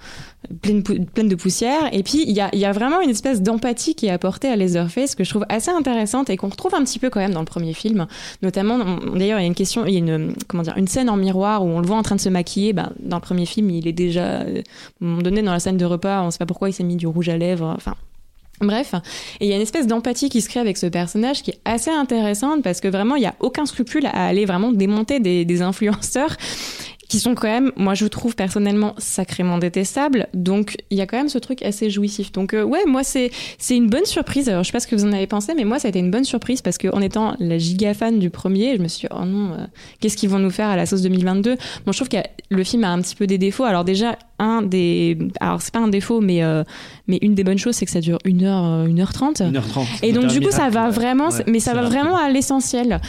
[0.61, 1.89] pleine, pleine de poussière.
[1.93, 4.57] Et puis, il y a, y a vraiment une espèce d'empathie qui est apportée à
[4.57, 7.41] Leatherface que je trouve assez intéressante et qu'on retrouve un petit peu quand même dans
[7.41, 8.07] le premier film.
[8.43, 8.79] Notamment,
[9.15, 11.17] d'ailleurs, il y a une question, il y a une, comment dire, une scène en
[11.17, 12.73] miroir où on le voit en train de se maquiller.
[12.73, 15.61] Ben, dans le premier film, il est déjà, euh, à un moment donné, dans la
[15.61, 17.73] scène de repas, on sait pas pourquoi il s'est mis du rouge à lèvres.
[17.77, 17.95] Enfin,
[18.61, 18.95] Bref,
[19.41, 21.59] et il y a une espèce d'empathie qui se crée avec ce personnage qui est
[21.65, 25.45] assez intéressante parce que vraiment, il n'y a aucun scrupule à aller vraiment démonter des,
[25.45, 26.37] des influenceurs
[27.13, 30.29] qui sont quand même, moi je trouve personnellement sacrément détestables.
[30.33, 32.33] Donc il y a quand même ce truc assez jouissif.
[32.33, 34.49] Donc euh, ouais, moi c'est c'est une bonne surprise.
[34.49, 35.99] Alors je sais pas ce que vous en avez pensé, mais moi ça a été
[35.99, 39.09] une bonne surprise parce que en étant la giga fan du premier, je me suis
[39.09, 39.67] dit, oh non, euh,
[40.01, 42.17] qu'est-ce qu'ils vont nous faire à la sauce 2022 Bon, je trouve que
[42.49, 43.65] le film a un petit peu des défauts.
[43.65, 46.65] Alors déjà un des, alors c'est pas un défaut, mais euh,
[47.07, 49.41] mais une des bonnes choses c'est que ça dure une heure, euh, une heure trente.
[49.41, 49.87] 1h30.
[50.03, 51.99] Et donc du coup ça va vraiment, Ouais, mais ça va rapide.
[51.99, 53.01] vraiment à l'essentiel.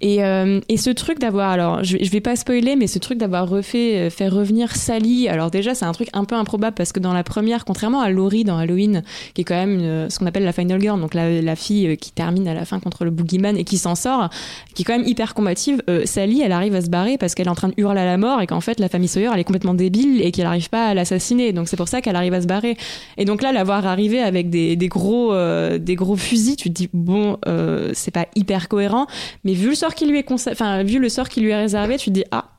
[0.00, 3.18] Et, euh, et ce truc d'avoir, alors je, je vais pas spoiler, mais ce truc
[3.18, 7.00] d'avoir refait, fait revenir Sally, alors déjà c'est un truc un peu improbable parce que
[7.00, 9.02] dans la première, contrairement à Laurie dans Halloween,
[9.34, 11.96] qui est quand même une- ce qu'on appelle la final girl, donc la, la fille
[11.96, 14.28] qui termine à la fin contre le boogeyman et qui s'en sort,
[14.74, 17.46] qui est quand même hyper combative, euh, Sally elle arrive à se barrer parce qu'elle
[17.46, 19.40] est en train de hurler à la mort et qu'en fait la famille Sawyer elle
[19.40, 22.34] est complètement débile et qu'elle arrive pas à l'assassiner, donc c'est pour ça qu'elle arrive
[22.34, 22.76] à se barrer.
[23.16, 26.74] Et donc là, la voir arriver avec des, gros, euh, des gros fusils, tu te
[26.74, 29.06] dis bon, euh, c'est pas hyper cohérent,
[29.44, 32.06] mais vu le sort qui lui est vu le sort qui lui est réservé, tu
[32.06, 32.50] te dis ah,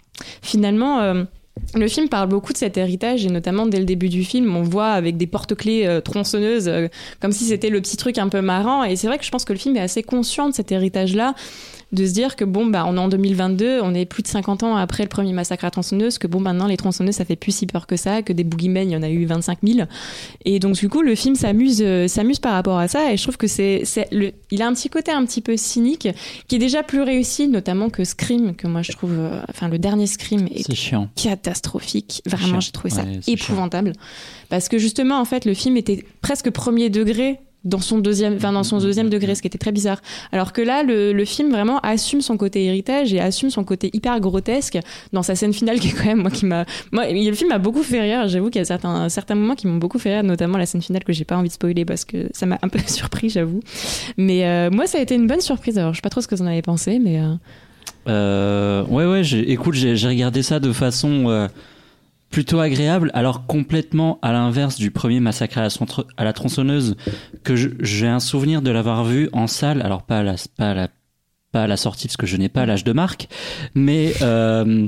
[0.42, 1.00] finalement.
[1.00, 1.24] euh,
[1.76, 4.64] le film parle beaucoup de cet héritage et notamment dès le début du film, on
[4.64, 6.70] voit avec des porte-clés tronçonneuses,
[7.22, 8.84] comme si c'était le petit truc un peu marrant.
[8.84, 11.36] Et c'est vrai que je pense que le film est assez conscient de cet héritage-là,
[11.94, 14.64] de se dire que bon, bah, on est en 2022, on est plus de 50
[14.64, 17.56] ans après le premier massacre à tronçonneuses, que bon, maintenant les tronçonneuses ça fait plus
[17.56, 19.88] si peur que ça, que des boogeymen, il y en a eu 25 000.
[20.46, 23.14] Et donc du coup, le film s'amuse, euh, s'amuse par rapport à ça.
[23.14, 25.56] Et je trouve que c'est, c'est le, il a un petit côté un petit peu
[25.56, 26.08] cynique,
[26.48, 29.78] qui est déjà plus réussi, notamment que Scream, que moi je trouve, euh, enfin le
[29.80, 31.10] dernier Scream est C'est chiant.
[31.16, 32.22] catastrophique.
[32.26, 32.60] Vraiment, Chiant.
[32.60, 33.94] j'ai trouvé ça Ouais, épouvantable.
[34.50, 38.52] Parce que justement, en fait, le film était presque premier degré dans son deuxième, enfin,
[38.52, 40.02] dans son deuxième degré, ce qui était très bizarre.
[40.32, 43.90] Alors que là, le, le film vraiment assume son côté héritage et assume son côté
[43.94, 44.78] hyper grotesque
[45.14, 47.60] dans sa scène finale qui est quand même, moi, qui m'a, moi, le film m'a
[47.60, 48.28] beaucoup fait rire.
[48.28, 50.82] J'avoue qu'il y a certains, certains moments qui m'ont beaucoup fait rire, notamment la scène
[50.82, 53.62] finale que j'ai pas envie de spoiler parce que ça m'a un peu surpris, j'avoue.
[54.18, 55.78] Mais, euh, moi, ça a été une bonne surprise.
[55.78, 57.34] Alors, je sais pas trop ce que vous en avez pensé, mais, euh,
[58.10, 61.48] Euh, ouais, ouais, écoute, j'ai regardé ça de façon
[62.34, 66.96] plutôt agréable, alors complètement à l'inverse du premier massacre à la, centre- à la tronçonneuse,
[67.44, 70.74] que j'ai un souvenir de l'avoir vu en salle, alors pas à la, pas à
[70.74, 70.88] la
[71.52, 73.28] pas à la sortie parce que je n'ai pas l'âge de marque,
[73.76, 74.88] mais euh,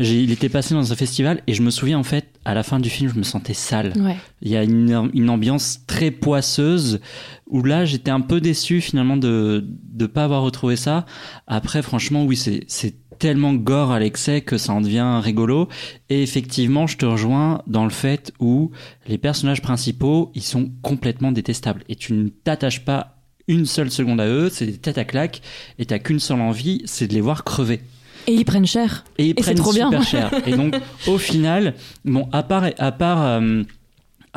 [0.00, 2.80] il était passé dans un festival et je me souviens en fait à la fin
[2.80, 3.92] du film je me sentais sale.
[3.96, 4.16] Ouais.
[4.40, 7.00] Il y a une, une ambiance très poisseuse
[7.46, 9.66] où là j'étais un peu déçu finalement de
[10.02, 11.04] de pas avoir retrouvé ça.
[11.46, 15.68] Après franchement oui c'est tellement gore à l'excès que ça en devient rigolo
[16.08, 18.70] et effectivement je te rejoins dans le fait où
[19.06, 23.14] les personnages principaux ils sont complètement détestables et tu ne t'attaches pas
[23.48, 25.40] une seule seconde à eux, c'est des têtes à claques
[25.78, 27.80] et t'as qu'une seule envie, c'est de les voir crever.
[28.26, 29.04] Et ils prennent cher.
[29.16, 29.86] Et ils Et prennent trop bien.
[29.86, 30.46] super cher.
[30.46, 30.76] Et donc,
[31.06, 31.72] au final,
[32.04, 33.62] bon, à part, à part, euh,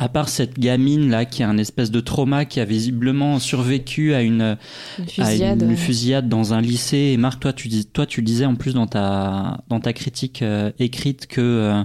[0.02, 4.14] à part cette gamine là qui a un espèce de trauma qui a visiblement survécu
[4.14, 4.58] à une,
[4.98, 5.62] Une à fusillade.
[5.62, 7.12] une fusillade dans un lycée.
[7.12, 10.42] Et Marc, toi, tu dis, toi, tu disais en plus dans ta, dans ta critique
[10.42, 11.84] euh, écrite que euh,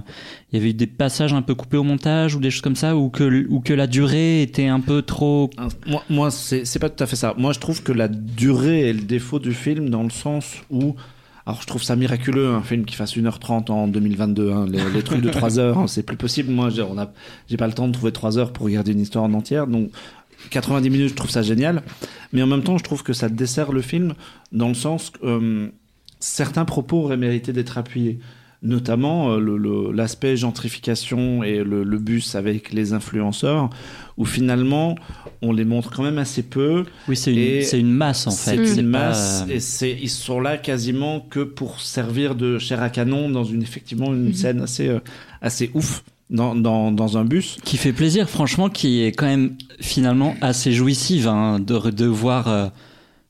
[0.50, 2.74] il y avait eu des passages un peu coupés au montage ou des choses comme
[2.74, 5.50] ça, ou que, ou que la durée était un peu trop.
[5.56, 7.34] Hein, Moi, moi c'est c'est pas tout à fait ça.
[7.38, 10.96] Moi, je trouve que la durée est le défaut du film dans le sens où.
[11.48, 14.52] Alors, je trouve ça miraculeux, un film qui fasse 1h30 en 2022.
[14.52, 14.66] hein.
[14.70, 16.52] Les, les trucs de 3 heures, hein, c'est plus possible.
[16.52, 19.66] Moi, j'ai pas le temps de trouver 3 heures pour regarder une histoire en entière.
[19.66, 19.88] Donc,
[20.50, 21.82] 90 minutes, je trouve ça génial.
[22.34, 24.12] Mais en même temps, je trouve que ça dessert le film
[24.52, 25.68] dans le sens que euh,
[26.20, 28.18] certains propos auraient mérité d'être appuyés.
[28.60, 33.70] Notamment euh, le- le- l'aspect gentrification et le, le bus avec les influenceurs,
[34.16, 34.96] où finalement
[35.42, 36.84] on les montre quand même assez peu.
[37.06, 38.56] Oui, c'est une, Et c'est une masse en fait.
[38.66, 42.82] C'est une masse euh, et c'est ils sont là quasiment que pour servir de chair
[42.82, 44.98] à canon dans une effectivement une scène assez euh,
[45.40, 47.58] assez ouf dans, dans, dans un bus.
[47.64, 52.48] qui fait plaisir, franchement, qui est quand même finalement assez jouissive hein, de, de voir
[52.48, 52.66] euh,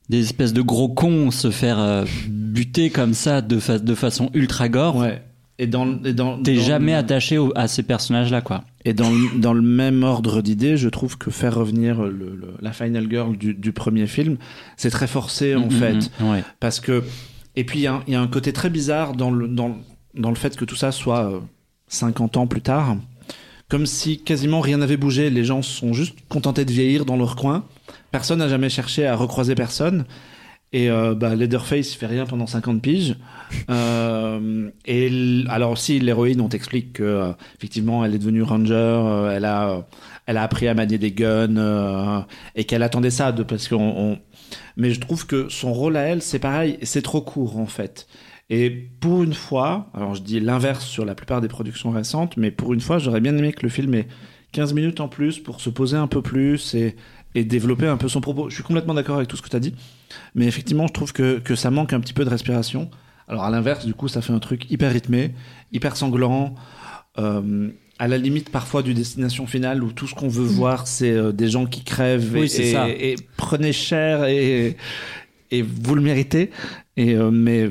[0.09, 4.29] des espèces de gros cons se faire euh, buter comme ça de, fa- de façon
[4.33, 4.95] ultra gore.
[4.97, 5.21] Ouais.
[5.61, 8.63] Et dans et dans T'es jamais le- attaché au- à ces personnages-là, quoi.
[8.85, 12.53] Et dans le, dans le même ordre d'idée, je trouve que faire revenir le, le-
[12.61, 14.37] la final girl du, du premier film,
[14.77, 16.11] c'est très forcé en Mhm, fait.
[16.21, 16.43] mhm, ouais.
[16.61, 17.03] Parce que.
[17.57, 19.47] Et puis, il y, a un- il y a un côté très bizarre dans le,
[19.49, 19.75] dans,
[20.15, 21.39] dans le fait que tout ça soit euh,
[21.89, 22.95] 50 ans plus tard.
[23.67, 25.29] Comme si quasiment rien n'avait bougé.
[25.29, 27.65] Les gens sont juste contentés de vieillir dans leur coin.
[28.11, 30.05] Personne n'a jamais cherché à recroiser personne.
[30.71, 33.15] Et euh, bah, Leatherface, fait rien pendant 50 piges.
[33.71, 39.35] Euh, et alors aussi, l'héroïne, on t'explique que euh, effectivement, elle est devenue ranger, euh,
[39.35, 39.87] elle a,
[40.27, 42.25] elle a appris à manier des guns
[42.55, 43.77] et qu'elle attendait ça de parce qu'on.
[43.79, 44.19] on-
[44.77, 48.07] Mais je trouve que son rôle à elle, c'est pareil, c'est trop court en fait.
[48.51, 48.69] Et
[48.99, 52.73] pour une fois, alors je dis l'inverse sur la plupart des productions récentes, mais pour
[52.73, 54.07] une fois, j'aurais bien aimé que le film ait
[54.51, 56.95] 15 minutes en plus pour se poser un peu plus et,
[57.35, 58.49] et développer un peu son propos.
[58.49, 59.73] Je suis complètement d'accord avec tout ce que tu as dit,
[60.35, 62.89] mais effectivement, je trouve que, que ça manque un petit peu de respiration.
[63.27, 65.33] Alors à l'inverse, du coup, ça fait un truc hyper rythmé,
[65.71, 66.55] hyper sanglant,
[67.19, 67.69] euh,
[67.99, 71.31] à la limite parfois du destination finale où tout ce qu'on veut voir, c'est euh,
[71.31, 72.89] des gens qui crèvent Oui, et, c'est et- ça.
[72.89, 74.77] et prenez cher et,
[75.51, 76.49] et vous le méritez.
[76.97, 77.69] Et, euh, mais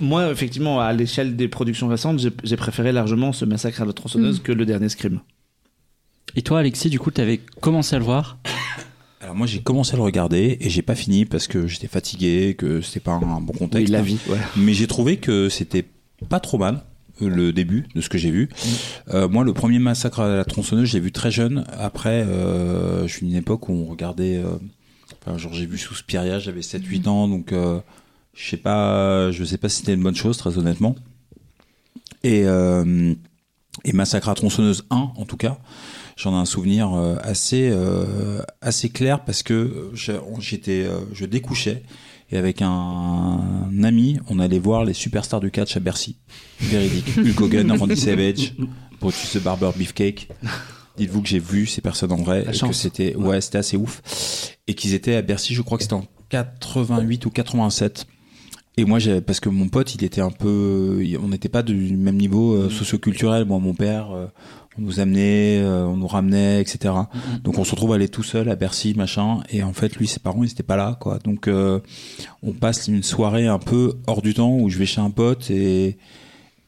[0.00, 4.40] moi, effectivement, à l'échelle des productions récentes, j'ai préféré largement ce massacre à la tronçonneuse
[4.42, 5.20] que le dernier Scream.
[6.36, 8.38] Et toi, Alexis, du coup, t'avais commencé à le voir?
[9.20, 12.56] Alors moi j'ai commencé à le regarder et j'ai pas fini parce que j'étais fatigué,
[12.58, 13.86] que c'était pas un bon contexte.
[13.86, 14.38] Oui, la vie, ouais.
[14.56, 15.84] Mais j'ai trouvé que c'était
[16.28, 16.82] pas trop mal
[17.20, 18.48] le début de ce que j'ai vu.
[19.14, 21.64] Euh, moi, le premier massacre à la tronçonneuse, j'ai vu très jeune.
[21.78, 24.38] Après, euh, je suis d'une époque où on regardait.
[24.38, 24.56] euh,
[25.24, 27.78] enfin, genre, j'ai vu Suspiria, j'avais 7-8 ans, donc euh,
[28.34, 30.96] je sais pas, je sais pas si c'était une bonne chose, très honnêtement.
[32.24, 33.14] Et, euh,
[33.84, 35.58] et Massacre à tronçonneuse 1, en tout cas,
[36.16, 41.24] j'en ai un souvenir euh, assez euh, assez clair parce que j'ai- j'étais, euh, je
[41.26, 41.82] découchais
[42.30, 46.16] et avec un, un ami, on allait voir les superstars du catch à Bercy.
[46.60, 47.12] Véridique.
[47.18, 48.54] Hulk Hogan, Randy Savage,
[49.00, 50.28] Brutus the Barber Beefcake.
[50.96, 53.76] Dites-vous que j'ai vu ces personnes en vrai La et que c'était ouais, c'était assez
[53.76, 54.02] ouf
[54.66, 58.06] et qu'ils étaient à Bercy, je crois que c'était en 88 ou 87.
[58.78, 62.16] Et moi, parce que mon pote, il était un peu, on n'était pas du même
[62.16, 63.44] niveau euh, socioculturel.
[63.44, 64.26] Moi, mon père, euh,
[64.78, 66.94] on nous amenait, euh, on nous ramenait, etc.
[67.44, 69.40] Donc, on se retrouve à aller tout seul à Bercy, machin.
[69.50, 71.18] Et en fait, lui, ses parents, ils étaient pas là, quoi.
[71.18, 71.80] Donc, euh,
[72.42, 75.50] on passe une soirée un peu hors du temps où je vais chez un pote
[75.50, 75.98] et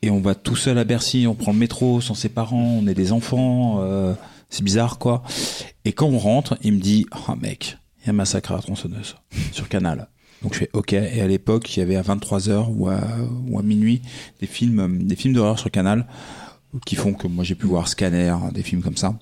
[0.02, 1.26] et on va tout seul à Bercy.
[1.26, 2.78] On prend le métro sans ses parents.
[2.82, 3.80] On est des enfants.
[3.80, 4.12] euh,
[4.50, 5.22] c'est bizarre, quoi.
[5.86, 8.56] Et quand on rentre, il me dit, oh mec, il y a un massacre à
[8.56, 9.16] la tronçonneuse
[9.52, 10.08] sur Canal.
[10.44, 10.92] Donc je fais OK.
[10.92, 13.00] Et à l'époque, il y avait à 23h ou à,
[13.48, 14.02] ou à minuit
[14.40, 16.06] des films, euh, des films d'horreur sur Canal
[16.86, 19.18] qui font que moi j'ai pu voir Scanner, des films comme ça.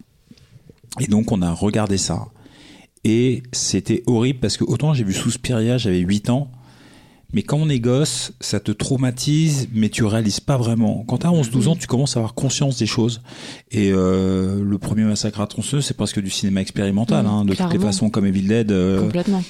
[1.00, 2.26] Et donc on a regardé ça.
[3.04, 6.50] Et c'était horrible parce que autant j'ai vu Suspiria, j'avais 8 ans.
[7.34, 11.02] Mais quand on est gosse, ça te traumatise, mais tu réalises pas vraiment.
[11.08, 13.22] Quand t'as 11-12 ans, tu commences à avoir conscience des choses.
[13.70, 17.54] Et euh, le premier massacre à tronçonneuse, c'est presque du cinéma expérimental, Mmh, hein, de
[17.54, 18.70] toutes les façons, comme Evil Dead.
[18.70, 19.42] euh, Complètement.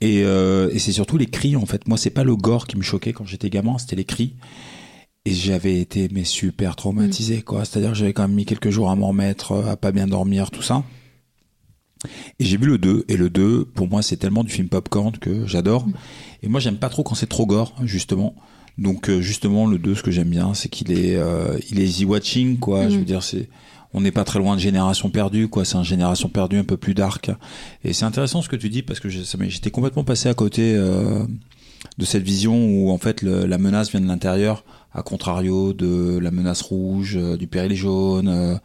[0.00, 1.88] Et, euh, et c'est surtout les cris en fait.
[1.88, 4.34] Moi, c'est pas le gore qui me choquait quand j'étais gamin, c'était les cris.
[5.24, 7.64] Et j'avais été mais super traumatisé quoi.
[7.64, 10.06] C'est-à-dire que j'avais quand même mis quelques jours à m'en remettre, euh, à pas bien
[10.06, 10.84] dormir, tout ça.
[12.38, 15.12] Et j'ai vu le 2 et le 2 pour moi c'est tellement du film popcorn
[15.18, 15.86] que j'adore.
[16.42, 18.36] Et moi j'aime pas trop quand c'est trop gore justement.
[18.78, 21.84] Donc euh, justement le 2 ce que j'aime bien c'est qu'il est euh, il est
[21.84, 23.48] easy watching quoi, je veux dire c'est
[23.94, 26.76] on n'est pas très loin de Génération perdue quoi, c'est un Génération perdue un peu
[26.76, 27.30] plus dark.
[27.84, 31.24] Et c'est intéressant ce que tu dis parce que j'étais complètement passé à côté euh,
[31.98, 36.18] de cette vision où en fait le- la menace vient de l'intérieur à contrario de
[36.18, 38.56] la menace rouge, euh, du péril jaune, euh,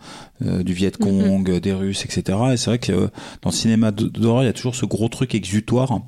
[0.46, 2.38] euh, du Viet Cong, euh, des Russes, etc.
[2.54, 2.94] Et c'est vrai que
[3.42, 6.00] dans le cinéma d'horreur, il y a toujours ce gros truc exutoire.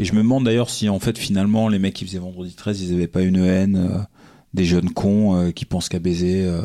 [0.00, 2.82] Et je me demande d'ailleurs si en fait finalement les mecs qui faisaient Vendredi 13,
[2.82, 3.98] ils avaient pas une haine euh,
[4.52, 6.60] des jeunes cons euh, qui pensent qu'à baiser euh,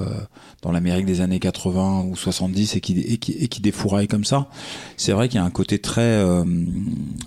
[0.62, 4.26] dans l'Amérique des années 80 ou 70 et qui et qui, et qui défouraillent comme
[4.26, 4.50] ça.
[4.98, 6.44] C'est vrai qu'il y a un côté très euh,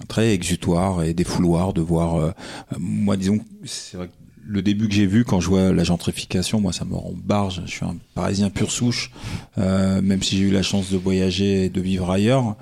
[0.09, 2.17] très exutoire et défouloir de voir.
[2.17, 2.33] euh,
[2.79, 4.13] moi, disons, c'est vrai que
[4.49, 7.63] le début que j'ai vu quand je vois la gentrification, moi, ça me rend barge.
[7.67, 9.13] Je suis un Parisien pur souche,
[9.59, 12.57] euh, même si j'ai eu la chance de voyager et de vivre ailleurs.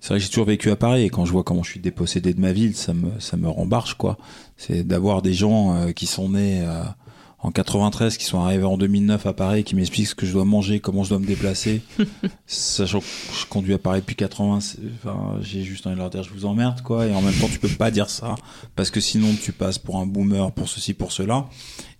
[0.00, 1.80] C'est vrai que j'ai toujours vécu à Paris et quand je vois comment je suis
[1.80, 4.18] dépossédé de ma ville, ça me ça me rend barge quoi.
[4.56, 6.60] C'est d'avoir des gens euh, qui sont nés
[7.42, 10.44] en 93, qui sont arrivés en 2009 à Paris, qui m'expliquent ce que je dois
[10.44, 11.82] manger, comment je dois me déplacer,
[12.46, 13.04] sachant que
[13.40, 14.60] je conduis à Paris depuis 80.
[14.60, 17.06] c'est- Enfin, j'ai juste envie de leur dire je vous emmerde quoi.
[17.06, 18.36] Et en même temps, tu peux pas dire ça
[18.76, 21.46] parce que sinon tu passes pour un boomer, pour ceci, pour cela.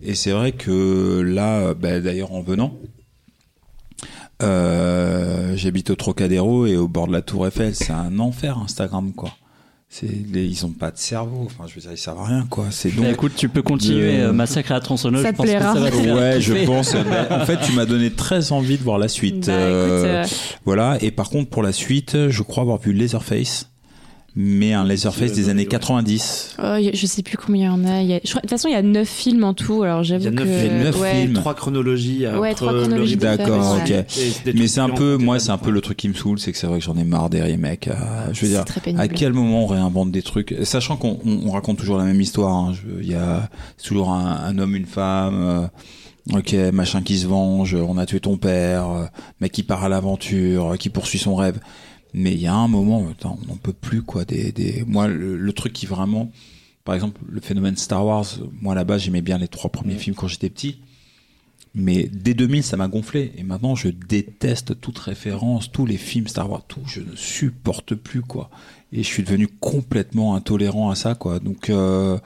[0.01, 2.73] Et c'est vrai que là, bah, d'ailleurs en venant.
[4.41, 9.13] Euh, j'habite au Trocadéro et au bord de la Tour Eiffel, c'est un enfer Instagram
[9.13, 9.31] quoi.
[9.95, 12.47] C'est les- ils ont pas de cerveau, enfin je veux dire ils servent à rien
[12.49, 12.65] quoi.
[12.71, 15.21] C'est donc Bah, écoute, tu peux continuer de- euh, Massacre à la tronçonneuse.
[15.21, 15.73] Ça je te pense que plaira.
[15.75, 16.93] ça va te faire Ouais, je pense.
[17.03, 19.45] Ben, en fait, tu m'as donné très envie de voir la suite.
[19.45, 20.97] Bah, Euh, écoute, euh, Voilà.
[21.01, 23.69] Et par contre, pour la suite, je crois avoir vu Laserface,
[24.35, 25.71] mais un Laserface des années vu, ouais.
[25.79, 26.55] 90.
[26.57, 28.01] oh, a- je sais plus combien il y en a.
[28.01, 29.83] Il y a- je crois- De toute façon, il y a 9 films en tout.
[29.83, 30.43] Alors j'avoue Il y a que.
[30.43, 31.21] neuf- il y a neuf ouais.
[31.21, 31.33] films.
[31.33, 32.25] Trois chronologies.
[32.27, 33.89] Ouais, entre trois le chronologies reboot D'accord, ok.
[33.89, 34.05] ouais.
[34.55, 36.57] Mais c'est un peu, moi, c'est un peu le truc qui me saoule, c'est que
[36.57, 37.87] c'est vrai que j'en ai marre des remakes.
[37.89, 37.93] euh,
[38.33, 39.01] je veux C'est dire, très pénible.
[39.01, 42.19] à quel moment on réinvente des trucs, sachant qu'on on- on raconte toujours la même
[42.21, 42.53] histoire.
[42.53, 42.73] hein.
[43.01, 43.49] Il y a
[43.83, 45.35] toujours un, un homme, une femme.
[45.35, 45.67] euh,
[46.33, 49.05] Ok, machin qui se venge, on a tué ton père, euh,
[49.41, 51.59] mec qui part à l'aventure, euh, qui poursuit son rêve.
[52.13, 54.23] Mais il y a un moment, attends, on n'en peut plus quoi.
[54.25, 54.83] Des, des...
[54.87, 56.31] Moi, le, le truc qui vraiment,
[56.85, 58.25] par exemple, le phénomène Star Wars.
[58.61, 60.79] Moi, là-bas, j'aimais bien les trois premiers films quand j'étais petit.
[61.75, 63.31] Mais dès 2000, ça m'a gonflé.
[63.37, 66.81] Et maintenant, je déteste toute référence, tous les films Star Wars, tout.
[66.85, 68.51] Je ne supporte plus, quoi.
[68.91, 71.39] Et je suis devenu complètement intolérant à ça, quoi.
[71.39, 72.19] Donc, euh,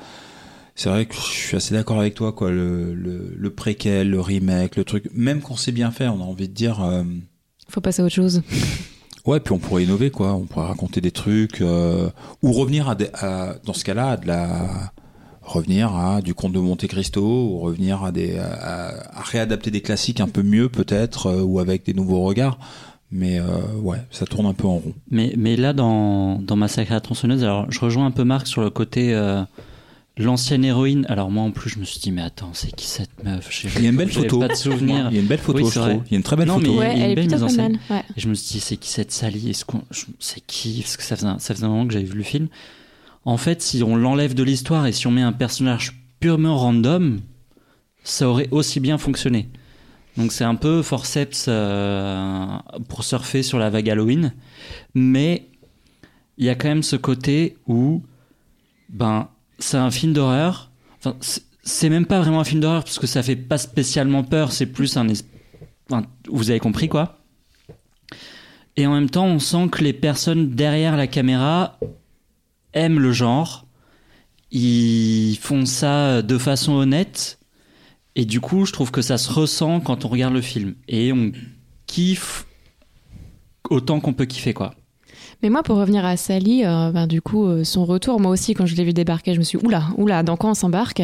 [0.75, 2.51] c'est vrai que je suis assez d'accord avec toi, quoi.
[2.51, 5.05] Le, le, le préquel, le remake, le truc.
[5.13, 6.83] Même quand c'est bien fait, on a envie de dire.
[6.83, 7.05] euh,
[7.69, 8.41] Faut passer à autre chose.
[9.27, 10.33] Ouais, puis on pourrait innover, quoi.
[10.33, 12.09] On pourrait raconter des trucs euh,
[12.41, 14.91] ou revenir à, dans ce cas-là, à
[15.41, 20.21] revenir à du conte de Monte Cristo ou revenir à des à réadapter des classiques
[20.21, 22.57] un peu mieux peut-être euh, ou avec des nouveaux regards.
[23.11, 23.43] Mais euh,
[23.81, 24.93] ouais, ça tourne un peu en rond.
[25.11, 28.47] Mais, mais là, dans, dans Massacre à la tronçonneuse, alors je rejoins un peu Marc
[28.47, 29.13] sur le côté.
[30.17, 33.23] L'ancienne héroïne, alors moi en plus je me suis dit mais attends c'est qui cette
[33.23, 34.39] meuf J'ai- Il y a une belle photo.
[34.39, 35.07] pas de souvenir.
[35.11, 36.01] Il y a une belle photo, Oui, je trouve.
[36.07, 36.79] Il y a une très belle Non, photo.
[36.79, 37.47] mais- il y a une elle est belle mise en.
[37.93, 38.03] Ouais.
[38.15, 39.51] Et je me suis dit, c'est qui cette Sally?
[39.51, 40.81] Est-ce qu'on, je- c'est qui?
[40.81, 42.47] Parce que ça faisait, un, ça faisait un moment que j'avais vu le film.
[43.25, 47.19] En fait, si on l'enlève de l'histoire et si on met un personnage purement random,
[48.03, 49.49] ça aurait aussi bien fonctionné.
[50.15, 52.47] Donc c'est un peu forceps euh,
[52.87, 54.33] pour surfer sur la vague Halloween,
[54.95, 55.47] mais
[56.39, 58.01] il y a quand même ce côté où,
[58.89, 59.27] ben,
[59.59, 60.71] c'est un film d'horreur.
[60.99, 64.51] Enfin, c'est- même pas vraiment un film d'horreur parce que ça fait pas spécialement peur.
[64.51, 65.07] C'est plus un,
[65.89, 67.13] enfin, vous avez compris quoi
[68.79, 71.79] et en même temps, on sent que les personnes derrière la caméra
[72.73, 73.65] aiment le genre.
[74.51, 77.39] Ils font ça de façon honnête.
[78.15, 80.75] Et du coup, je trouve que ça se ressent quand on regarde le film.
[80.87, 81.31] Et on
[81.87, 82.45] kiffe
[83.67, 84.75] autant qu'on peut kiffer, quoi.
[85.43, 88.53] Mais moi, pour revenir à Sally, euh, ben, du coup, euh, son retour, moi aussi,
[88.53, 91.03] quand je l'ai vu débarquer, je me suis oula, oula, dans quoi on s'embarque?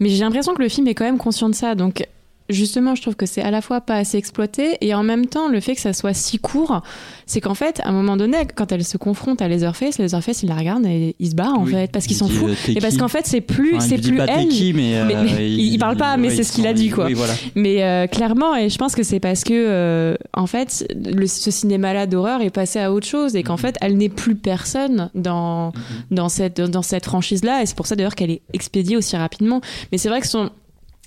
[0.00, 1.74] Mais j'ai l'impression que le film est quand même conscient de ça.
[1.74, 2.04] Donc,
[2.48, 5.48] justement, je trouve que c'est à la fois pas assez exploité et en même temps,
[5.48, 6.80] le fait que ça soit si court,
[7.26, 10.48] c'est qu'en fait, à un moment donné, quand elle se confronte à Leatherface, Leatherface, il
[10.48, 11.72] la regarde et il se barre, en Oui.
[11.72, 12.48] fait, parce qu'il Il s'en dit, fout.
[12.50, 14.48] euh, Et parce qu'en fait, c'est plus, Enfin, c'est plus pas elle.
[14.48, 16.88] qui, mais, euh, mais il- il parle pas, mais ouais, c'est ce qu'il a dit,
[16.90, 17.06] quoi.
[17.06, 17.34] Oui, voilà.
[17.54, 21.50] Mais euh, clairement, et je pense que c'est parce que, euh, en fait, le- ce
[21.50, 23.58] cinéma-là d'horreur est passé à autre chose et qu'en Mhm.
[23.58, 25.72] fait, elle n'est plus personne dans,
[26.10, 27.62] dans cette, dans cette franchise-là.
[27.62, 29.60] Et c'est pour ça d'ailleurs qu'elle est expédiée aussi rapidement.
[29.92, 30.50] Mais c'est vrai que son,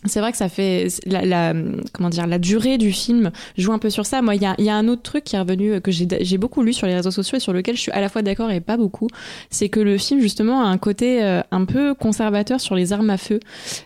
[0.05, 1.53] c'est vrai que ça fait la, la,
[1.93, 4.21] comment dire la durée du film joue un peu sur ça.
[4.21, 6.63] Moi, il y a, y a, un autre truc qui est revenu que j'ai beaucoup
[6.63, 8.61] lu sur les réseaux sociaux et sur lequel je suis à la fois d'accord et
[8.61, 9.07] pas beaucoup.
[9.49, 13.09] C'est que le film justement a un côté euh, un peu conservateur sur les armes
[13.09, 13.39] à feu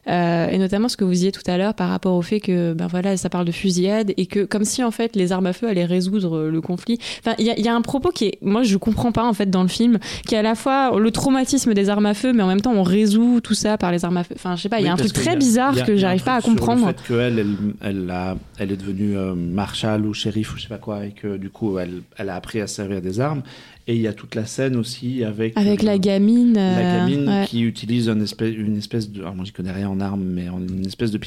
[0.07, 2.73] euh, et notamment ce que vous disiez tout à l'heure par rapport au fait que
[2.73, 5.53] ben voilà ça parle de fusillade et que comme si en fait les armes à
[5.53, 6.99] feu allaient résoudre le conflit.
[7.19, 9.33] Enfin, il y a, y a, un propos qui est moi je comprends pas en
[9.33, 12.31] fait dans le film qui est à la fois le traumatisme des armes à feu
[12.31, 14.35] mais en même temps on résout tout ça par les armes à feu.
[14.35, 16.35] Enfin, je sais pas, il oui, y a un truc très bizarre que j'arrive pas
[16.35, 16.79] à comprendre.
[16.79, 20.57] Sur le fait qu'elle, elle, elle, a, elle est devenue euh, marshal ou shérif ou
[20.57, 23.19] je sais pas quoi, et que du coup, elle, elle a appris à servir des
[23.19, 23.43] armes.
[23.87, 27.29] Et il y a toute la scène aussi avec avec euh, la gamine, la gamine
[27.29, 27.45] euh, ouais.
[27.45, 30.47] qui utilise une espèce, une espèce de, alors moi je connais rien en armes, mais
[30.47, 31.19] une espèce de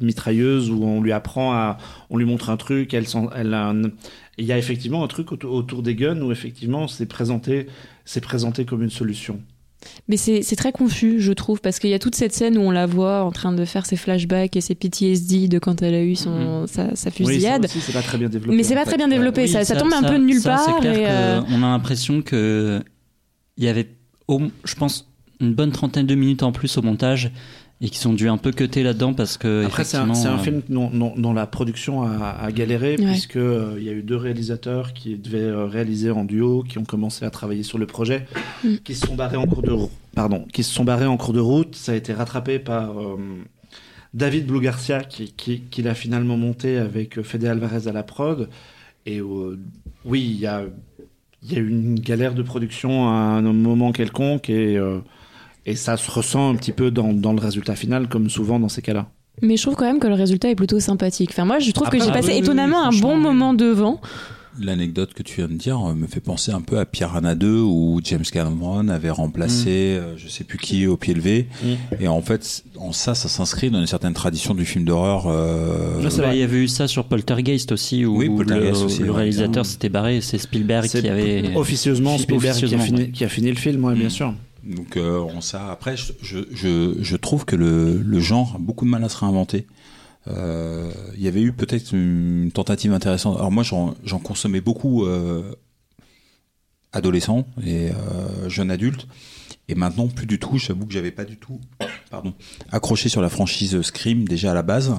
[0.00, 1.78] mitrailleuse où on lui apprend à,
[2.08, 3.82] on lui montre un truc, elle, elle a un,
[4.38, 7.68] il y a effectivement un truc autour, autour des guns où effectivement c'est présenté,
[8.04, 9.40] c'est présenté comme une solution.
[10.08, 12.70] Mais c'est très confus, je trouve, parce qu'il y a toute cette scène où on
[12.70, 16.02] la voit en train de faire ses flashbacks et ses PTSD de quand elle a
[16.02, 16.66] eu son, -hmm.
[16.66, 17.66] sa, sa, fusillade.
[17.74, 18.56] Oui, c'est pas très bien développé.
[18.56, 20.42] Mais c'est pas très bien développé, oui, ça, ça, ça, tombe un peu de nulle
[20.42, 20.80] part.
[20.80, 21.40] Clair et euh...
[21.50, 22.82] On a l'impression que
[23.56, 23.88] il y avait,
[24.64, 25.06] je pense,
[25.40, 27.30] une bonne trentaine de minutes en plus au montage
[27.82, 30.62] et qui sont dû un peu cuter là-dedans parce que après c'est un, un, film
[30.68, 33.06] dont, dont, dont, la production a, a galéré ouais.
[33.06, 36.78] puisque euh, il y a eu deux réalisateurs qui devaient euh, réaliser en duo qui
[36.78, 38.26] ont commencé à travailler sur le projet
[38.64, 38.76] mm.
[38.84, 41.32] qui se sont barrés en cours de route pardon qui se sont barrés en cours
[41.32, 43.16] de route ça a été rattrapé par euh,
[44.12, 48.50] David Blue Garcia qui, qui, qui l'a finalement monté avec Fede Alvarez à la prod
[49.06, 49.58] et euh,
[50.04, 50.64] oui il y a
[51.42, 54.98] y a eu une galère de production à un moment quelconque et euh,
[55.66, 58.68] et ça se ressent un petit peu dans, dans, le résultat final, comme souvent dans
[58.68, 59.08] ces cas-là.
[59.42, 61.30] Mais je trouve quand même que le résultat est plutôt sympathique.
[61.32, 64.00] Enfin, moi, je trouve Après, que j'ai passé oui, étonnamment oui, un bon moment devant.
[64.58, 68.00] L'anecdote que tu viens de dire me fait penser un peu à Piranha 2 où
[68.02, 70.02] James Cameron avait remplacé mmh.
[70.02, 71.68] euh, je sais plus qui au pied levé mmh.
[72.00, 76.02] et en fait en ça ça s'inscrit dans une certaine tradition du film d'horreur euh...
[76.32, 79.18] il y avait eu ça sur Poltergeist aussi où, oui, Poltergeist le, aussi, le ouais,
[79.18, 83.28] réalisateur s'était barré c'est Spielberg qui avait officieusement Spielberg officieusement, qui, a fini, qui a
[83.28, 83.98] fini le film ouais, mmh.
[83.98, 88.56] bien sûr donc euh, on ça après je, je, je, trouve que le, le genre
[88.56, 89.66] a beaucoup de mal à se réinventer.
[90.28, 93.36] Euh, il y avait eu peut-être une tentative intéressante.
[93.36, 95.54] Alors moi j'en consommais beaucoup euh,
[96.92, 99.06] adolescent et euh, jeune adulte.
[99.68, 100.58] Et maintenant plus du tout.
[100.58, 101.60] J'avoue que j'avais pas du tout
[102.10, 102.34] pardon
[102.72, 104.94] accroché sur la franchise Scream déjà à la base.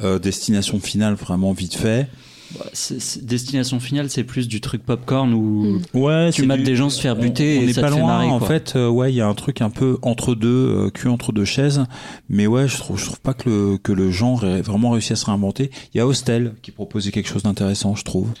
[0.00, 2.08] Euh, destination finale vraiment vite fait
[2.56, 5.98] bah, c est, destination finale, c'est plus du truc popcorn où mmh.
[5.98, 6.64] ouais, tu mates du...
[6.64, 8.00] des gens se faire buter on, on et est ça pas te loin.
[8.00, 8.48] fait marrer, en quoi.
[8.48, 11.32] fait, euh, ouais, il y a un truc un peu entre deux, euh, cul entre
[11.32, 11.84] deux chaises.
[12.28, 15.12] Mais ouais, je trouve, je trouve pas que le que le genre ait vraiment réussi
[15.12, 15.70] à se réinventer.
[15.94, 18.32] Il y a Hostel qui proposait quelque chose d'intéressant, je trouve.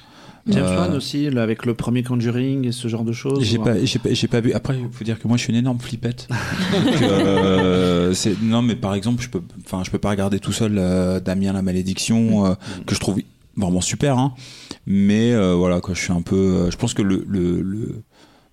[0.48, 0.96] James euh...
[0.96, 3.44] Aussi, là, avec le premier Conjuring et ce genre de choses.
[3.44, 4.52] J'ai pas, j'ai pas, j'ai pas vu.
[4.52, 6.28] Après, il faut dire que moi, je suis une énorme flippette.
[6.72, 10.52] Donc, euh, c'est non, mais par exemple, je peux, enfin, je peux pas regarder tout
[10.52, 12.54] seul euh, Damien la malédiction euh,
[12.86, 13.18] que je trouve
[13.58, 14.34] vraiment super hein
[14.86, 18.02] mais euh, voilà quoi je suis un peu euh, je pense que le, le, le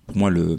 [0.06, 0.56] pour moi le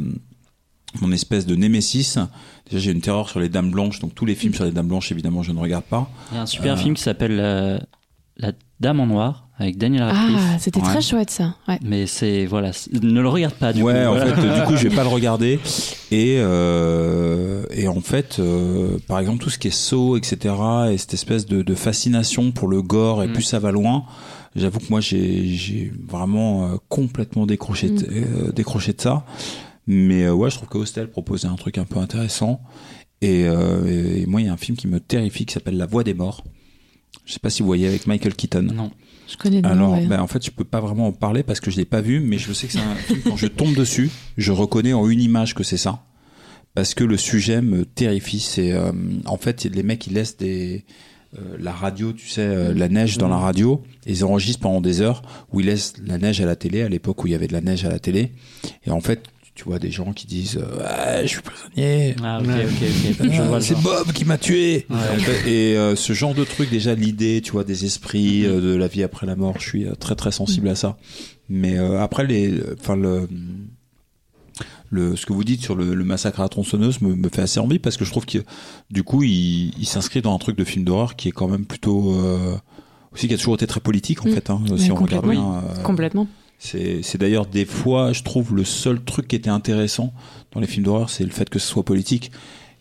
[1.01, 2.17] mon espèce de némésis
[2.65, 4.87] déjà j'ai une terreur sur les dames blanches donc tous les films sur les dames
[4.87, 6.77] blanches évidemment je ne regarde pas il y a un super euh...
[6.77, 7.77] film qui s'appelle euh,
[8.37, 10.39] la dame en noir avec Daniel Radcliffe.
[10.39, 10.85] Ah, c'était ouais.
[10.85, 11.55] très chouette ça.
[11.67, 11.79] Ouais.
[11.81, 14.11] Mais c'est voilà, ne le regarde pas du ouais, coup.
[14.11, 15.59] en fait, du coup, je vais pas le regarder.
[16.11, 20.53] Et euh, et en fait, euh, par exemple, tout ce qui est saut, etc.
[20.91, 23.33] Et cette espèce de, de fascination pour le gore et mm.
[23.33, 24.03] plus ça va loin.
[24.57, 28.03] J'avoue que moi, j'ai vraiment euh, complètement décroché, mm.
[28.11, 29.25] euh, décroché de ça.
[29.85, 32.61] Mais euh, ouais, je trouve que Hostel proposait un truc un peu intéressant.
[33.21, 36.03] Et, et moi, il y a un film qui me terrifie qui s'appelle La Voix
[36.03, 36.43] des Morts.
[37.25, 38.61] Je sais pas si vous voyez avec Michael Keaton.
[38.61, 38.91] Non.
[39.27, 40.05] Je connais le Alors, nom, ouais.
[40.05, 42.19] ben, en fait, je peux pas vraiment en parler parce que je l'ai pas vu,
[42.19, 45.19] mais je sais que c'est un film, quand je tombe dessus, je reconnais en une
[45.19, 46.03] image que c'est ça.
[46.75, 48.39] Parce que le sujet me terrifie.
[48.39, 48.91] C'est, euh,
[49.25, 50.81] en fait, les mecs, ils laissent des, euh,
[51.59, 55.21] la radio, tu sais, euh, la neige dans la radio, ils enregistrent pendant des heures
[55.51, 57.53] où ils laissent la neige à la télé, à l'époque où il y avait de
[57.53, 58.31] la neige à la télé.
[58.85, 59.23] Et en fait,
[59.57, 62.15] tu vois des gens qui disent ah, je suis prisonnier.
[62.23, 63.39] Ah, okay, okay, okay.
[63.53, 64.85] ah, c'est Bob qui m'a tué.
[64.89, 68.75] Ouais, et euh, ce genre de truc déjà l'idée tu vois des esprits euh, de
[68.75, 70.97] la vie après la mort je suis euh, très très sensible à ça.
[71.49, 73.27] Mais euh, après les enfin le
[74.89, 77.41] le, ce que vous dites sur le, le massacre à la tronçonneuse me, me, fait
[77.41, 78.39] assez envie parce que je trouve que
[78.89, 81.65] du coup il, il s'inscrit dans un truc de film d'horreur qui est quand même
[81.65, 82.55] plutôt euh,
[83.14, 84.34] aussi qui a toujours été très politique en mmh.
[84.34, 86.27] fait hein, si on regarde bien euh, complètement
[86.59, 90.14] c'est d'ailleurs des fois, je trouve, le seul truc qui était intéressant
[90.51, 92.31] dans les films d'horreur, c'est le fait que ce soit politique.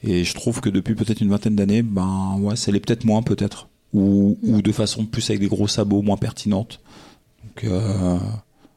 [0.03, 3.23] Et je trouve que depuis peut-être une vingtaine d'années, ben ouais, ça l'est peut-être moins
[3.23, 4.55] peut-être, ou, mm.
[4.55, 6.81] ou de façon plus avec des gros sabots, moins pertinente.
[7.45, 8.19] Donc euh,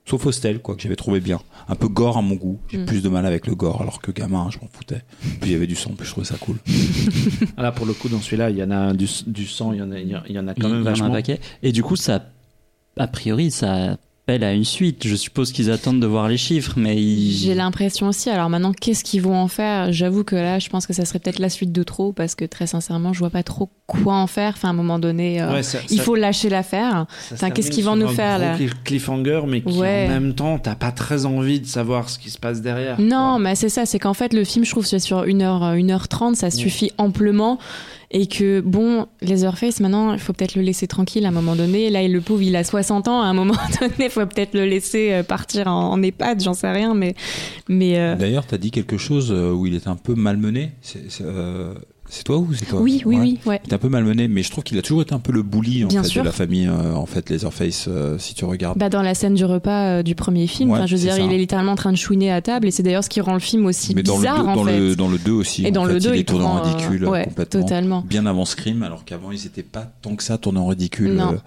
[0.10, 1.40] Sauf Hostel, quoi, que j'avais trouvé bien.
[1.68, 2.60] Un peu gore à mon goût.
[2.70, 2.86] J'ai Mm.
[2.86, 5.04] plus de mal avec le gore, alors que gamin, je m'en foutais.
[5.40, 6.58] Puis il y avait du sang, puis je trouvais ça cool.
[7.58, 9.80] Ah, Là, pour le coup, dans celui-là, il y en a du, du sang, il
[9.80, 11.12] y en a, il y en a- quand même en a un vachement.
[11.12, 11.40] paquet.
[11.62, 12.26] Et du coup, ça,
[12.98, 13.98] a priori, ça
[14.30, 15.08] appelle à une suite.
[15.08, 17.32] Je suppose qu'ils attendent de voir les chiffres, mais ils...
[17.36, 18.30] J'ai l'impression aussi.
[18.30, 19.92] Alors maintenant, qu'est-ce qu'ils vont en faire?
[19.92, 22.46] J'avoue que là, je pense que ça serait peut-être la suite de trop parce que
[22.46, 24.54] très sincèrement, je vois pas trop quoi en faire.
[24.56, 27.08] Enfin, à un moment donné, euh, Ouais, ça- il ça- faut lâcher l'affaire.
[27.34, 28.56] enfin, qu'est-ce qu'ils vont nous faire, gros là?
[28.56, 30.06] cliff- Cliffhanger, mais qui Ouais.
[30.08, 33.00] en même temps, t'as pas très envie de savoir ce qui se passe derrière.
[33.02, 33.40] Non, quoi.
[33.40, 33.86] mais c'est ça.
[33.88, 37.58] C'est qu'en fait, le film, je trouve, c'est sur 1h, 1h30, ça suffit amplement.
[38.12, 41.92] Et que, bon, Leatherface, maintenant, il faut peut-être le laisser tranquille à un moment donné.
[41.92, 43.22] Là, le pauvre, il a 60 ans.
[43.22, 46.72] À un moment donné, il faut peut-être le laisser euh, partir en, EHPAD, j'en sais
[46.72, 46.96] rien.
[46.96, 47.14] Mais,
[47.68, 50.72] mais euh, D'ailleurs, t'as dit quelque chose euh, où il était un peu malmené.
[52.10, 53.22] C'est toi ou c'est toi oui, oui, Ouais.
[53.22, 53.60] oui, ouais.
[53.64, 55.44] Il était un peu malmené, mais je trouve qu'il a toujours été un peu le
[55.44, 56.22] bully en Bien fait, sûr.
[56.24, 58.78] de la famille, euh, en fait, Leatherface, euh, si tu regardes.
[58.78, 61.20] Bah dans la scène du repas euh, du premier film, Ouais, je veux dire, ça.
[61.20, 63.34] il est littéralement en train de chouiner à table et c'est d'ailleurs ce qui rend
[63.34, 65.86] le film aussi mais dans le, bizarre dans, le, dans le 2 aussi, et dans
[65.86, 67.46] le fait, 2, il il est tourné en ridicule complètement.
[67.62, 68.04] totalement.
[68.08, 71.14] Bien avant Scream, alors qu'avant ils étaient pas tant que ça tournés en ridicule.
[71.14, 71.38] Non.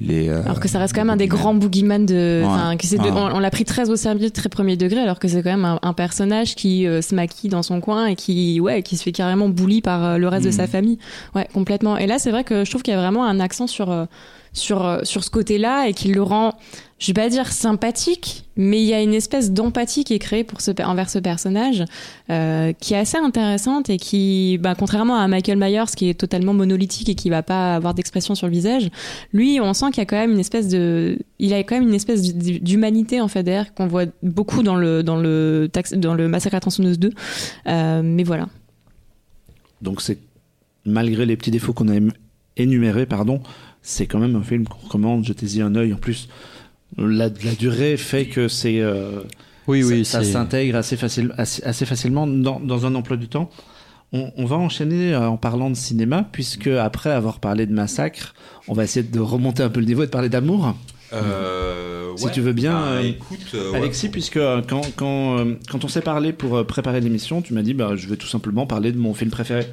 [0.00, 3.50] les, Alors que ça reste quand même un des grands boogeyman de, on, on l'a
[3.50, 6.54] pris très au sérieux, très premier degré, alors que c'est quand même un, un personnage
[6.54, 10.11] qui se maquille dans son coin et qui, ouais, qui se fait carrément bully par
[10.12, 10.98] euh, le reste de sa famille.
[11.34, 11.96] Ouais, complètement.
[11.96, 14.06] Et là, c'est vrai que je trouve qu'il y a vraiment un accent sur, euh,
[14.52, 16.54] sur, euh, sur ce côté-là et qui le rend,
[16.98, 20.44] je vais pas dire sympathique, mais il y a une espèce d'empathie qui est créée
[20.44, 21.84] pour ce, envers ce personnage,
[22.30, 26.52] euh, qui est assez intéressante et qui, bah, contrairement à Michael Myers, qui est totalement
[26.52, 28.90] monolithique et qui va pas avoir d'expression sur le visage,
[29.32, 31.88] lui, on sent qu'il y a quand même une espèce de, il a quand même
[31.88, 36.28] une espèce d'humanité en fait derrière qu'on voit beaucoup dans le dans le dans le
[36.28, 37.10] massacre à tronçonneuse 2.
[37.68, 38.48] Euh, mais voilà.
[39.82, 40.18] Donc c'est
[40.86, 41.98] malgré les petits défauts qu'on a
[42.56, 43.42] énumérés, pardon,
[43.82, 45.24] c'est quand même un film qu'on recommande.
[45.24, 45.92] Jetez-y un œil.
[45.92, 46.28] En plus,
[46.96, 49.20] la, la durée fait que c'est euh,
[49.66, 53.28] Oui, ça- oui, ça, s'intègre assez, facile, assez, assez facilement dans, dans un emploi du
[53.28, 53.50] temps.
[54.12, 58.34] On, on va enchaîner euh, en parlant de cinéma, puisque après avoir parlé de massacre,
[58.68, 60.76] on va essayer de remonter un peu le niveau et de parler d'amour.
[61.12, 62.32] Euh, Si ouais.
[62.32, 63.78] tu veux bien, Bah, euh, écoute, euh, ouais.
[63.78, 67.74] Alexis, puisque quand, quand, euh, quand on s'est parlé pour préparer l'émission, tu m'as dit
[67.74, 69.66] bah, je vais tout simplement parler de mon film préféré.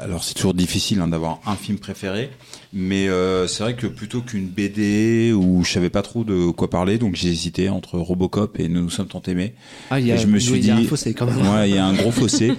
[0.00, 2.30] Alors c'est toujours difficile hein, d'avoir un film préféré,
[2.72, 6.70] mais euh, c'est vrai que plutôt qu'une BD où je savais pas trop de quoi
[6.70, 9.54] parler, donc j'ai hésité entre Robocop et Nous nous sommes tant aimés.
[9.90, 11.26] Ah, il y a, Et je me suis il y a dit- un fossé quand
[11.26, 11.36] même.
[11.54, 12.52] Ouais, il y a un gros fossé,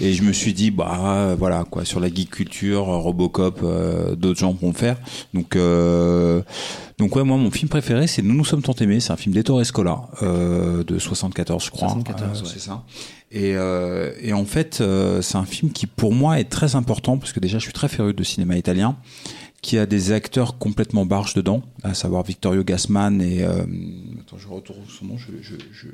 [0.00, 4.40] et je me suis dit bah voilà quoi sur la geek culture, Robocop, euh, d'autres
[4.40, 4.96] gens vont faire.
[5.34, 6.42] Donc euh,
[7.00, 9.34] donc ouais moi mon film préféré c'est Nous nous sommes tant aimés, c'est un film
[9.34, 11.88] d'Ettore Scola euh, de 74 je crois.
[11.88, 12.50] 74, Euh, ouais.
[12.52, 12.84] c'est ça.
[13.32, 17.16] Et, euh, et en fait, euh, c'est un film qui pour moi est très important
[17.18, 18.96] parce que déjà je suis très féru de cinéma italien,
[19.62, 23.62] qui a des acteurs complètement barges dedans, à savoir Vittorio Gassman et euh,
[24.20, 25.88] attends je retrouve son nom, je, je, je-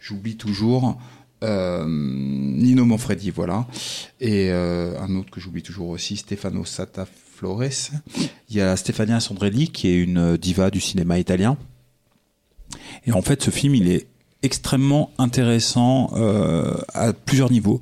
[0.00, 0.98] j'oublie toujours.
[1.44, 3.68] Euh, Nino Manfredi, voilà,
[4.20, 6.64] et euh, un autre que j'oublie toujours aussi, Stefano
[7.38, 7.90] Sataflores.
[8.50, 11.56] Il y a Stefania Sandrelli qui est une diva du cinéma italien.
[13.06, 14.06] Et en fait, ce film, il est
[14.42, 17.80] extrêmement intéressant euh, à plusieurs niveaux,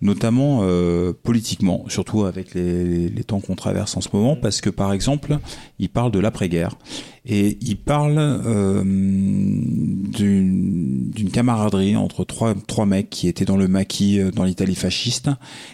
[0.00, 4.92] notamment euh, politiquement, surtout avec les, temps qu'on traverse en ce moment, parce que par
[4.92, 5.38] exemple,
[5.78, 6.76] il parle de l'après-guerre
[7.24, 14.18] et il parle euh, d'une camaraderie entre trois trois mecs qui étaient dans le maquis
[14.34, 15.30] dans l'Italie fasciste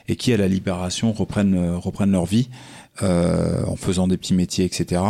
[0.09, 2.51] et qui à la libération reprennent leur vie
[3.03, 5.01] en faisant des petits métiers, etc.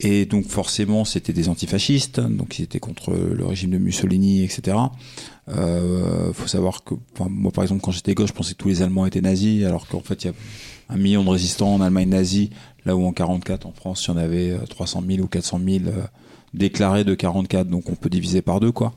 [0.00, 4.76] Et donc forcément, c'était des antifascistes, donc ils étaient contre le régime de Mussolini, etc.
[5.48, 8.68] Euh, faut savoir que, enfin, moi par exemple, quand j'étais gauche, je pensais que tous
[8.68, 10.34] les Allemands étaient nazis, alors qu'en fait, il y a
[10.88, 12.50] un million de résistants en Allemagne nazie,
[12.84, 15.60] là où en 44, en France, il y en avait euh, 300 000 ou 400
[15.64, 16.02] 000 euh,
[16.54, 18.94] déclarés de 44, donc on peut diviser par deux, quoi.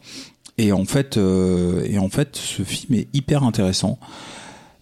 [0.58, 4.00] Et en fait, euh, et en fait, ce film est hyper intéressant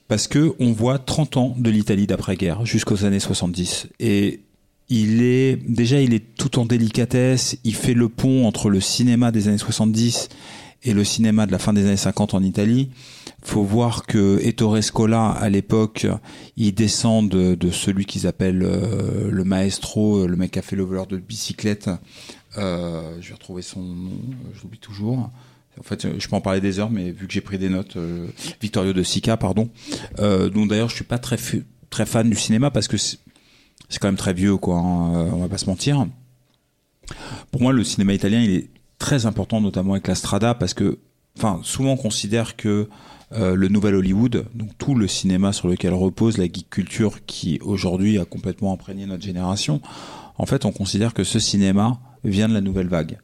[0.07, 4.41] parce que on voit 30 ans de l'Italie d'après-guerre jusqu'aux années 70 et
[4.89, 9.31] il est déjà il est tout en délicatesse, il fait le pont entre le cinéma
[9.31, 10.29] des années 70
[10.83, 12.91] et le cinéma de la fin des années 50 en Italie.
[13.43, 16.07] Faut voir que Ettore Scola à l'époque,
[16.57, 20.83] il descend de, celui qu'ils appellent euh, le maestro, le mec qui a fait le
[20.83, 21.89] voleur de bicyclette.
[22.57, 24.11] Euh, je vais retrouver son nom,
[24.53, 25.29] je l'oublie toujours.
[25.79, 27.97] En fait, je peux en parler des heures, mais vu que j'ai pris des notes,
[27.97, 28.27] euh,
[28.61, 29.69] Vittorio de Sica, pardon.
[30.19, 31.37] Euh, dont d'ailleurs, je suis pas très
[31.89, 33.17] très fan du cinéma parce que c'est
[33.99, 34.77] quand même très vieux, quoi.
[34.77, 36.05] hein, euh, on va pas se mentir.
[37.51, 40.99] Pour moi, le cinéma italien, il est très important, notamment avec la Strada, parce que,
[41.37, 42.89] enfin, souvent on considère que
[43.33, 47.59] euh, le nouvel Hollywood, donc tout le cinéma sur lequel repose la geek culture qui
[47.61, 49.81] aujourd'hui a complètement imprégné notre génération,
[50.37, 53.19] en fait, on considère que ce cinéma vient de la nouvelle vague.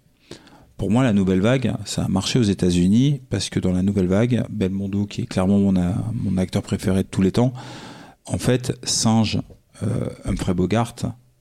[0.82, 4.08] Pour moi, la nouvelle vague, ça a marché aux États-Unis parce que dans la nouvelle
[4.08, 7.54] vague, Belmondo, qui est clairement mon, mon acteur préféré de tous les temps,
[8.26, 9.40] en fait, singe
[9.84, 10.96] euh, Humphrey Bogart,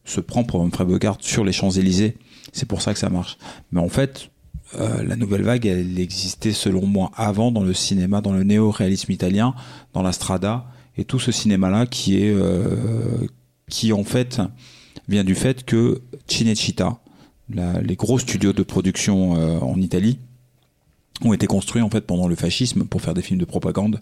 [0.05, 2.19] se prend pour Humphrey Bogart sur les Champs-Élysées.
[2.53, 3.39] C'est pour ça que ça marche.
[3.73, 4.31] Mais en fait,
[4.79, 9.11] euh, la nouvelle vague, elle existait selon moi avant dans le cinéma, dans le néo-réalisme
[9.11, 9.55] italien,
[9.95, 10.67] dans la strada
[10.99, 13.27] et tout ce cinéma-là qui est, euh,
[13.71, 14.43] qui en fait
[15.09, 17.00] vient du fait que Cinecittà,
[17.53, 20.19] les gros studios de production euh, en Italie,
[21.23, 24.01] ont été construits en fait pendant le fascisme pour faire des films de propagande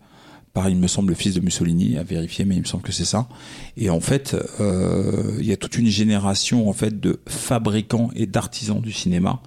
[0.55, 2.93] par, il me semble, le fils de Mussolini, à vérifier, mais il me semble que
[2.93, 3.29] c'est ça.
[3.77, 8.27] Et en fait, euh, il y a toute une génération en fait de fabricants et
[8.27, 9.41] d'artisans du cinéma.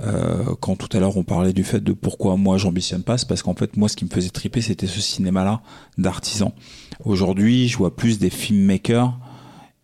[0.00, 3.28] Euh, quand tout à l'heure on parlait du fait de pourquoi moi j'ambitionne pas, c'est
[3.28, 5.60] parce qu'en fait moi ce qui me faisait triper c'était ce cinéma-là
[5.98, 6.52] d'artisans.
[7.04, 9.18] Aujourd'hui, je vois plus des filmmakers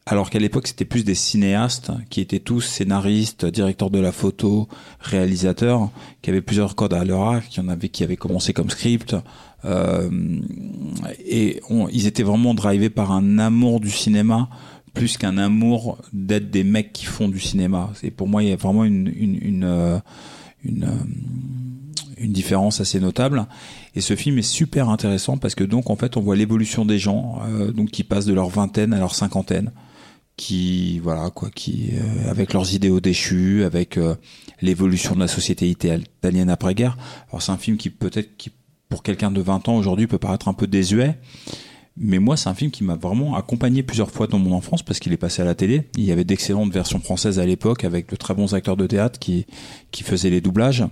[0.09, 4.69] alors qu'à l'époque c'était plus des cinéastes qui étaient tous scénaristes, directeurs de la photo,
[5.01, 5.91] réalisateurs,
[6.23, 9.17] qui avaient plusieurs codes à leur arc, qui en avaient qui avaient commencé comme script,
[9.65, 10.09] euh,
[11.27, 11.61] et
[11.93, 14.49] ils étaient vraiment drivés par un amour du cinéma
[14.95, 17.91] plus qu'un amour d'être des mecs qui font du cinéma.
[18.05, 19.99] Et pour moi il y a vraiment une une une, euh,
[20.65, 23.47] une, euh, une différence assez notable.
[23.97, 27.01] Et ce film est super intéressant parce que donc en fait on voit l'évolution des
[27.01, 27.41] gens,
[27.75, 29.73] donc qui passent de leur vingtaine à leur cinquantaine
[30.37, 34.17] qui voilà quoi qui euh, avec leurs idéaux déchus avec euh,
[34.61, 36.99] l'évolution de la société italienne après guerre
[37.29, 38.51] alors c'est un film qui peut-être qui
[38.89, 41.17] pour quelqu'un de 20 ans aujourd'hui peut paraître un peu désuet.
[41.99, 44.99] Mais moi c'est un film qui m'a vraiment accompagné plusieurs fois dans mon enfance parce
[44.99, 45.89] qu'il est passé à la télé.
[45.97, 49.19] Il y avait d'excellentes versions françaises à l'époque avec de très bons acteurs de théâtre
[49.19, 49.47] qui
[49.93, 50.85] qui faisaient les doublages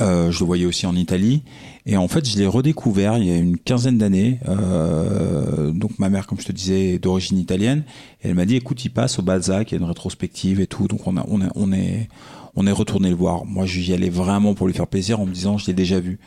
[0.00, 1.42] euh, je le voyais aussi en Italie.
[1.86, 4.38] Et en fait, je l'ai redécouvert il y a une quinzaine d'années.
[4.48, 7.84] Euh, donc ma mère, comme je te disais, est d'origine italienne.
[8.22, 10.88] Elle m'a dit, écoute, il passe au Balzac, il y a une rétrospective et tout.
[10.88, 12.08] Donc on, a, on, a, on est
[12.56, 13.44] on est retourné le voir.
[13.44, 16.18] Moi, j'y allais vraiment pour lui faire plaisir en me disant, je l'ai déjà vu.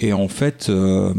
[0.00, 1.12] Et en fait, euh,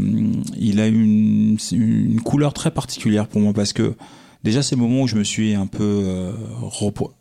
[0.56, 3.94] il a une, une couleur très particulière pour moi parce que
[4.42, 6.32] déjà ces moments où je me suis un peu euh,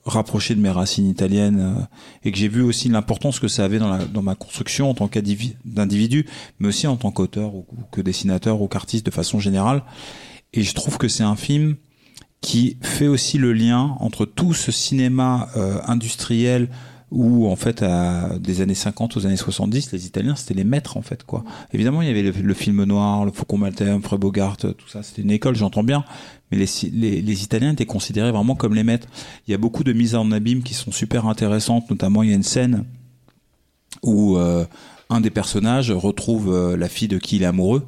[0.06, 1.82] rapproché de mes racines italiennes euh,
[2.24, 4.94] et que j'ai vu aussi l'importance que ça avait dans, la, dans ma construction en
[4.94, 6.26] tant qu'individu,
[6.60, 9.84] mais aussi en tant qu'auteur ou, que dessinateur ou qu'artiste de façon générale.
[10.54, 11.76] Et je trouve que c'est un film
[12.41, 16.70] qui fait aussi le lien entre tout ce cinéma euh, industriel
[17.11, 20.95] où en fait à des années 50 aux années 70 les Italiens c'était les maîtres
[20.98, 21.44] en fait quoi.
[21.73, 25.23] Évidemment il y avait le, film noir le Faucon Maltais Humphrey Bogart tout ça c'était
[25.23, 26.03] une école j'entends bien
[26.52, 29.07] mais les, les, les, Italiens étaient considérés vraiment comme les maîtres.
[29.48, 32.31] Il y a beaucoup de mises en abîme qui sont super intéressantes notamment il y
[32.31, 32.86] a une scène
[34.03, 34.65] où euh,
[35.10, 37.88] un des personnages retrouve euh, la fille de qui il est amoureux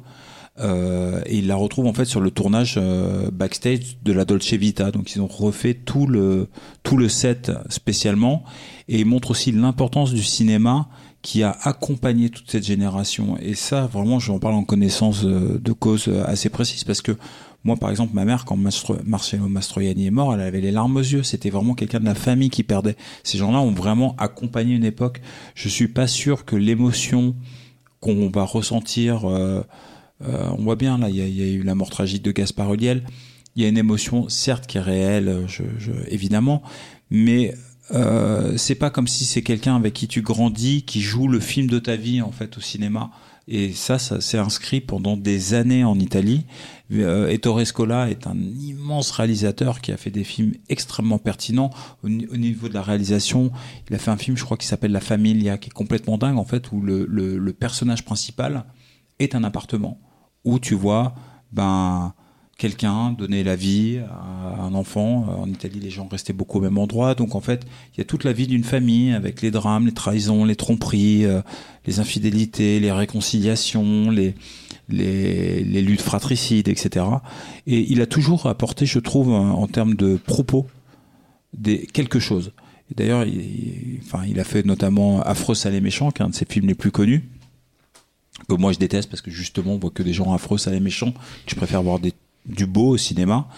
[0.60, 4.52] euh, et il la retrouve en fait sur le tournage euh, backstage de la Dolce
[4.52, 4.90] Vita.
[4.90, 6.48] Donc ils ont refait tout le
[6.82, 8.44] tout le set spécialement
[8.92, 10.86] et il montre aussi l'importance du cinéma
[11.22, 13.38] qui a accompagné toute cette génération.
[13.40, 17.12] Et ça, vraiment, j'en parle en connaissance euh, de cause assez précise parce que
[17.64, 18.58] moi, par exemple, ma mère, quand
[19.04, 21.22] Marcello Mastroianni est mort, elle avait les larmes aux yeux.
[21.22, 22.96] C'était vraiment quelqu'un de la famille qui perdait.
[23.22, 25.22] Ces gens-là ont vraiment accompagné une époque.
[25.54, 27.34] Je suis pas sûr que l'émotion
[28.00, 29.62] qu'on va ressentir euh,
[30.28, 33.04] euh, on voit bien là, il y, a, eu la mort tragique de Gaspard Ulliel.
[33.56, 35.46] Il y a une émotion, certes, qui est réelle,
[36.08, 36.62] évidemment,
[37.10, 37.54] mais
[37.90, 41.66] euh, c'est pas comme si c'est quelqu'un avec qui tu grandis, qui joue le film
[41.66, 43.10] de ta vie en fait au cinéma.
[43.48, 46.46] Et ça, ça s'est inscrit pendant des années en Italie.
[46.92, 51.70] Euh, Ettore Scola est un immense réalisateur qui a fait des films extrêmement pertinents
[52.04, 53.50] au, niveau de la réalisation.
[53.90, 56.38] Il a fait un film, je crois, qui s'appelle La Familia, qui est complètement dingue
[56.38, 58.64] en fait, où le personnage principal
[59.18, 59.98] est un appartement
[60.44, 61.14] où tu vois
[61.52, 62.14] ben
[62.62, 65.26] quelqu'un donner la vie à un enfant.
[65.36, 67.16] En Italie, les gens restaient beaucoup au même endroit.
[67.16, 69.92] Donc en fait, il y a toute la vie d'une famille avec les drames, les
[69.92, 71.42] trahisons, les tromperies, euh,
[71.86, 74.36] les infidélités, les réconciliations, les,
[74.88, 77.04] les, luttes fratricides, etc.
[77.66, 80.68] Et il a toujours apporté, je trouve, en, termes de propos,
[81.54, 82.52] des, quelque chose.
[82.94, 86.34] D'ailleurs, il, enfin, il a fait notamment Affreux, sale et méchant, qui est un de
[86.36, 87.24] ses films les plus connus
[88.48, 90.80] que moi je déteste parce que justement on voit que des gens affreux, ça les
[90.80, 91.14] méchants.
[91.46, 92.12] Je préfère voir des,
[92.46, 93.48] du beau au cinéma.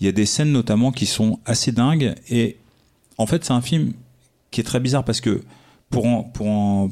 [0.00, 2.56] Il y a des scènes notamment qui sont assez dingues et
[3.16, 3.92] en fait c'est un film
[4.50, 5.42] qui est très bizarre parce que
[5.90, 6.88] pour en, pour en,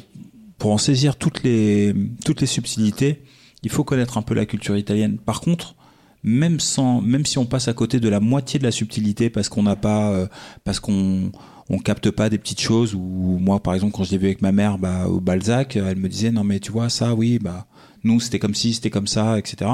[0.58, 1.94] pour en saisir toutes les,
[2.24, 3.22] toutes les subtilités,
[3.62, 5.18] il faut connaître un peu la culture italienne.
[5.18, 5.74] Par contre,
[6.22, 9.48] même sans, même si on passe à côté de la moitié de la subtilité parce
[9.48, 10.26] qu'on n'a pas, euh,
[10.64, 11.30] parce qu'on
[11.68, 14.42] on capte pas des petites choses ou moi par exemple quand je l'ai vu avec
[14.42, 17.66] ma mère bah, au Balzac elle me disait non mais tu vois ça oui bah
[18.04, 19.70] nous c'était comme si c'était comme ça etc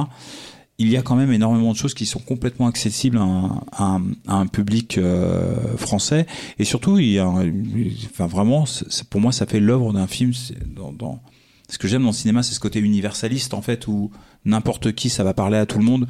[0.83, 4.99] il y a quand même énormément de choses qui sont complètement accessibles à un, public
[4.99, 6.27] euh, français.
[6.59, 8.65] Et surtout, il y a, enfin vraiment,
[9.09, 10.33] pour moi, ça fait l'œuvre d'un film.
[10.67, 11.21] Dans,
[11.69, 14.11] ce que j'aime dans le cinéma, c'est ce côté universaliste en fait, où
[14.45, 16.09] n'importe qui, ça va parler à tout le monde.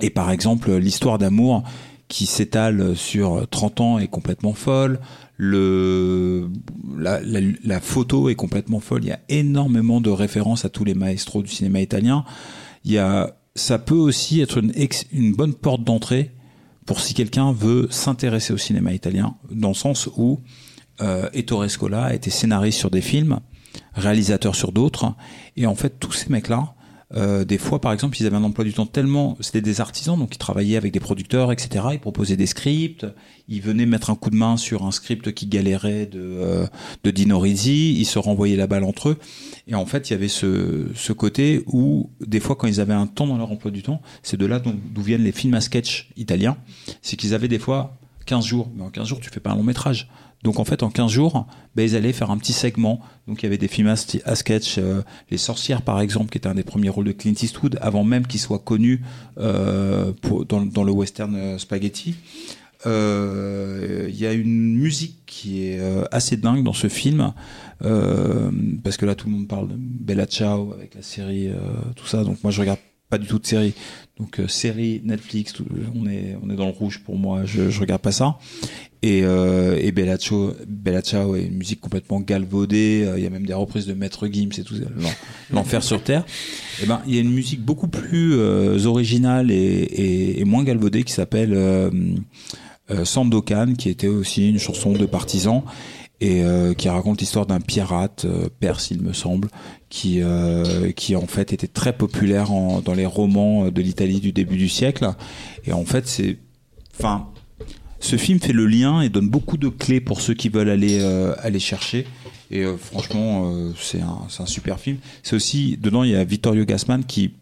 [0.00, 1.62] Et par exemple, l'histoire d'amour
[2.08, 5.00] qui s'étale sur 30 ans est complètement folle.
[5.38, 6.50] Le,
[6.98, 9.04] la, la photo est complètement folle.
[9.04, 12.26] Il y a énormément de références à tous les maestros du cinéma italien.
[12.84, 14.60] Il y a, ça peut aussi être
[15.10, 16.30] une, bonne porte d'entrée
[16.84, 20.40] pour si quelqu'un veut s'intéresser au cinéma italien, dans le sens où
[21.00, 23.40] euh, Ettore Scola a été scénariste sur des films,
[23.94, 25.14] réalisateur sur d'autres,
[25.56, 26.75] et en fait tous ces mecs-là,
[27.14, 30.18] euh, des fois par exemple ils avaient un emploi du temps tellement, c'était des artisans
[30.18, 33.06] donc ils travaillaient avec des producteurs etc, ils proposaient des scripts,
[33.48, 36.66] ils venaient mettre un coup de main sur un script qui galérait de, euh,
[37.04, 39.18] de Dino Risi, ils se renvoyaient la balle entre eux,
[39.68, 42.92] et en fait il y avait ce, ce côté où des fois quand ils avaient
[42.94, 45.60] un temps dans leur emploi du temps, c'est de là d'où viennent les films à
[45.60, 46.56] sketch italiens,
[47.02, 47.96] c'est qu'ils avaient des fois
[48.26, 50.08] 15 jours, mais en 15 jours tu fais pas un long métrage.
[50.42, 53.00] Donc en fait en 15 jours, ben, ils allaient faire un petit segment.
[53.26, 56.48] Donc il y avait des films à, sketch, euh, Les Sorcières par exemple, qui était
[56.48, 59.02] un des premiers rôles de Clint Eastwood, avant même qu'il soit connu
[59.38, 60.12] euh,
[60.48, 62.14] dans, dans le western euh, spaghetti.
[62.84, 65.80] Il y a une musique qui est
[66.12, 67.32] assez dingue dans ce film,
[67.80, 71.50] parce que là tout le monde parle de Bella Ciao avec la série,
[71.96, 72.22] tout ça.
[72.22, 73.74] Donc moi je regarde pas du tout de série.
[74.18, 75.54] Donc euh, série Netflix,
[75.94, 77.44] on est on est dans le rouge pour moi.
[77.44, 78.38] Je je regarde pas ça.
[79.02, 83.04] Et euh, et Bella Ciao, est une musique complètement galvaudée.
[83.06, 84.74] Euh, Il y a même des reprises de Maître Gims et tout.
[84.96, 85.10] l'en-
[85.52, 86.24] L'enfer sur terre.
[86.82, 91.04] Et ben il y a une musique beaucoup plus euh, originale et, et, moins galvaudée
[91.04, 91.54] qui s'appelle
[93.04, 95.62] Sandokan, qui était aussi une chanson de partisans
[96.20, 96.42] et
[96.78, 98.26] qui raconte l'histoire d'un pirate
[98.60, 99.48] perse, il me semble,
[99.88, 102.48] qui euh, qui en fait était très populaire
[102.84, 105.08] dans les romans de l'Italie du début du siècle.
[105.64, 106.38] Et en fait, c'est,
[106.98, 107.28] enfin,
[108.00, 110.98] ce film fait le lien et donne beaucoup de clés pour ceux qui veulent aller
[111.00, 112.06] euh, aller chercher.
[112.50, 114.98] Et euh, franchement, c'est un un super film.
[115.22, 117.32] C'est aussi dedans il y a Vittorio Gassman qui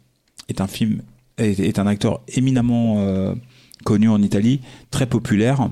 [0.49, 1.03] est un film
[1.39, 3.35] est, un acteur éminemment
[3.85, 4.61] connu en Italie,
[4.91, 5.69] très populaire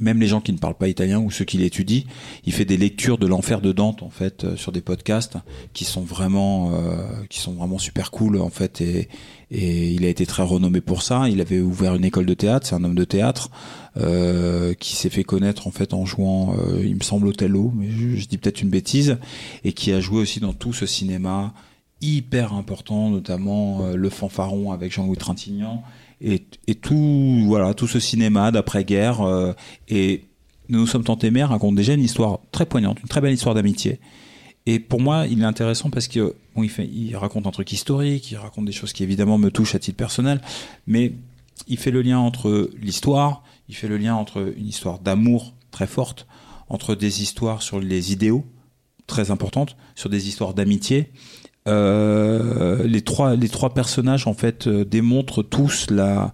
[0.00, 2.02] même les gens qui ne parlent pas italien ou ceux qui l'étudient,
[2.44, 5.36] il fait des lectures de l'enfer de Dante en fait euh, sur des podcasts
[5.72, 9.08] qui sont vraiment euh, qui sont vraiment super cool en fait et
[9.54, 11.28] et il a été très renommé pour ça.
[11.28, 13.50] Il avait ouvert une école de théâtre, c'est un homme de théâtre
[13.98, 17.90] euh, qui s'est fait connaître en fait en jouant, euh, il me semble Othello, mais
[17.90, 19.18] je, je dis peut-être une bêtise,
[19.62, 21.52] et qui a joué aussi dans tout ce cinéma
[22.00, 25.82] hyper important, notamment euh, Le Fanfaron avec Jean-Louis Trintignant
[26.22, 29.52] et, tout voilà tout ce cinéma d'après-guerre euh,
[29.88, 30.24] et
[30.68, 33.54] nous nous sommes tentés mères raconte déjà une histoire très poignante une très belle histoire
[33.54, 34.00] d'amitié.
[34.66, 38.36] Et pour moi il est intéressant parce que bon, il raconte un truc historique il
[38.36, 40.40] raconte des choses qui évidemment me touchent à titre personnel
[40.86, 41.12] mais
[41.66, 45.86] il fait le lien entre l'histoire il fait le lien entre une histoire d'amour très
[45.86, 46.26] forte
[46.68, 48.44] entre des histoires sur les idéaux
[49.08, 51.10] très importantes sur des histoires d'amitié
[51.68, 56.32] euh, les trois les trois personnages en fait euh, démontrent tous la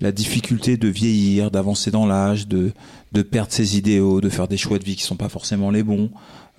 [0.00, 2.72] la difficulté de vieillir, d'avancer dans l'âge, de
[3.12, 5.82] de perdre ses idéaux, de faire des choix de vie qui sont pas forcément les
[5.82, 6.10] bons.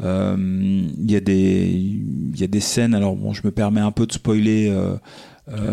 [0.02, 1.98] Euh, Il y a des
[2.35, 2.93] y a des scènes.
[2.93, 4.72] Alors bon, je me permets un peu de spoiler.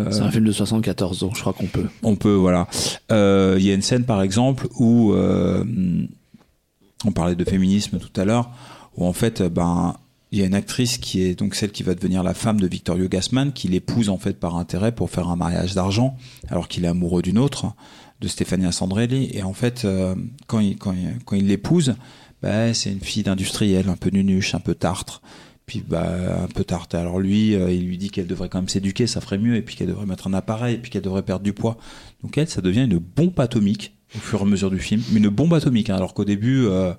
[0.09, 1.85] C'est un film de 74 ans, je crois qu'on peut.
[2.03, 2.67] on peut, voilà.
[3.11, 8.49] Il y a une scène, par exemple, où on parlait de féminisme tout à l'heure,
[8.97, 9.95] où en fait, ben,
[10.31, 12.67] il y a une actrice qui est donc celle qui va devenir la femme de
[12.67, 16.17] Victorio Gassman, qui l'épouse en fait par intérêt pour faire un mariage d'argent,
[16.49, 17.73] alors qu'il est amoureux d'une autre,
[18.21, 19.29] de Stefania Sandrelli.
[19.33, 20.15] Et en fait, euh,
[20.47, 20.93] quand il quand
[21.25, 21.95] quand il l'épouse,
[22.41, 25.21] ben, c'est une fille d'industriel, un peu nunuche, un peu tartre.
[25.65, 26.95] Puis bah un peu tarte.
[26.95, 29.61] Alors lui, euh, il lui dit qu'elle devrait quand même s'éduquer, ça ferait mieux, et
[29.61, 31.77] puis qu'elle devrait mettre un appareil, et puis qu'elle devrait perdre du poids.
[32.23, 35.29] Donc elle, ça devient une bombe atomique au fur et à mesure du film, une
[35.29, 35.89] bombe atomique.
[35.91, 35.95] hein.
[35.95, 36.93] alors qu'au début, euh,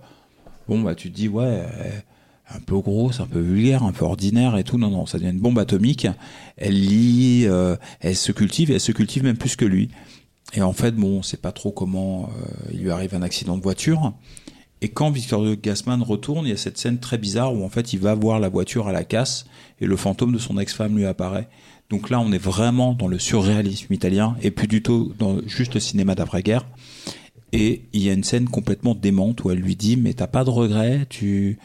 [0.68, 1.64] bon bah tu te dis ouais,
[2.54, 4.78] un peu grosse, un peu vulgaire, un peu ordinaire et tout.
[4.78, 6.06] Non non, ça devient une bombe atomique.
[6.56, 9.90] Elle lit, euh, elle se cultive, et elle se cultive même plus que lui.
[10.54, 13.56] Et en fait, bon, on sait pas trop comment euh, il lui arrive un accident
[13.56, 14.12] de voiture.
[14.82, 17.92] Et quand Victor Gassman retourne, il y a cette scène très bizarre où en fait
[17.92, 19.44] il va voir la voiture à la casse
[19.80, 21.48] et le fantôme de son ex-femme lui apparaît.
[21.90, 25.74] Donc là, on est vraiment dans le surréalisme italien et plus du tout dans juste
[25.74, 26.66] le cinéma d'après-guerre.
[27.52, 30.44] Et il y a une scène complètement démente où elle lui dit mais t'as pas
[30.44, 31.58] de regrets, tu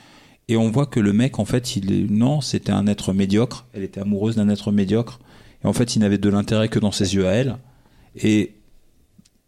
[0.47, 3.65] et on voit que le mec en fait il est non c'était un être médiocre.
[3.73, 5.19] Elle était amoureuse d'un être médiocre
[5.63, 7.57] et en fait il n'avait de l'intérêt que dans ses yeux à elle.
[8.15, 8.53] Et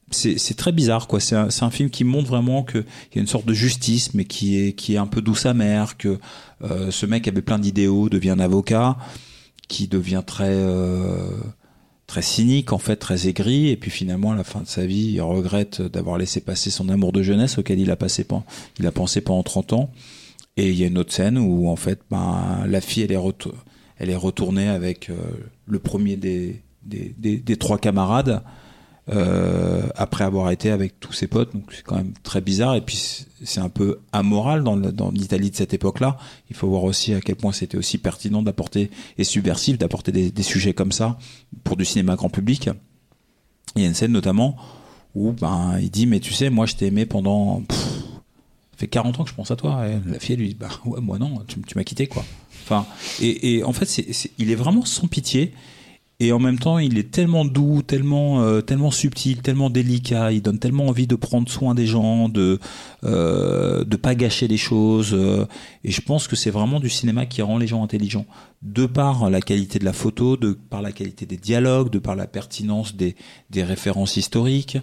[0.10, 3.22] c'est très bizarre quoi c'est un, un film qui montre vraiment que il y a
[3.22, 6.18] une sorte de justice mais qui est qui est un peu douce amère que
[6.64, 8.98] euh, ce mec avait plein d'idéaux devient un avocat
[9.68, 11.30] qui devient très euh,
[12.07, 15.11] très cynique en fait, très aigri, et puis finalement à la fin de sa vie,
[15.14, 18.26] il regrette d'avoir laissé passer son amour de jeunesse auquel il a passé,
[18.80, 19.91] il a pensé pendant 30 ans.
[20.57, 24.15] Et il y a une autre scène où en fait, ben, la fille elle est,
[24.15, 25.15] retournée avec euh,
[25.67, 28.41] le premier des, des, trois camarades
[29.09, 31.53] euh, après avoir été avec tous ses potes.
[31.53, 32.75] Donc c'est quand même très bizarre.
[32.75, 36.17] Et puis c'est un peu amoral dans, l'Italie de cette époque-là.
[36.49, 38.89] Il faut voir aussi à quel point c'était aussi pertinent d'apporter
[39.19, 41.19] et subversif d'apporter des, sujets comme ça
[41.63, 42.69] pour du cinéma grand public.
[43.75, 44.57] Il y a une scène notamment
[45.13, 47.86] où ben il dit mais tu sais moi je t'ai aimé pendant ça
[48.77, 49.85] fait 40 ans que je pense à toi.
[50.05, 52.23] La fille elle lui dit bah ouais moi non tu, m'as quitté quoi.
[52.63, 52.85] Enfin
[53.21, 53.97] et, en fait
[54.37, 55.53] il est vraiment sans pitié
[56.19, 60.41] et en même temps il est tellement doux tellement euh, tellement subtil tellement délicat il
[60.41, 62.59] donne tellement envie de prendre soin des gens de
[63.03, 65.45] euh, de pas gâcher les choses euh,
[65.83, 68.25] et je pense que c'est vraiment du cinéma qui rend les gens intelligents
[68.63, 72.15] de par la qualité de la photo de par la qualité des dialogues de par
[72.15, 73.15] la pertinence des
[73.51, 74.79] des références historiques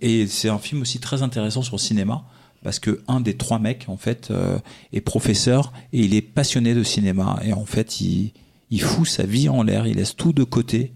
[0.00, 2.24] et c'est un film aussi très intéressant sur le cinéma
[2.62, 4.58] parce que un des trois mecs en fait euh,
[4.92, 8.32] est professeur et il est passionné de cinéma et en fait il
[8.72, 10.92] il fout sa vie en l'air, il laisse tout de côté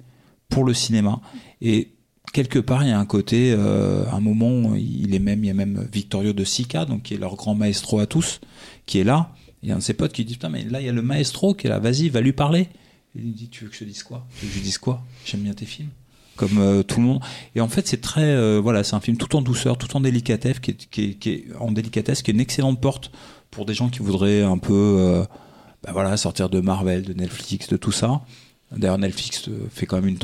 [0.48, 1.20] pour le cinéma.
[1.60, 1.92] Et
[2.32, 5.50] quelque part, il y a un côté, euh, un moment, il est même, il y
[5.50, 8.40] a même Victorio de Sica, donc qui est leur grand maestro à tous,
[8.86, 9.30] qui est là.
[9.62, 10.92] Il y a un de ses potes qui dit putain, mais là il y a
[10.92, 12.68] le maestro qui est là, vas-y, va lui parler.
[13.14, 14.26] il lui dit tu veux que je te dise quoi?
[14.38, 15.04] Tu veux que je dise quoi?
[15.26, 15.90] J'aime bien tes films
[16.36, 17.20] comme euh, tout le monde.
[17.54, 20.00] Et en fait, c'est très, euh, voilà, c'est un film tout en douceur, tout en
[20.00, 23.10] délicatesse, qui est, en délicatesse, qui est une excellente porte
[23.50, 25.24] pour des gens qui voudraient un peu euh,
[25.82, 28.20] bah voilà, sortir de Marvel, de Netflix, de tout ça.
[28.76, 30.18] D'ailleurs, Netflix fait quand même une,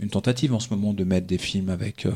[0.00, 2.08] une, tentative en ce moment de mettre des films avec,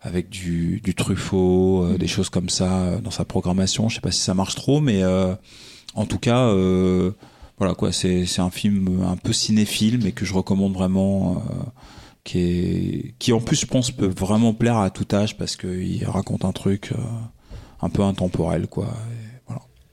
[0.00, 3.88] avec du, Truffaut, des choses comme ça dans sa programmation.
[3.88, 6.54] Je sais pas si ça marche trop, mais en tout cas,
[7.58, 11.42] voilà quoi, c'est un film un peu cinéphile, mais que je recommande vraiment.
[12.24, 16.04] qui, est, qui en plus, je pense, peut vraiment plaire à tout âge parce qu'il
[16.06, 16.92] raconte un truc
[17.80, 18.88] un peu intemporel, quoi.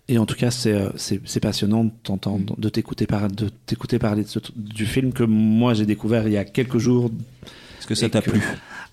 [0.09, 1.91] Et en tout cas, c'est c'est passionnant de
[2.57, 6.33] de t'écouter par, de t'écouter parler de ce, du film que moi j'ai découvert il
[6.33, 7.09] y a quelques jours.
[7.79, 8.41] Est-ce que ça t'a plu?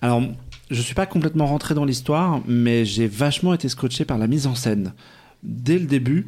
[0.01, 0.23] Alors,
[0.69, 4.47] je suis pas complètement rentré dans l'histoire, mais j'ai vachement été scotché par la mise
[4.47, 4.93] en scène.
[5.43, 6.27] Dès le début,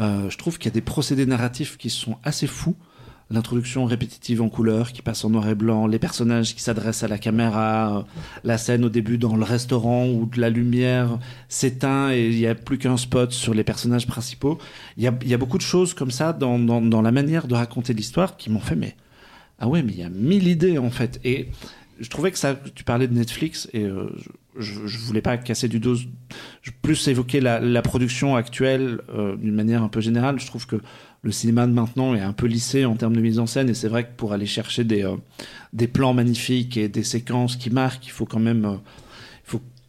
[0.00, 2.76] euh, je trouve qu'il y a des procédés narratifs qui sont assez fous
[3.30, 7.08] l'introduction répétitive en couleur qui passe en noir et blanc, les personnages qui s'adressent à
[7.08, 8.06] la caméra,
[8.44, 11.18] la scène au début dans le restaurant où la lumière
[11.48, 14.58] s'éteint et il n'y a plus qu'un spot sur les personnages principaux.
[14.96, 17.94] Il y a, beaucoup de choses comme ça dans, dans, dans la manière de raconter
[17.94, 18.96] l'histoire qui m'ont fait mais
[19.58, 21.48] ah ouais mais il y a mille idées en fait et
[21.98, 24.10] je trouvais que ça tu parlais de Netflix et euh,
[24.58, 25.96] je voulais pas casser du dos
[26.82, 30.38] plus évoquer la, production actuelle euh, d'une manière un peu générale.
[30.38, 30.76] Je trouve que
[31.22, 33.74] le cinéma de maintenant est un peu lissé en termes de mise en scène et
[33.74, 38.06] c'est vrai que pour aller chercher des, euh, plans magnifiques et des séquences qui marquent,
[38.06, 38.76] il faut quand même euh,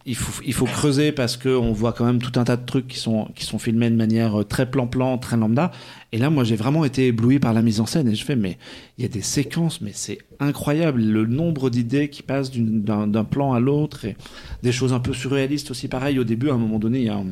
[0.08, 2.64] il faut il faut, creuser parce que on voit quand même tout un tas de
[2.64, 5.70] trucs qui sont, qui sont filmés de manière très plan-plan, très lambda.
[6.12, 8.34] Et là, moi, j'ai vraiment été ébloui par la mise en scène et je fais,
[8.34, 8.56] mais
[8.96, 13.52] il y a des séquences, mais c'est incroyable le nombre d'idées qui passent d'un plan
[13.52, 14.16] à l'autre et
[14.62, 15.88] des choses un peu surréalistes aussi.
[15.88, 17.26] Pareil, au début, à un moment donné, il y a un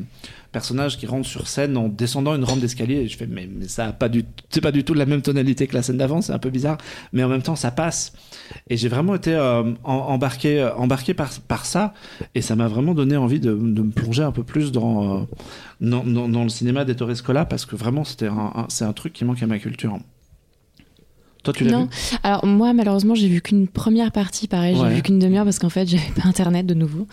[0.51, 3.87] personnage qui rentre sur scène en descendant une rampe d'escalier et je fais, mais, ça
[3.87, 6.33] a pas du, c'est pas du tout la même tonalité que la scène d'avant, c'est
[6.33, 6.77] un peu bizarre,
[7.13, 8.13] mais en même temps, ça passe.
[8.69, 11.93] Et j'ai vraiment été euh, embarqué, embarqué par, par ça
[12.35, 15.23] et ça m'a vraiment donné envie de, de, me plonger un peu plus dans, euh,
[15.81, 18.29] dans, dans, le cinéma d'Ettore Scola parce que vraiment, c'était
[18.69, 19.97] c'est un truc qui manque à ma culture.
[21.47, 21.83] Toi, tu l'as non.
[21.83, 21.89] vu
[22.23, 24.47] Alors moi, malheureusement, j'ai vu qu'une première partie.
[24.47, 24.93] Pareil, j'ai Ouais.
[24.95, 27.07] vu qu'une demi-heure parce qu'en fait, j'avais pas internet de nouveau.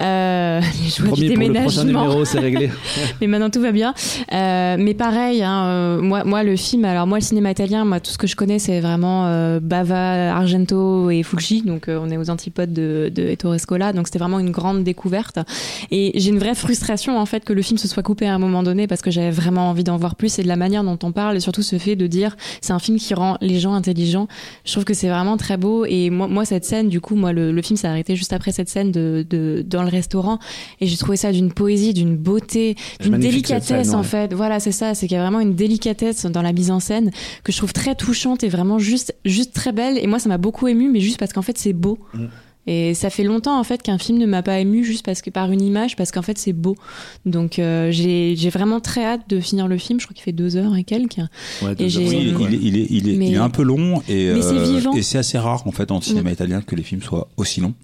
[0.00, 2.70] Euh, les joies du pour le numéro, c'est réglé.
[3.20, 3.94] mais maintenant tout va bien.
[4.32, 8.00] Euh, mais pareil, hein, euh, moi, moi le film, alors moi le cinéma italien, moi
[8.00, 12.16] tout ce que je connais c'est vraiment euh, Bava, Argento et Fulci, donc on est
[12.16, 15.38] aux antipodes de, de Ettore Scola, donc c'était vraiment une grande découverte.
[15.90, 18.38] Et j'ai une vraie frustration en fait que le film se soit coupé à un
[18.38, 20.98] moment donné parce que j'avais vraiment envie d'en voir plus et de la manière dont
[21.02, 23.74] on parle et surtout ce fait de dire c'est un film qui rend les gens
[23.76, 24.26] intelligents.
[24.64, 27.32] Je trouve que c'est vraiment très beau et moi, moi cette scène, du coup, moi
[27.32, 30.38] le, le film s'est arrêté juste après cette scène de, de dans le restaurant
[30.80, 34.04] et j'ai trouvé ça d'une poésie, d'une beauté, d'une délicatesse scène, en ouais.
[34.04, 34.34] fait.
[34.34, 37.10] Voilà, c'est ça, c'est qu'il y a vraiment une délicatesse dans la mise en scène
[37.44, 39.98] que je trouve très touchante et vraiment juste, juste très belle.
[39.98, 41.98] Et moi, ça m'a beaucoup ému, mais juste parce qu'en fait, c'est beau.
[42.14, 42.26] Mm.
[42.66, 45.30] Et ça fait longtemps en fait qu'un film ne m'a pas ému juste parce que
[45.30, 46.74] par une image, parce qu'en fait c'est beau.
[47.24, 50.00] Donc euh, j'ai j'ai vraiment très hâte de finir le film.
[50.00, 51.18] Je crois qu'il fait deux heures et quelques.
[51.62, 54.02] Ouais, Et Oui, il, est, il, est, il, est, Mais- il est un peu long
[54.08, 54.92] et, Mais c'est vivant.
[54.94, 57.60] et c'est assez rare en fait dans le cinéma italien que les films soient aussi
[57.60, 57.74] longs.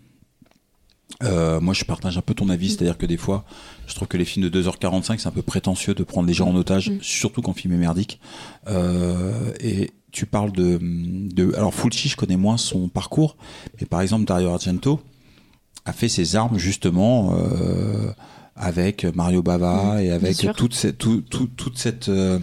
[1.23, 3.45] Euh, moi, je partage un peu ton avis, c'est-à-dire que des fois,
[3.87, 6.49] je trouve que les films de 2h45, c'est un peu prétentieux de prendre les gens
[6.49, 6.99] en otage, Mm.
[7.01, 8.19] surtout quand le film est merdique.
[8.69, 13.36] Euh, et tu parles de, de alors Fulci, je connais moins son parcours,
[13.80, 15.01] mais par exemple Dario Argento
[15.84, 18.12] a fait ses armes justement euh,
[18.55, 22.39] avec Mario Bava Mmh, et avec toute cette tout- tout- toute cette euh,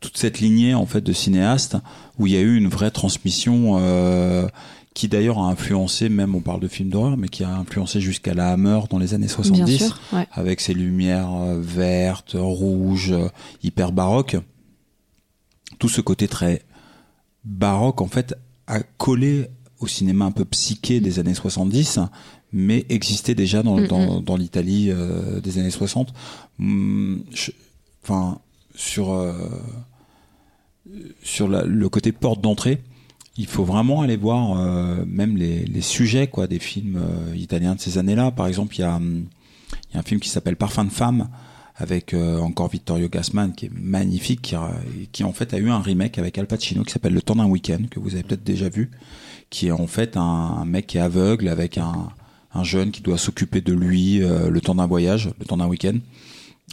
[0.00, 1.76] toute cette lignée en fait de cinéastes
[2.18, 4.46] où il y a eu une vraie transmission euh,
[4.94, 8.32] qui d'ailleurs a influencé même on parle de films d'horreur mais qui a influencé jusqu'à
[8.32, 10.26] la Hammer dans les années 70 Bien sûr, ouais.
[10.32, 13.28] avec ses lumières euh, vertes, rouges, euh,
[13.62, 14.36] hyper baroques.
[15.80, 16.62] Tout ce côté très
[17.44, 18.34] baroque, en fait,
[18.68, 19.48] a collé
[19.80, 21.98] au cinéma un peu psyché des années 70,
[22.52, 26.12] mais existait déjà dans, Mm, dans, dans l'Italie euh, des années 60.
[26.60, 27.50] Hum, je-
[28.02, 28.38] Enfin,
[28.74, 29.32] sur, euh,
[31.22, 32.82] sur la- le côté porte d'entrée,
[33.36, 37.00] il faut vraiment aller voir euh, même les, les sujets quoi, des films
[37.34, 38.30] italiens de ces années-là.
[38.32, 39.26] Par exemple, il y a, hum,
[39.90, 41.28] il y a un film qui s'appelle Parfum de femme
[41.80, 44.56] avec euh, encore Vittorio Gassman qui est magnifique, qui,
[45.10, 47.46] qui en fait a eu un remake avec Al Pacino qui s'appelle Le temps d'un
[47.46, 48.90] week-end que vous avez peut-être déjà vu,
[49.48, 52.10] qui est en fait un, un mec qui est aveugle avec un,
[52.52, 55.68] un jeune qui doit s'occuper de lui euh, le temps d'un voyage, le temps d'un
[55.68, 55.98] week-end.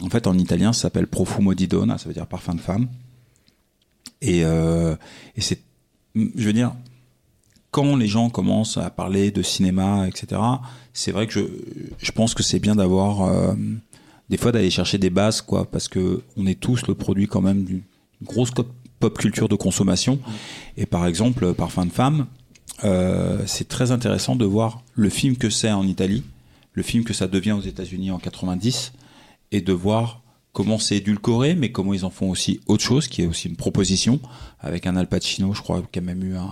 [0.02, 2.88] En fait, en italien, ça s'appelle Profumo di donna, ça veut dire parfum de femme.
[4.22, 4.96] Et, euh,
[5.36, 5.62] et c'est,
[6.16, 6.74] je veux dire,
[7.72, 10.42] quand les gens commencent à parler de cinéma, etc.,
[10.94, 11.42] c'est vrai que je,
[12.00, 13.54] je pense que c'est bien d'avoir, euh,
[14.30, 17.42] des fois d'aller chercher des bases, quoi, parce que on est tous le produit quand
[17.42, 17.84] même d'une
[18.24, 18.52] grosse
[19.00, 20.20] pop culture de consommation.
[20.76, 22.28] Et par exemple, Parfum de femme,
[22.84, 26.24] euh, c'est très intéressant de voir le film que c'est en Italie,
[26.74, 28.94] le film que ça devient aux États-Unis en 90,
[29.52, 30.22] et de voir
[30.52, 33.56] comment c'est édulcoré, mais comment ils en font aussi autre chose, qui est aussi une
[33.56, 34.20] proposition,
[34.60, 36.50] avec un Al Pacino, je crois, qui a même eu un,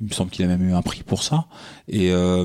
[0.00, 1.46] il me semble qu'il a même eu un prix pour ça.
[1.88, 2.44] Et, euh,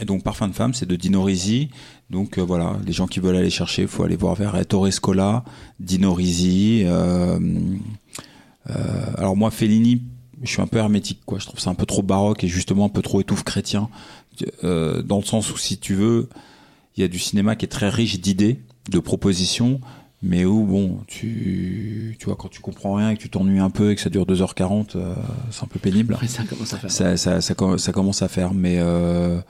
[0.00, 1.70] et donc Parfum de femme, c'est de Dino Risi.
[2.14, 4.90] Donc euh, voilà, les gens qui veulent aller chercher, il faut aller voir vers Ettore
[4.92, 5.44] Scola,
[5.80, 6.82] Dino Risi.
[6.86, 7.38] euh,
[8.70, 10.02] euh, alors moi, Fellini,
[10.42, 11.38] je suis un peu hermétique, quoi.
[11.38, 13.88] Je trouve ça un peu trop baroque et justement un peu trop étouffe chrétien,
[14.62, 16.28] dans le sens où si tu veux,
[16.96, 18.60] il y a du cinéma qui est très riche d'idées,
[18.90, 19.80] de propositions,
[20.22, 23.70] mais où bon, tu, tu vois, quand tu comprends rien et que tu t'ennuies un
[23.70, 25.14] peu et que ça dure 2h40, euh,
[25.50, 26.90] c'est un peu pénible Après, ça commence à faire.
[26.90, 29.40] ça, ça, ça, com- ça commence à faire, mais euh,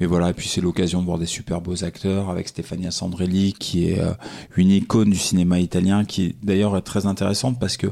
[0.00, 0.30] mais voilà.
[0.30, 4.00] Et puis c'est l'occasion de voir des super beaux acteurs avec Stefania Sandrelli, qui est
[4.00, 4.14] euh,
[4.56, 7.88] une icône du cinéma italien, qui d'ailleurs est très intéressante parce que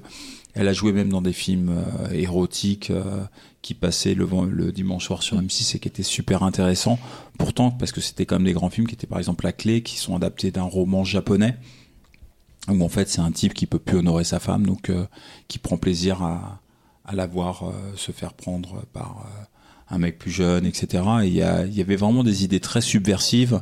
[0.54, 3.22] elle a joué même dans des films euh, érotiques euh,
[3.62, 6.98] qui passaient le, dimanche soir sur M6 et qui étaient super intéressants.
[7.38, 9.82] Pourtant, parce que c'était quand même des grands films qui étaient par exemple La Clé,
[9.82, 11.56] qui sont adaptés d'un roman japonais
[12.68, 14.92] où en fait c'est un type qui peut plus honorer sa femme, donc
[15.46, 16.60] qui prend plaisir à,
[17.14, 17.64] la voir
[17.96, 19.26] se faire prendre par
[19.90, 21.02] un mec plus jeune, etc.
[21.22, 23.60] Et il y, y avait vraiment des idées très subversives,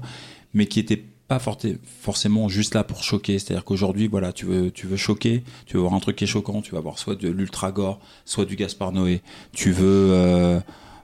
[0.55, 3.39] mais qui étaient pas forcément juste là pour choquer.
[3.39, 6.29] C'est-à-dire qu'aujourd'hui, voilà, tu veux, tu veux choquer, tu veux voir un truc qui est
[6.29, 9.23] choquant, tu vas voir soit de l'ultra gore, soit du Gaspard Noé.
[9.53, 10.61] Tu veux, euh,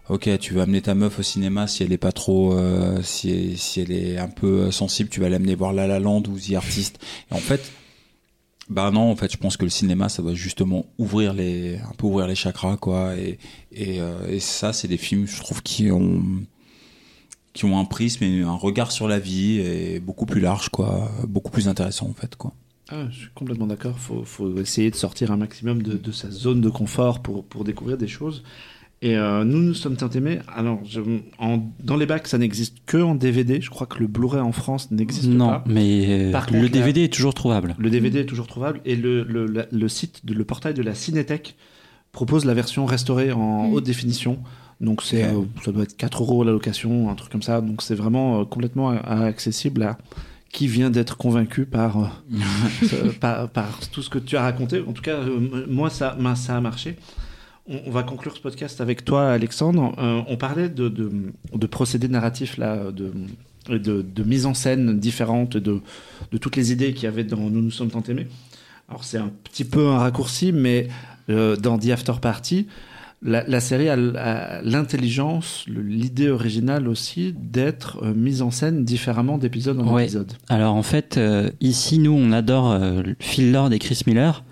[0.08, 3.58] ok, tu veux amener ta meuf au cinéma si elle est pas trop, euh, si,
[3.76, 7.00] elle est un peu sensible, tu vas l'amener voir La La Land ou The Artist.
[7.30, 7.72] Et en fait,
[8.72, 11.92] bah non, en fait, je pense que le cinéma, ça doit justement ouvrir les, un
[11.96, 13.16] peu ouvrir les chakras, quoi.
[13.16, 13.38] Et,
[13.70, 16.22] et, euh, et ça, c'est des films, je trouve, qui ont,
[17.52, 21.10] qui ont un prisme et un regard sur la vie et beaucoup plus large, quoi.
[21.28, 22.52] Beaucoup plus intéressant, en fait, quoi.
[22.88, 23.98] Ah, je suis complètement d'accord.
[23.98, 27.64] Faut, faut essayer de sortir un maximum de, de sa zone de confort pour, pour
[27.64, 28.42] découvrir des choses.
[29.04, 30.38] Et euh, nous, nous sommes tant aimés.
[30.54, 31.00] Alors, je-
[31.38, 33.60] en- dans les bacs, ça n'existe que en DVD.
[33.60, 35.64] Je crois que le Blu-ray en France n'existe Non, pas.
[35.66, 37.74] mais euh, Par le DVD est toujours trouvable.
[37.78, 40.82] Le DVD est toujours trouvable et le, le, la- le site, de, le portail de
[40.82, 41.56] la Cinétech
[42.12, 43.72] propose la version restaurée en Mm.
[43.74, 44.38] haute définition.
[44.80, 47.60] Donc c'est, euh, ça doit être 4 euros la location, un truc comme ça.
[47.60, 49.98] Donc c'est vraiment euh, complètement a- accessible à
[50.52, 52.06] qui vient d'être convaincu par, euh,
[53.20, 54.80] par, par tout ce que tu as raconté.
[54.86, 56.96] En tout cas, euh, moi ça, ça a marché.
[57.68, 59.94] On, va conclure ce podcast avec toi, Alexandre.
[59.98, 61.10] Euh, on parlait de, de,
[61.54, 63.12] de procédés narratifs là, de,
[63.68, 65.80] de, de mise en scène différentes, de,
[66.32, 68.26] de toutes les idées qu'il y avait dans Nous nous sommes tant aimés.
[68.88, 70.88] Alors c'est un petit peu un raccourci, mais
[71.30, 72.66] euh, dans The After Party,
[73.22, 79.78] la, la série a, l'intelligence, l'idée originale aussi d'être euh, mise en scène différemment d'épisode
[79.80, 80.02] en Ouais.
[80.02, 80.32] épisode.
[80.48, 82.76] Alors en fait, euh, ici, nous, on adore
[83.20, 84.42] Phil Lord et Chris Miller,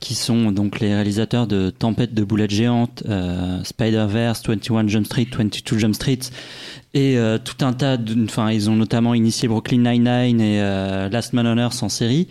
[0.00, 5.26] qui sont donc les réalisateurs de Tempête de boulettes géantes, euh, Spider-Verse, 21 Jump Street,
[5.30, 6.18] 22 Jump Street,
[6.94, 8.24] et euh, tout un tas de...
[8.24, 12.28] Enfin, ils ont notamment initié Brooklyn Nine-Nine et euh, Last Man on Earth en série.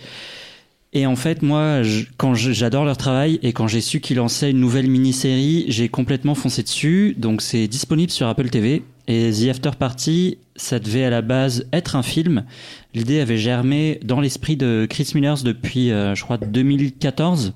[0.91, 1.81] Et en fait, moi,
[2.17, 6.33] quand j'adore leur travail et quand j'ai su qu'ils lançaient une nouvelle mini-série, j'ai complètement
[6.33, 7.13] foncé dessus.
[7.15, 8.81] Donc, c'est disponible sur Apple TV.
[9.09, 12.45] Et The After Party, ça devait à la base être un film.
[12.93, 17.53] L'idée avait germé dans l'esprit de Chris Millers depuis, euh, je crois, 2014.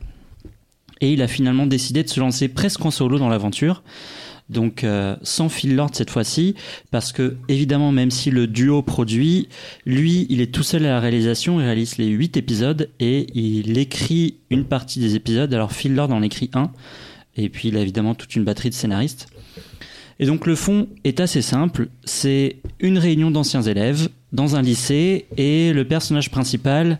[1.00, 3.84] et il a finalement décidé de se lancer presque en solo dans l'aventure.
[4.50, 6.56] Donc euh, sans Phil Lord cette fois-ci,
[6.90, 9.48] parce que évidemment même si le duo produit,
[9.86, 13.78] lui il est tout seul à la réalisation, il réalise les 8 épisodes et il
[13.78, 16.72] écrit une partie des épisodes, alors Phil Lord en écrit un,
[17.38, 19.28] et puis il a évidemment toute une batterie de scénaristes.
[20.24, 25.26] Et donc le fond est assez simple, c'est une réunion d'anciens élèves dans un lycée
[25.36, 26.98] et le personnage principal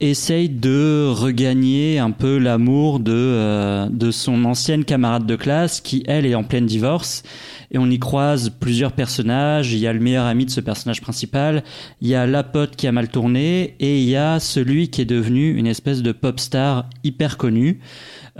[0.00, 6.02] essaye de regagner un peu l'amour de, euh, de son ancienne camarade de classe qui,
[6.06, 7.22] elle, est en pleine divorce.
[7.70, 9.72] Et on y croise plusieurs personnages.
[9.72, 11.62] Il y a le meilleur ami de ce personnage principal,
[12.00, 15.02] il y a la pote qui a mal tourné, et il y a celui qui
[15.02, 17.80] est devenu une espèce de pop star hyper connu,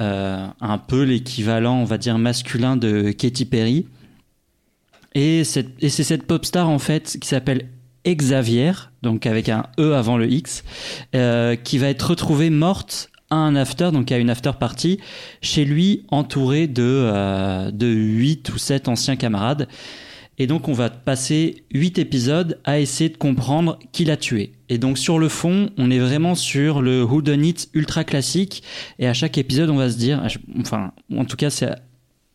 [0.01, 3.87] euh, un peu l'équivalent, on va dire, masculin de Katy Perry.
[5.15, 7.69] Et, c'est cette pop star, en fait, qui s'appelle
[8.07, 10.65] Xavier, donc avec un E avant le X,
[11.15, 14.99] euh, qui va être retrouvée morte à un after, donc à une after party,
[15.41, 19.69] chez lui, entouré de, euh, de 8 ou 7 anciens camarades.
[20.39, 24.53] Et donc on va passer 8 épisodes à essayer de comprendre qui l'a tué.
[24.71, 28.63] Et donc sur le fond, on est vraiment sur le Who Done It ultra classique.
[28.99, 30.27] Et à chaque épisode, on va se dire,
[30.59, 31.75] enfin, en tout cas, c'est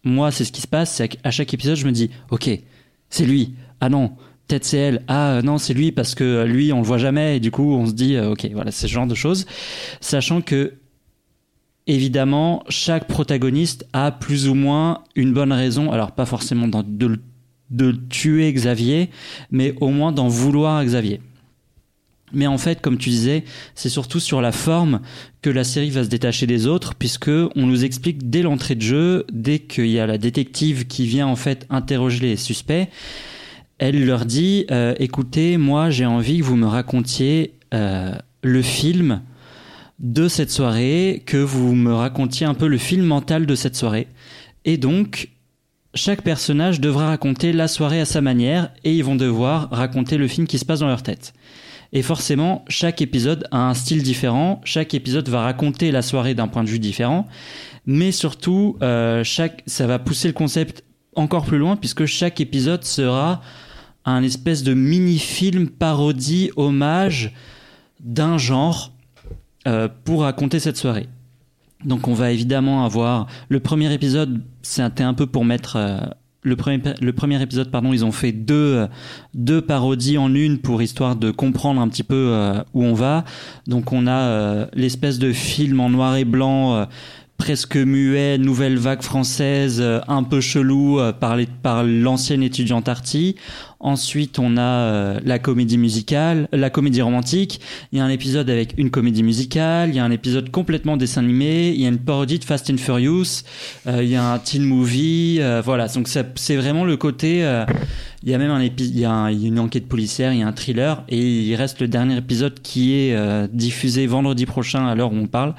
[0.04, 0.94] moi, c'est ce qui se passe.
[0.94, 2.50] C'est qu'à chaque épisode, je me dis, ok,
[3.10, 3.56] c'est lui.
[3.82, 4.12] Ah non,
[4.48, 5.04] peut-être c'est elle.
[5.08, 7.86] Ah non, c'est lui parce que lui, on le voit jamais et du coup, on
[7.86, 9.46] se dit, euh, ok, voilà, c'est ce genre de choses.
[10.02, 10.74] Sachant que,
[11.88, 15.92] évidemment, chaque protagoniste a plus ou moins une bonne raison.
[15.92, 17.20] Alors, pas forcément de,
[17.70, 19.10] de tuer Xavier,
[19.52, 21.22] mais au moins d'en vouloir à Xavier.
[22.34, 23.44] Mais en fait, comme tu disais,
[23.76, 25.00] c'est surtout sur la forme
[25.42, 28.82] que la série va se détacher des autres, puisque on nous explique dès l'entrée de
[28.82, 32.90] jeu, dès qu'il y a la détective qui vient en fait interroger les suspects,
[33.78, 39.22] elle leur dit euh, écoutez, moi j'ai envie que vous me racontiez euh, le film
[40.00, 44.08] de cette soirée, que vous me racontiez un peu le film mental de cette soirée.
[44.66, 45.30] Et donc,
[45.94, 50.28] chaque personnage devra raconter la soirée à sa manière et ils vont devoir raconter le
[50.28, 51.34] film qui se passe dans leur tête.
[51.94, 56.50] Et forcément, chaque épisode a un style différent, chaque épisode va raconter la soirée d'un
[56.50, 57.28] point de vue différent,
[57.86, 60.84] mais surtout, euh, ça va pousser le concept
[61.16, 63.42] encore plus loin puisque chaque épisode sera
[64.06, 67.34] un espèce de mini-film parodie, hommage
[68.00, 68.92] d'un genre
[69.68, 71.08] euh, pour raconter cette soirée.
[71.84, 76.00] Donc on va évidemment avoir le premier épisode, c'était un peu pour mettre euh,
[76.42, 78.88] le premier le premier épisode pardon, ils ont fait deux
[79.68, 83.26] parodies en une pour histoire de comprendre un petit peu euh, où on va.
[83.66, 86.88] Donc on a l'espèce de film en noir et blanc
[87.38, 93.36] presque muet, nouvelle vague française, un peu chelou par, par l'ancienne étudiante Arty.
[93.86, 97.62] Ensuite, on a euh, la comédie musicale, la comédie romantique.
[97.92, 99.90] Il y a un épisode avec une comédie musicale.
[99.90, 101.70] Il y a un épisode complètement dessin animé.
[101.70, 103.44] Il y a une parodie de Fast and Furious.
[103.86, 105.38] Euh, il y a un teen movie.
[105.40, 105.88] Euh, voilà.
[105.90, 107.44] Donc c'est vraiment le côté.
[108.26, 108.94] Il y a même un épisode.
[108.94, 110.34] Il y a une enquête policière.
[110.34, 111.04] Il y a un thriller.
[111.08, 115.28] Et il reste le dernier épisode qui est diffusé vendredi prochain à l'heure où on
[115.28, 115.54] parle.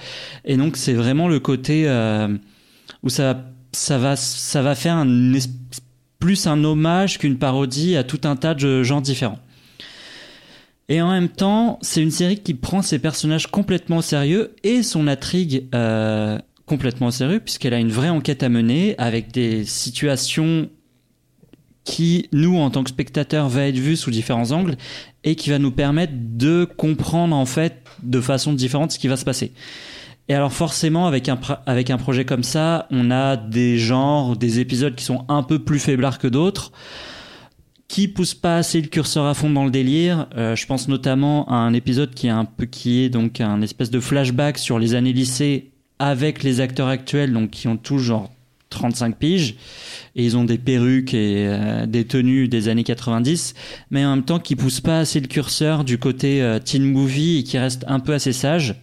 [0.44, 1.88] Et donc c'est vraiment le côté
[3.04, 5.06] où ça va faire
[6.18, 9.38] plus un hommage qu'une parodie à tout un tas de genres différents.
[10.88, 14.82] Et en même temps, c'est une série qui prend ses personnages complètement au sérieux et
[14.82, 19.64] son intrigue euh, complètement au sérieux, puisqu'elle a une vraie enquête à mener avec des
[19.64, 20.68] situations
[21.86, 24.76] qui, nous, en tant que spectateurs, va être vues sous différents angles
[25.24, 29.16] et qui va nous permettre de comprendre, en fait, de façon différente ce qui va
[29.16, 29.52] se passer.
[30.28, 34.58] Et alors forcément, avec un, avec un projet comme ça, on a des genres, des
[34.58, 36.72] épisodes qui sont un peu plus faiblards que d'autres,
[37.86, 40.26] qui poussent pas assez le curseur à fond dans le délire.
[40.36, 43.62] Euh, je pense notamment à un épisode qui est un peu qui est donc un
[43.62, 47.98] espèce de flashback sur les années lycée avec les acteurs actuels, donc qui ont tous
[47.98, 48.32] genre
[48.70, 49.56] 35 piges.
[50.14, 53.54] Et ils ont des perruques et euh, des tenues des années 90
[53.90, 57.38] mais en même temps qui poussent pas assez le curseur du côté euh, teen movie
[57.38, 58.74] et qui restent un peu assez sages.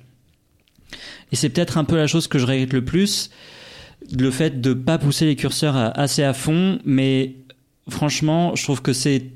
[1.32, 3.32] Et c'est peut-être un peu la chose que je regrette le plus,
[4.12, 7.36] le fait de pas pousser les curseurs assez à fond, mais
[7.90, 9.32] franchement, je trouve que c'est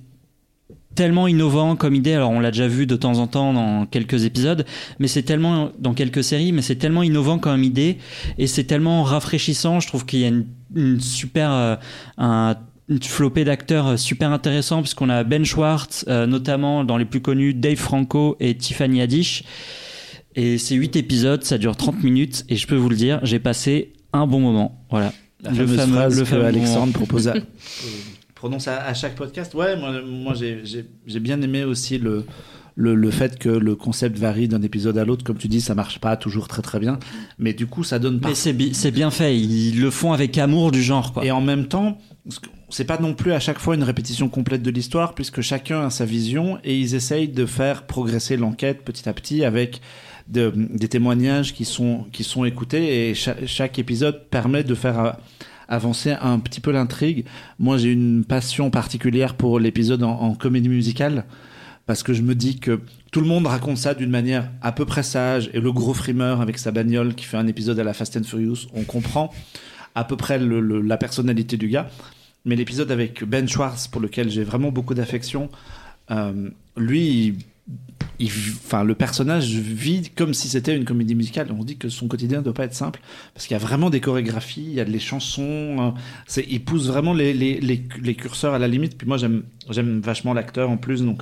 [0.98, 2.14] tellement innovant comme idée.
[2.14, 4.66] Alors on l'a déjà vu de temps en temps dans quelques épisodes,
[4.98, 8.00] mais c'est tellement dans quelques séries, mais c'est tellement innovant comme idée
[8.40, 9.80] et c'est tellement rafraîchissant.
[9.80, 10.32] Je trouve qu'il y a
[10.76, 11.76] une, super euh,
[12.18, 12.56] un,
[12.90, 17.54] une flopée d'acteurs super intéressants puisqu'on a Ben Schwartz, euh, notamment dans les plus connus
[17.54, 19.44] Dave Franco et Tiffany Haddish.
[20.36, 23.40] Et c'est 8 épisodes, ça dure 30 minutes, et je peux vous le dire, j'ai
[23.40, 24.84] passé un bon moment.
[24.92, 25.12] Voilà.
[25.44, 27.34] La le fameux, phrase le fameux que Alexandre propose à,
[28.38, 29.54] prononce à, chaque podcast.
[29.54, 32.26] Ouais, moi, moi j'ai bien aimé aussi le,
[32.76, 35.74] le, le fait que le concept varie d'un épisode à l'autre, comme tu dis, ça
[35.76, 37.00] marche pas toujours très très bien.
[37.40, 38.30] Mais du coup, ça donne pas.
[38.30, 39.38] Mais c'est bi- c'est bien fait.
[39.38, 41.26] Ils le font avec amour du genre, quoi.
[41.26, 41.98] Et en même temps,
[42.70, 45.90] c'est pas non plus à chaque fois une répétition complète de l'histoire, puisque chacun a
[45.90, 49.82] sa vision et ils essayent de faire progresser l'enquête petit à petit avec
[50.28, 55.00] de- des témoignages qui sont, qui sont écoutés et cha- chaque épisode permet de faire
[55.00, 55.12] euh,
[55.68, 57.26] avancer un petit peu l'intrigue.
[57.60, 61.26] Moi, j'ai une passion particulière pour l'épisode en, comédie musicale
[61.86, 62.82] parce que je me dis que
[63.12, 66.42] tout le monde raconte ça d'une manière à peu près sage et le gros frimeur
[66.42, 69.32] avec sa bagnole qui fait un épisode à la Fast and Furious, on comprend
[69.96, 71.90] à peu près la personnalité du gars.
[72.46, 75.50] Mais l'épisode avec Ben Schwartz, pour lequel j'ai vraiment beaucoup d'affection,
[76.12, 77.36] euh, lui,
[78.26, 81.50] enfin, le personnage vit comme si c'était une comédie musicale.
[81.58, 83.00] On dit que son quotidien ne doit pas être simple,
[83.34, 85.94] parce qu'il y a vraiment des chorégraphies, il y a des chansons,
[86.38, 88.98] euh, il pousse vraiment les, curseurs à la limite.
[88.98, 89.44] Puis moi, j'aime,
[90.00, 91.22] vachement l'acteur en plus, donc,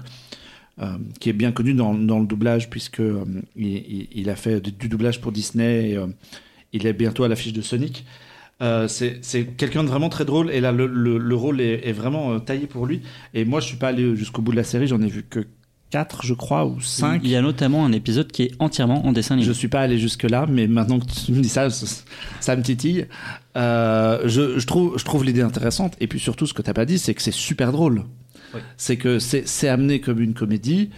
[0.82, 5.20] euh, qui est bien connu dans, le doublage, puisque euh, il, a fait du, doublage
[5.20, 6.00] pour Disney, et,
[6.72, 8.06] il est bientôt à l'affiche de Sonic.
[8.88, 12.68] C'est quelqu'un de vraiment très drôle et là le, le, le rôle est, vraiment taillé
[12.68, 13.02] pour lui
[13.34, 15.46] et moi je suis pas allé jusqu'au bout de la série j'en ai vu que
[15.92, 19.12] 4 je crois ou 5 Il y a notamment un épisode qui est entièrement en
[19.12, 19.54] dessin je animé.
[19.54, 21.86] suis pas allé jusque là mais maintenant que tu me dis ça ça,
[22.40, 23.08] ça me titille.
[23.56, 25.94] Euh, je, je trouve je trouve l'idée intéressante.
[26.00, 28.04] Et puis surtout ce que t'as pas dit c'est que c'est super drôle.
[28.54, 28.62] Oui.
[28.78, 30.90] c'est que c'est amené comme une comédie.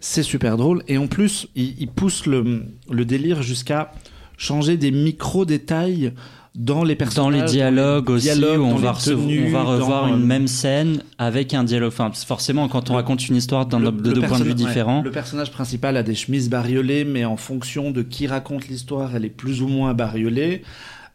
[0.00, 0.82] C'est super drôle.
[0.88, 3.92] Et en plus il, il pousse le, le délire jusqu'à
[4.36, 6.12] changer des micro détails
[6.54, 9.44] dans les Dans personnages les dialogues aussi, dialogues, où on dans va, les recevoir- tenues,
[9.48, 11.88] on va revoir dans, une euh, même scène avec un dialogue.
[11.88, 14.50] Enfin, forcément, quand on Le- raconte une histoire d'un Le- de deux points de vue
[14.50, 18.68] ouais, différents, le personnage principal a des chemises bariolées, mais en fonction de qui raconte
[18.68, 20.62] l'histoire, elle est plus ou moins bariolée.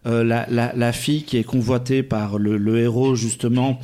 [0.07, 3.79] Euh, la, la, la fille qui est convoitée par le, le héros, justement,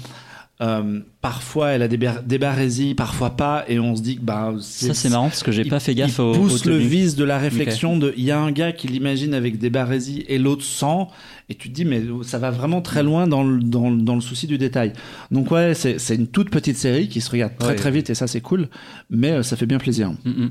[0.62, 4.22] euh, parfois elle a des, bar- des barésies, parfois pas, et on se dit que
[4.22, 6.78] bah, ça c'est marrant parce que j'ai pas fait gaffe il au, pousse au le
[6.78, 10.24] vice de la réflexion de il y a un gars qui l'imagine avec des barésies
[10.30, 11.10] et l'autre sans
[11.50, 14.16] et tu te dis mais ça va vraiment très loin dans le, dans, le- dans
[14.16, 14.94] le souci du détail
[15.30, 17.76] donc ouais c'est une toute petite série qui se regarde très Ouais.
[17.76, 18.70] très vite et ça c'est cool
[19.10, 20.50] mais euh, ça fait bien plaisir Mm, mm.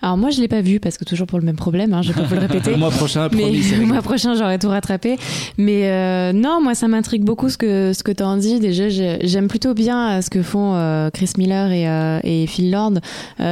[0.00, 2.12] Alors moi je l'ai pas vu parce que toujours pour le même problème, hein, je
[2.12, 2.70] vais pas vous le répéter.
[2.72, 5.16] le mois prochain mais promis le mois prochain j'aurai tout rattrapé.
[5.58, 8.60] Mais euh, non, moi ça m'intrigue beaucoup ce que ce que tu en dis.
[8.60, 12.46] Déjà j'ai- j'aime plutôt bien euh, ce que font euh, Chris Miller et, euh, et
[12.46, 12.92] Phil Lord,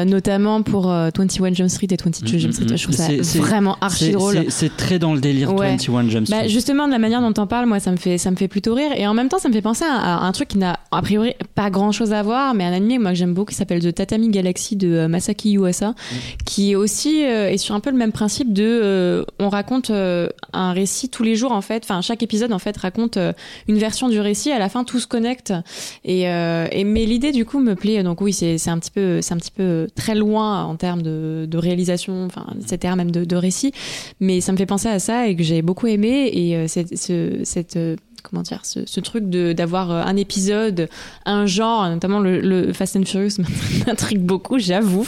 [0.06, 2.64] notamment pour euh, 21 Jump Street et 22 Jump Street.
[2.66, 4.44] Mm, mm, Je trouve ça vraiment archi drôle.
[4.48, 5.70] c'est- très dans le délire Ouais.
[5.72, 6.48] 21 Jump Bah, Street.
[6.48, 8.74] justement, de la manière dont t'en parles, moi, ça me fait, ça me fait plutôt
[8.74, 8.90] rire.
[8.96, 11.02] Et en même temps, ça me fait penser à, à un truc qui n'a a
[11.02, 13.82] priori pas grand chose à voir, mais un anime moi que j'aime beaucoup qui s'appelle
[13.82, 15.94] The Tatami Galaxy de Masaki Yuasa,
[16.44, 20.28] qui aussi euh, est sur un peu le même principe de, euh, on raconte euh,
[20.52, 21.84] un récit tous les jours en fait.
[21.84, 23.18] Enfin, chaque épisode en fait raconte
[23.68, 24.50] une version du récit.
[24.52, 25.52] À la fin, tout se connecte.
[26.04, 26.24] Et,
[26.84, 28.02] mais l'idée du coup me plaît.
[28.02, 31.48] Donc oui, c'est un petit peu, c'est un petit peu très loin en termes de,
[31.56, 32.94] réalisation, enfin etc.
[32.96, 33.72] Même de, récit
[34.20, 37.40] mais ça me fait penser à ça et que j'ai beaucoup aimé et cette, ce,
[37.44, 37.78] cette
[38.22, 40.88] comment dire ce, ce truc d'avoir euh, un épisode
[41.26, 43.38] un genre notamment le, le Fast and Furious
[43.86, 45.06] m'intrigue beaucoup j'avoue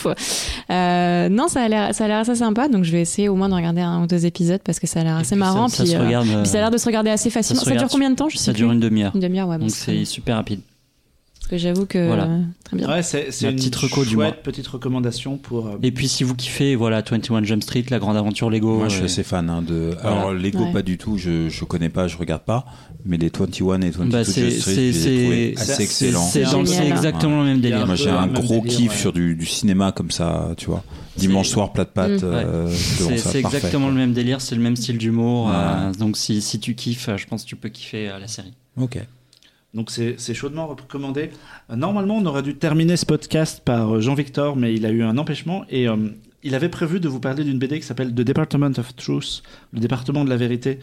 [0.70, 3.36] euh, non ça a l'air ça a l'air assez sympa donc je vais essayer au
[3.36, 5.69] moins de regarder un ou deux épisodes parce que ça a l'air assez puis marrant
[5.69, 6.27] Ça, ça puis, se euh, regarde.
[6.27, 8.36] puis ça a l'air de se regarder assez facilement ça, dure combien de temps je
[8.36, 9.12] sais ça dure plus une demi-heure.
[9.15, 10.61] une demi-heure ouais Donc c'est super rapide.
[11.45, 12.25] Parce que j'avoue que Voilà.
[12.25, 14.33] euh, très bien ouais c'est une petite reco du mois.
[14.33, 18.16] petite recommandation pour euh, Et puis si vous kiffez, voilà, 21 Jump Street, la grande
[18.16, 18.79] aventure Lego.
[18.79, 19.91] Moi, je suis euh, assez fan hein, de.
[20.01, 20.16] Voilà.
[20.16, 20.73] Alors, Lego, Ouais.
[20.73, 21.19] pas du tout.
[21.19, 22.65] Je je connais pas, je regarde pas.
[23.05, 26.25] Mais les 21 et 22 Bah, Jump c'est- Street, c'est- assez excellents.
[26.25, 27.87] C'est exactement le même délire.
[27.87, 28.97] Moi, j'ai un gros délire, kiff ouais.
[28.97, 30.83] sur du, du cinéma comme ça, tu vois.
[31.19, 32.23] Dimanche soir, plat de pâte.
[32.25, 32.66] Euh,
[32.99, 33.91] devant C'est exactement quoi.
[33.95, 35.47] le même délire, c'est le même style d'humour.
[35.49, 35.53] Ouais.
[35.55, 38.55] euh, donc si, si tu kiffes, je pense que tu peux kiffer euh, la série.
[38.81, 38.99] Ok.
[39.74, 41.30] Donc c'est chaudement recommandé.
[41.70, 45.02] Euh, Normalement, on aurait dû terminer ce podcast par euh, Jean-Victor, mais il a eu
[45.02, 45.96] un empêchement et euh,
[46.44, 49.42] il avait prévu de vous parler d'une BD qui s'appelle The Department of Truth,
[49.72, 50.78] le département de la vérité,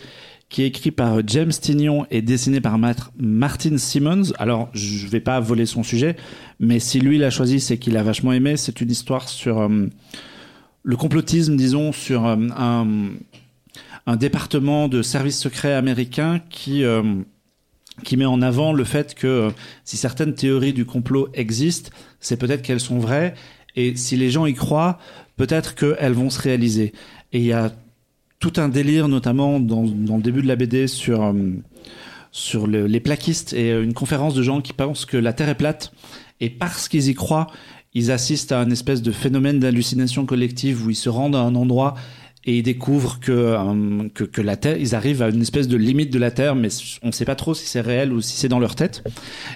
[0.50, 2.78] qui est écrit par James Tignon et dessiné par
[3.18, 4.34] Martin Simmons.
[4.40, 6.18] Alors, je vais pas voler son sujet,
[6.60, 8.58] mais si lui l'a choisi, c'est qu'il a vachement aimé.
[8.58, 9.70] C'est une histoire sur
[10.84, 13.12] le complotisme, disons, sur un,
[14.08, 16.84] un département de services secrets américains qui
[18.04, 19.50] qui met en avant le fait que euh,
[19.84, 21.90] si certaines théories du complot existent,
[22.20, 23.34] c'est peut-être qu'elles sont vraies,
[23.76, 24.98] et si les gens y croient,
[25.38, 26.94] peut-être qu'elles vont se réaliser.
[27.34, 27.72] Et il y a
[28.40, 31.34] tout un délire, notamment dans, le début de la BD, sur, euh,
[32.32, 35.50] sur le- les plaquistes, et euh, une conférence de gens qui pensent que la Terre
[35.50, 35.94] est plate,
[36.40, 37.48] et parce qu'ils y croient,
[37.94, 41.56] ils assistent à un espèce de phénomène d'hallucination collective où ils se rendent à un
[41.56, 41.94] endroit
[42.46, 45.78] et ils découvrent que, euh, que, que la Terre, ils arrivent à une espèce de
[45.78, 46.70] limite de la Terre, mais
[47.04, 49.04] on ne sait pas trop si c'est réel ou si c'est dans leur tête.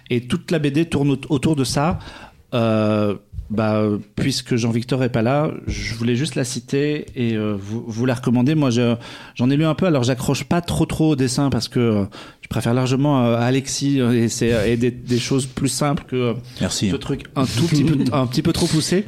[0.09, 1.99] Et toute la BD tourne au- autour de ça.
[2.53, 3.15] Euh,
[3.51, 3.83] bah,
[4.15, 8.15] puisque Jean-Victor est pas là, je voulais juste la citer et euh, vous, vous la
[8.15, 8.55] recommander.
[8.55, 8.95] Moi, je-
[9.35, 12.03] j'en ai lu un peu, alors j'accroche pas trop trop au dessin parce que euh,
[12.41, 16.89] je préfère largement euh, Alexis et, des, des choses plus simples que Merci.
[16.89, 19.05] ce truc un tout petit peu, un petit peu trop poussé.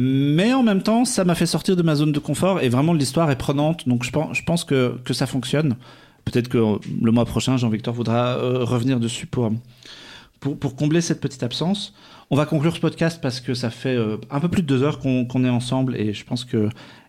[0.00, 2.94] Mais en même temps, ça m'a fait sortir de ma zone de confort et vraiment
[2.94, 3.88] l'histoire est prenante.
[3.88, 5.74] Donc je pense, je pense que, que ça fonctionne.
[6.24, 9.50] Peut-être que le mois prochain, Jean-Victor voudra euh, revenir dessus pour,
[10.38, 11.94] pour, pour combler cette petite absence.
[12.30, 14.84] On va conclure ce podcast parce que ça fait euh, un peu plus de deux
[14.84, 16.68] heures qu'on est ensemble et je pense que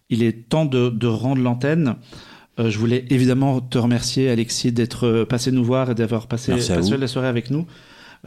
[0.10, 1.96] il est temps de, de rendre l'antenne.
[2.60, 6.54] Euh, je voulais évidemment te remercier, Alexis, d'être euh, passé nous voir et d'avoir passé,
[6.54, 7.68] passé la soirée avec nous.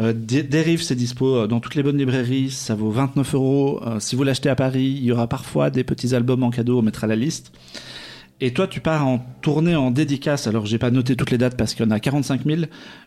[0.01, 2.51] Euh, Dé- Dérive, c'est dispo euh, dans toutes les bonnes librairies.
[2.51, 3.81] Ça vaut 29 euros.
[3.87, 6.79] Euh, Si vous l'achetez à Paris, il y aura parfois des petits albums en cadeau.
[6.79, 7.53] On mettra la liste.
[8.41, 10.47] Et toi, tu pars en tournée en dédicace.
[10.49, 12.63] Alors, j'ai pas noté toutes les dates parce qu'il y en a 45 000.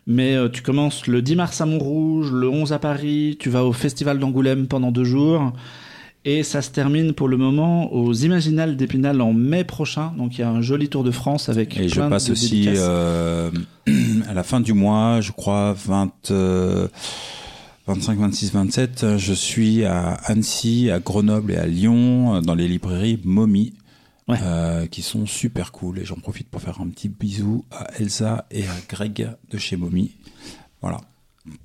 [0.06, 3.36] Mais euh, tu commences le 10 mars à Montrouge, le 11 à Paris.
[3.38, 5.52] Tu vas au Festival d'Angoulême pendant deux jours.
[6.28, 10.12] Et ça se termine pour le moment aux Imaginales d'Épinal en mai prochain.
[10.18, 12.64] Donc, il y a un joli tour de France avec Et je passe de aussi
[12.66, 13.48] euh,
[14.28, 16.88] à la fin du mois, je crois 20, euh,
[17.86, 19.04] 25, 26, 27.
[19.04, 23.20] euh, Je suis à Annecy, à Grenoble et à Lyon euh, dans les librairies.
[24.28, 24.38] Ouais.
[24.42, 28.46] euh, qui sont super cool et j'en profite pour faire un petit bisou à Elsa
[28.50, 30.10] et à Greg de chez Mommy.
[30.82, 31.00] Voilà.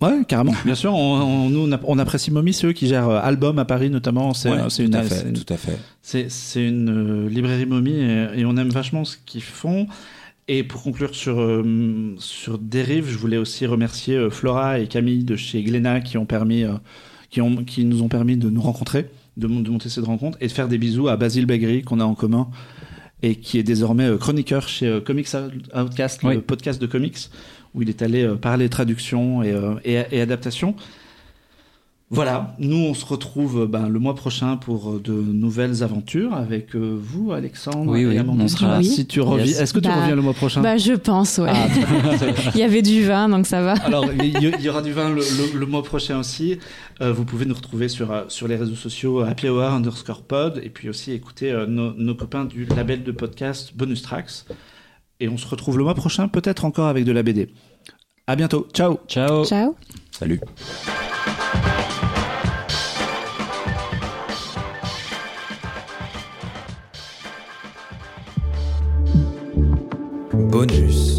[0.01, 0.53] Ouais, carrément.
[0.65, 1.51] Bien sûr, on,
[1.87, 4.33] on- apprécie Mommy, c'est eux qui gèrent euh, Album à Paris notamment.
[4.33, 4.95] C'est Ouais, euh, une,
[5.27, 5.77] une- tout à fait.
[6.01, 6.27] C'est
[6.67, 9.87] une euh, librairie momie et, et on aime vachement ce qu'ils font.
[10.47, 15.23] Et pour conclure sur, euh, sur Dérive, je voulais aussi remercier euh, Flora et Camille
[15.23, 16.73] de chez Glénat qui, ont permis, euh,
[17.29, 20.37] qui, ont, qui nous ont permis de nous rencontrer, de, mon- de monter cette rencontre
[20.41, 22.49] et de faire des bisous à Basile Bagri qu'on a en commun
[23.23, 25.27] et qui est désormais chroniqueur chez Comics
[25.75, 26.35] Outcast, Oui.
[26.35, 27.29] le podcast de comics,
[27.73, 30.75] où il est allé euh, parler traduction et, euh, et, et adaptation.
[32.13, 36.75] Voilà, nous on se retrouve euh, ben, le mois prochain pour de nouvelles aventures avec
[36.75, 38.41] euh, vous, Alexandre Oui, oui, et Amandine.
[38.43, 38.83] on sera là.
[38.83, 39.61] Si tu reviens, Yes.
[39.61, 40.59] est-ce que tu Bah, reviens le mois prochain?
[40.59, 41.49] Bah, je pense, ouais.
[41.49, 41.67] Ah,
[42.53, 43.75] Il y avait du vin, donc ça va.
[43.85, 46.59] Alors, il y, aura du vin le, le- le mois prochain aussi.
[47.01, 50.69] Euh, vous pouvez nous retrouver sur, sur les réseaux sociaux Happy Hour underscore pod et
[50.69, 54.43] puis aussi écouter euh, nos, nos copains du label de podcast Bonus Tracks.
[55.21, 57.53] Et on se retrouve le mois prochain, peut-être encore avec de la BD.
[58.25, 58.67] À bientôt.
[58.73, 58.97] Ciao.
[59.07, 59.45] Ciao.
[59.45, 59.75] Ciao.
[60.09, 60.41] Salut.
[70.33, 71.10] Bonus.